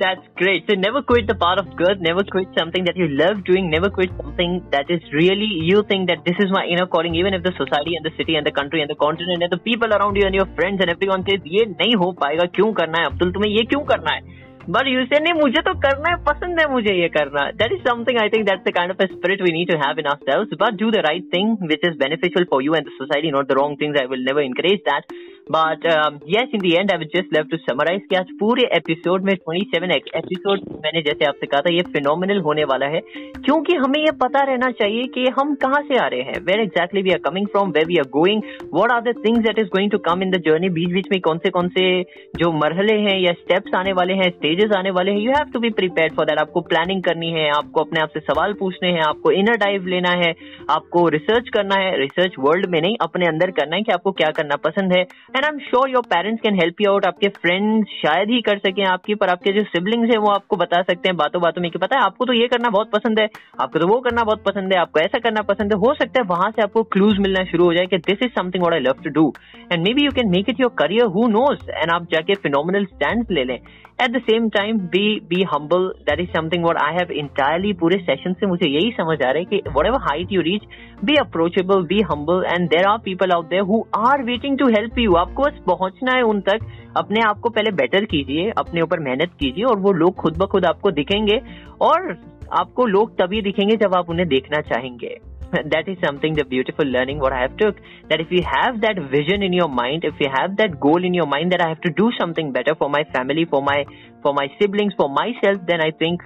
That's 0.00 0.24
great. 0.36 0.64
So 0.68 0.74
never 0.74 1.02
quit 1.02 1.26
the 1.26 1.34
part 1.34 1.58
of 1.58 1.76
good. 1.76 2.00
Never 2.00 2.22
quit 2.24 2.48
something 2.58 2.84
that 2.84 2.96
you 2.96 3.08
love 3.08 3.44
doing. 3.44 3.70
Never 3.70 3.88
quit 3.88 4.10
something 4.20 4.64
that 4.72 4.90
is 4.90 5.00
really 5.12 5.48
you 5.68 5.84
think 5.88 6.08
that 6.08 6.24
this 6.24 6.36
is 6.38 6.50
my 6.50 6.64
inner 6.66 6.86
calling. 6.86 7.14
Even 7.14 7.34
if 7.34 7.42
the 7.42 7.52
society 7.56 7.96
and 7.96 8.04
the 8.04 8.12
city 8.16 8.36
and 8.36 8.46
the 8.46 8.52
country 8.52 8.80
and 8.80 8.90
the 8.90 8.96
continent 8.96 9.42
and 9.42 9.52
the 9.52 9.58
people 9.58 9.92
around 9.92 10.16
you 10.16 10.24
and 10.26 10.34
your 10.34 10.48
friends 10.56 10.80
and 10.80 10.90
everyone 10.90 11.24
says 11.28 11.40
ये 11.56 11.64
नहीं 11.76 11.94
हो 12.02 12.10
पाएगा 12.22 12.46
क्यों 12.56 12.72
करना 12.80 13.00
है 13.00 13.06
अब्दुल 13.12 13.32
तुम्हें 13.36 13.50
ये 13.50 13.64
क्यों 13.72 13.80
करना 13.92 14.14
है 14.16 14.44
But 14.74 14.88
you 14.90 15.06
say 15.10 15.20
नहीं 15.22 15.34
मुझे 15.40 15.62
तो 15.62 15.74
करना 15.86 16.10
है 16.10 16.16
पसंद 16.28 16.60
है 16.60 16.66
मुझे 16.72 16.94
ये 17.00 17.08
करना 17.16 17.46
That 17.58 17.74
is 17.76 17.84
something 17.88 18.18
I 18.18 18.28
think 18.34 18.48
that's 18.48 18.64
the 18.68 18.72
kind 18.78 18.90
of 18.90 19.00
a 19.04 19.08
spirit 19.14 19.44
we 19.48 19.52
need 19.56 19.70
to 19.72 19.78
have 19.84 20.02
in 20.02 20.08
ourselves. 20.12 20.50
But 20.64 20.76
do 20.82 20.90
the 20.90 21.04
right 21.08 21.24
thing 21.36 21.56
which 21.72 21.84
is 21.90 21.96
beneficial 22.04 22.48
for 22.50 22.60
you 22.68 22.74
and 22.74 22.84
the 22.84 22.96
society, 22.98 23.30
not 23.30 23.48
the 23.48 23.58
wrong 23.60 23.76
things. 23.76 23.96
I 24.02 24.06
will 24.06 24.24
never 24.30 24.42
encourage 24.50 24.82
that. 24.90 25.16
But 25.49 25.85
yes 26.29 26.51
in 26.53 26.61
the 26.61 26.71
end 26.73 26.91
I 26.91 27.05
just 27.15 27.37
love 27.37 27.43
to 27.43 27.57
summarise 27.57 28.01
कि 28.09 28.15
आज 28.15 28.31
पूरे 28.39 28.63
episode 28.75 29.23
में 29.23 29.33
27 29.33 30.07
episode 30.15 30.59
मैंने 30.83 31.01
जैसे 31.01 31.25
आपसे 31.25 31.47
कहा 31.47 31.61
था, 31.61 31.73
ये 31.73 31.81
फिनोमिनल 31.81 32.39
होने 32.39 32.63
वाला 32.63 32.85
है। 32.85 32.99
क्योंकि 33.45 33.75
हमें 33.75 33.99
ये 33.99 34.11
पता 34.11 34.43
रहना 34.43 34.71
चाहिए 34.71 35.07
कि 35.07 35.25
हम 35.39 35.53
कहाँ 35.55 35.81
से 35.81 35.97
आ 35.97 36.07
रहे 36.07 36.21
हैं 36.21 36.39
where 36.41 36.59
exactly 36.59 37.01
we 37.01 37.11
are 37.11 37.17
coming 37.17 37.47
from 37.47 37.71
where 37.71 37.85
we 37.85 37.97
are 37.97 38.07
going 38.09 38.41
what 38.73 38.91
are 38.91 39.01
the 39.01 39.13
things 39.25 39.39
that 39.39 39.59
is 39.59 39.67
going 39.67 39.91
to 39.91 39.97
come 39.97 40.23
in 40.23 40.31
the 40.31 40.41
journey 40.45 40.69
बीच 40.69 40.91
बीच 40.93 41.07
में 41.11 41.19
कौन 41.21 41.37
से 41.37 41.49
कौन 41.49 41.67
से 41.67 42.03
जो 42.37 42.51
मरहले 42.51 42.97
हैं 42.99 43.17
या 43.19 43.33
स्टेप्स 43.33 43.75
आने 43.75 43.93
वाले 43.93 44.13
हैं 44.13 44.29
स्टेजेस 44.29 44.71
आने 44.77 44.91
वाले 44.91 45.11
हैं 45.11 45.19
you 45.19 45.31
have 45.31 45.51
to 45.53 45.59
be 45.59 45.69
prepare 45.69 46.13
for 46.15 46.25
that 46.25 46.39
आपको 46.39 46.61
प्लानिंग 46.61 47.03
करनी 47.03 47.31
है, 47.31 47.49
आपको 47.49 47.81
अपने 47.81 47.99
आप 47.99 48.09
से 48.09 48.19
सवाल 48.19 48.53
पूछने 48.53 48.89
हैं, 48.89 49.01
आपको 49.01 49.31
इनर 49.31 49.57
डाइव 49.57 49.87
लेना 49.87 50.09
है, 50.09 50.33
आपको 50.69 51.07
रिसर्च 51.09 51.49
करना 51.49 51.75
है। 51.75 51.97
रिसर्च 51.99 52.33
वर्ल्ड 52.39 52.65
में 52.69 52.81
नहीं, 52.81 52.95
अपने 53.01 53.25
अंदर 53.25 53.51
करना 53.51 53.75
है 53.75 53.81
कि 53.81 53.91
आपको 53.91 54.11
क्या 54.11 54.29
करना 54.29 54.55
पसंद 54.55 54.93
है। 54.93 55.05
And 55.35 55.45
I 55.45 55.49
am 55.49 55.59
sure 55.59 55.89
your 55.89 56.03
parents 56.11 56.41
can 56.43 56.55
help 56.55 56.81
you 56.81 56.89
out 56.91 57.05
आपके 57.05 57.27
फ्रेंड्स 57.35 57.89
शायद 57.97 58.29
ही 58.29 58.39
कर 58.41 58.57
सके 58.59 58.83
आपकी, 58.85 59.15
पर 59.15 59.29
आपके 59.29 59.51
जो 59.53 59.61
सिबलिंग्स 59.65 60.09
है, 60.11 60.17
वो 60.17 60.29
आपको 60.29 60.55
बता 60.57 60.81
सकते 60.81 61.09
हैं 61.09 61.15
बातों 61.17 61.41
बातों 61.41 61.61
में 61.61 61.69
कि 61.71 61.79
पता 61.79 61.97
है, 61.97 62.03
आपको 62.05 62.25
तो 62.25 62.33
ये 62.33 62.47
करना 62.47 62.69
बहुत 62.69 62.89
पसंद 62.91 63.19
है, 63.19 63.27
आपको 63.61 63.79
तो 63.79 63.87
वो 63.87 63.99
करना 63.99 64.23
बहुत 64.23 64.43
पसंद 64.43 64.73
है, 64.73 64.79
आपको 64.79 64.99
ऐसा 64.99 65.19
करना 65.19 65.41
पसंद 65.51 65.73
है। 65.73 65.79
हो 65.79 65.93
सकता 65.93 66.21
है 66.21 66.27
वहाँ 66.29 66.49
से 66.51 66.61
आपको 66.61 66.83
क्लूज 66.95 67.19
मिलना 67.19 67.43
शुरू 67.51 67.65
हो 67.65 67.73
जाए 67.73 67.85
कि 67.85 67.97
this 68.09 68.25
is 68.25 68.31
something 68.39 68.67
I 68.73 68.79
love 68.79 69.03
to 69.03 69.09
do 69.19 69.31
and 69.71 69.83
maybe 69.93 70.05
you 70.05 70.11
can 70.15 70.29
make 70.31 70.49
it 70.49 70.59
your 70.61 70.73
career 70.79 71.05
who 71.15 71.27
knows 71.29 71.65
and 71.69 71.91
आप 71.93 72.07
जाके 72.11 72.35
फिनोमिनल 72.43 72.85
स्टैंड 72.85 73.25
ले 73.31 73.43
लें। 73.43 73.57
At 74.03 74.11
the 74.11 74.21
same 74.21 74.47
time 74.49 74.77
be 74.91 75.03
be 75.29 75.41
humble 75.53 75.87
that 76.05 76.19
is 76.19 76.29
something 76.37 76.63
what 76.65 76.77
I 76.81 76.93
have 76.93 77.11
entirely 77.15 77.73
पूरे 77.79 77.97
session 78.01 78.33
से 78.33 78.47
मुझे 78.47 78.69
यही 78.69 78.91
समझ 78.91 79.17
आ 79.17 79.29
रहा 79.29 79.37
है 79.37 79.45
कि 79.45 79.61
whatever 79.87 79.99
height 80.01 80.31
you 80.31 80.41
reach 80.41 80.63
be 81.05 81.15
approachable 81.19 81.83
be 81.87 81.99
humble 82.11 82.43
and 82.47 82.67
there 82.69 82.87
are 82.89 82.97
people 83.05 83.31
out 83.31 83.49
there 83.49 83.61
who 83.71 83.83
are 83.97 84.23
waiting 84.23 84.57
to 84.59 84.67
help 84.69 84.97
you 84.99 85.13
आपको 85.21 85.43
बस 85.43 85.59
पहुँचना 85.67 86.15
है 86.15 86.21
उन 86.33 86.41
तक 86.49 86.67
अपने 86.97 87.21
आप 87.29 87.39
को 87.39 87.49
पहले 87.49 87.71
बेटर 87.81 88.05
कीजिए 88.13 88.49
अपने 88.57 88.81
ऊपर 88.81 88.99
मेहनत 89.09 89.35
कीजिए 89.39 89.63
और 89.71 89.79
वो 89.79 89.91
लोग 90.03 90.15
खुद 90.21 90.37
ब 90.37 90.47
खुद 90.51 90.65
आपको 90.65 90.91
दिखेंगे 91.01 91.41
और 91.89 92.15
आपको 92.59 92.85
लोग 92.85 93.17
तभी 93.21 93.41
दिखेंगे 93.41 93.75
जब 93.83 93.95
आप 93.95 94.09
उन्हें 94.09 94.27
देखना 94.29 94.61
चाहेंगे 94.71 95.17
that 95.53 95.87
is 95.87 95.97
something 96.01 96.33
the 96.33 96.45
beautiful 96.45 96.85
learning 96.85 97.19
what 97.19 97.33
I 97.33 97.41
have 97.41 97.57
took 97.57 97.79
that 98.09 98.21
if 98.21 98.31
you 98.31 98.41
have 98.41 98.79
that 98.81 98.99
vision 99.13 99.43
in 99.43 99.53
your 99.53 99.67
mind 99.67 100.05
if 100.05 100.19
you 100.19 100.29
have 100.33 100.55
that 100.57 100.79
goal 100.79 101.03
in 101.03 101.13
your 101.13 101.25
mind 101.25 101.51
that 101.51 101.61
I 101.61 101.67
have 101.69 101.81
to 101.81 101.91
do 101.91 102.09
something 102.19 102.51
better 102.51 102.75
for 102.75 102.89
my 102.89 103.03
family 103.15 103.45
for 103.45 103.61
my 103.61 103.83
for 104.23 104.33
my 104.33 104.47
siblings 104.59 104.93
for 104.97 105.09
myself 105.09 105.59
then 105.67 105.81
I 105.81 105.91
think 105.91 106.21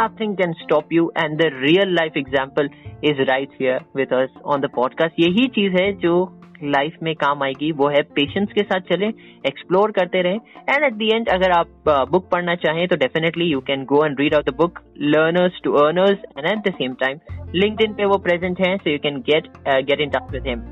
nothing 0.00 0.36
can 0.36 0.54
stop 0.64 0.92
you 0.98 1.10
and 1.16 1.38
the 1.38 1.50
real 1.66 1.92
life 2.00 2.14
example 2.14 2.68
is 3.02 3.24
right 3.28 3.50
here 3.58 3.80
with 3.94 4.12
us 4.12 4.30
on 4.44 4.60
the 4.60 4.68
podcast 4.68 5.18
यही 5.20 5.48
चीज़ 5.58 5.80
है 5.82 5.92
जो 6.06 6.14
life 6.62 6.96
में 7.02 7.14
काम 7.16 7.42
आएगी 7.42 7.70
वो 7.80 7.88
है 7.88 8.02
patience 8.16 8.52
के 8.54 8.62
साथ 8.62 8.80
चले 8.92 9.06
एक्सप्लोर 9.48 9.90
करते 9.98 10.22
रहे 10.22 10.34
एंड 10.70 10.84
एट 10.84 10.94
दी 10.94 11.08
एंड 11.14 11.28
अगर 11.34 11.50
आप 11.58 11.88
बुक 12.10 12.28
पढ़ना 12.32 12.54
चाहें 12.64 12.86
तो 12.88 12.96
definitely 12.96 13.44
you 13.50 13.60
can 13.70 13.84
go 13.92 14.04
and 14.06 14.20
read 14.20 14.34
out 14.34 14.50
the 14.50 14.54
book 14.56 14.80
learners 15.16 15.60
to 15.64 15.72
earners 15.84 16.18
and 16.38 16.46
at 16.46 16.68
the 16.68 16.74
same 16.74 16.94
time 17.00 17.18
LinkedIn 17.54 17.94
पे 17.94 18.04
वो 18.04 18.18
प्रेजेंट 18.28 18.60
हैं 18.66 18.76
so 18.76 18.90
you 18.90 18.98
can 19.08 19.20
get 19.30 19.48
get 19.68 20.00
in 20.00 20.10
touch 20.10 20.32
with 20.32 20.46
him 20.48 20.62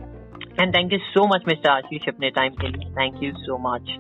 and 0.61 0.74
thank 0.74 0.93
you 0.93 0.99
so 0.99 1.26
much 1.34 1.45
mister 1.49 1.70
Ashish 1.70 2.09
अपने 2.09 2.30
time 2.39 2.53
के 2.61 2.68
लिए. 2.68 2.91
Thank 3.01 3.22
you 3.22 3.32
so 3.47 3.59
much 3.72 3.99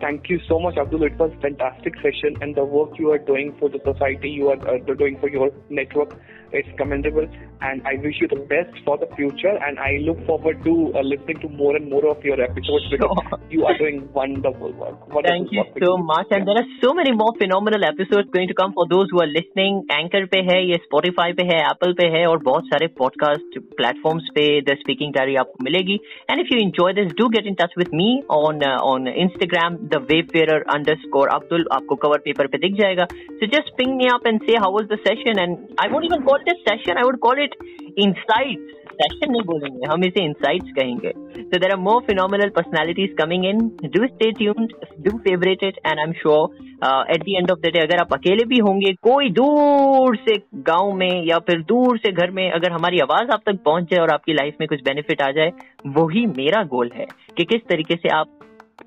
Thank 0.00 0.26
you 0.28 0.36
so 0.46 0.56
much, 0.62 0.78
Abdul. 0.80 1.04
It 1.04 1.14
was 1.18 1.30
fantastic 1.42 1.94
session, 2.00 2.34
and 2.46 2.54
the 2.54 2.64
work 2.72 2.98
you 2.98 3.12
are 3.12 3.20
doing 3.28 3.52
for 3.60 3.70
the 3.70 3.78
society, 3.84 4.32
you 4.40 4.48
are 4.48 4.56
uh, 4.72 4.94
doing 4.98 5.16
for 5.22 5.30
your 5.30 5.46
network, 5.70 6.12
is 6.55 6.65
commendable. 6.77 7.27
and 7.61 7.81
I 7.85 7.93
wish 8.03 8.17
you 8.19 8.27
the 8.27 8.41
best 8.49 8.73
for 8.83 8.97
the 8.97 9.07
future. 9.15 9.53
And 9.65 9.79
I 9.79 10.01
look 10.01 10.25
forward 10.25 10.63
to 10.65 10.73
uh, 10.95 11.01
listening 11.01 11.39
to 11.41 11.49
more 11.49 11.75
and 11.75 11.89
more 11.89 12.05
of 12.09 12.23
your 12.23 12.41
episodes 12.41 12.89
because 12.89 13.17
you 13.49 13.65
are 13.65 13.77
doing 13.77 14.09
wonderful 14.13 14.73
work. 14.73 14.97
Wonderful 15.07 15.29
Thank 15.29 15.51
you 15.51 15.61
work 15.61 15.77
so 15.83 15.97
much. 15.97 16.27
And 16.31 16.47
there 16.47 16.57
are 16.57 16.69
so 16.81 16.93
many 16.93 17.11
more 17.11 17.33
phenomenal 17.37 17.85
episodes 17.85 18.29
going 18.33 18.47
to 18.47 18.53
come 18.53 18.73
for 18.73 18.87
those 18.89 19.07
who 19.11 19.21
are 19.21 19.29
listening. 19.29 19.85
Anchor 19.97 20.25
पे 20.33 20.41
है 20.49 20.59
ये 20.69 20.79
Spotify 20.87 21.29
पे 21.37 21.45
है 21.51 21.59
Apple 21.69 21.95
पे 21.99 22.07
है 22.17 22.25
और 22.27 22.41
बहुत 22.49 22.73
सारे 22.73 22.87
podcast 23.01 23.59
platforms 23.81 24.33
पे 24.37 24.47
The 24.69 24.77
Speaking 24.81 25.13
Diary 25.17 25.37
आपको 25.43 25.63
मिलेगी. 25.69 25.99
And 26.29 26.43
if 26.45 26.51
you 26.53 26.59
enjoy 26.65 26.91
this, 26.99 27.13
do 27.21 27.29
get 27.37 27.51
in 27.53 27.59
touch 27.61 27.77
with 27.83 27.93
me 28.01 28.09
on 28.39 28.63
uh, 28.71 28.77
on 28.93 29.05
Instagram, 29.25 29.79
the 29.93 30.01
Wayfarer 30.09 30.61
underscore 30.77 31.27
Abdul. 31.37 31.67
आपको 31.79 31.99
cover 32.05 32.21
paper 32.27 32.49
पे 32.55 32.63
दिख 32.65 32.75
जाएगा. 32.81 33.07
So 33.39 33.51
just 33.55 33.75
ping 33.77 33.95
me 34.01 34.11
up 34.17 34.25
and 34.25 34.41
say 34.49 34.59
how 34.65 34.71
was 34.79 34.91
the 34.95 35.01
session. 35.07 35.43
And 35.45 35.79
I 35.85 35.89
won't 35.93 36.11
even 36.11 36.23
call 36.23 36.43
a 36.46 36.56
session. 36.64 36.96
I 36.96 37.04
would 37.04 37.20
call 37.20 37.44
it 37.44 37.46
it 37.46 38.02
insights. 38.06 38.72
Session 39.00 39.30
नहीं 39.32 39.42
बोलेंगे 39.42 39.86
हम 39.86 40.04
इसे 40.04 40.24
insights 40.24 40.70
कहेंगे। 40.72 41.10
So 41.42 41.58
there 41.62 41.70
are 41.72 41.76
more 41.76 42.02
phenomenal 42.02 42.50
personalities 42.58 43.10
coming 43.20 43.42
in. 43.44 43.58
Do 43.96 44.06
stay 44.12 44.30
tuned 44.32 44.70
do 45.06 45.12
favorite 45.26 45.64
it 45.68 45.80
and 45.84 46.00
i'm 46.00 46.14
sure 46.22 46.48
uh, 46.82 47.02
at 47.16 47.24
the 47.26 47.36
end 47.40 47.52
of 47.54 47.60
the 47.64 47.72
day 47.74 47.82
अगर 47.82 48.00
आप 48.00 48.12
अकेले 48.12 48.44
भी 48.44 48.58
होंगे 48.58 48.92
कोई 48.92 49.30
दूर 49.30 50.16
से 50.16 50.36
गाँव 50.54 50.92
में 50.92 51.24
या 51.24 51.38
फिर 51.38 51.62
दूर 51.62 51.98
से 51.98 52.12
घर 52.12 52.30
में 52.30 52.50
अगर 52.50 52.72
हमारी 52.72 52.98
आवाज़ 52.98 53.30
आप 53.30 53.42
तक 53.46 53.62
पहुँच 53.64 53.84
जाए 53.84 54.00
और 54.00 54.10
आपकी 54.10 54.32
लाइफ 54.32 54.54
में 54.60 54.68
कुछ 54.68 54.80
बेनिफिट 54.80 55.22
आ 55.22 55.30
जाए 55.30 55.52
वही 55.86 56.26
मेरा 56.26 56.62
गोल 56.62 56.90
है 56.94 57.06
कि 57.36 57.44
किस 57.44 57.60
तरीके 57.68 57.96
से 57.96 58.08
आप 58.08 58.26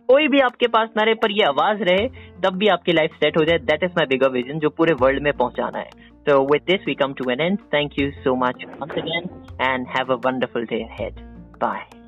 कोई 0.08 0.28
भी 0.28 0.40
आपके 0.40 0.68
पास 0.68 0.90
ना 0.98 1.04
रहे 1.04 1.14
पर 1.14 1.32
ये 1.32 1.44
आवाज़ 1.44 1.84
रहे 1.84 2.08
तब 2.44 2.58
भी 2.58 2.68
आपकी 2.68 2.94
लाइफ 2.94 3.12
सेट 3.14 3.38
हो 3.38 3.44
जाए। 3.46 3.58
That 3.58 3.84
is 3.84 3.92
my 3.92 4.06
bigger 4.06 4.30
vision 4.30 4.60
जो 4.60 4.70
पूरे 4.70 4.94
वर्ल्ड 4.94 5.24
में 5.24 5.34
पहुंचाना 5.34 5.80
है। 5.80 5.90
So 6.28 6.44
with 6.44 6.66
this, 6.66 6.80
we 6.86 6.96
come 6.96 7.16
to 7.16 7.30
an 7.30 7.42
end. 7.42 7.60
Thank 7.72 7.98
you 7.98 8.12
so 8.24 8.36
much 8.36 8.62
once 8.80 8.92
again 8.92 9.46
and 9.60 9.88
have 9.88 10.10
a 10.10 10.18
wonderful 10.18 10.66
day 10.66 10.82
ahead. 10.82 11.14
Bye. 11.60 11.99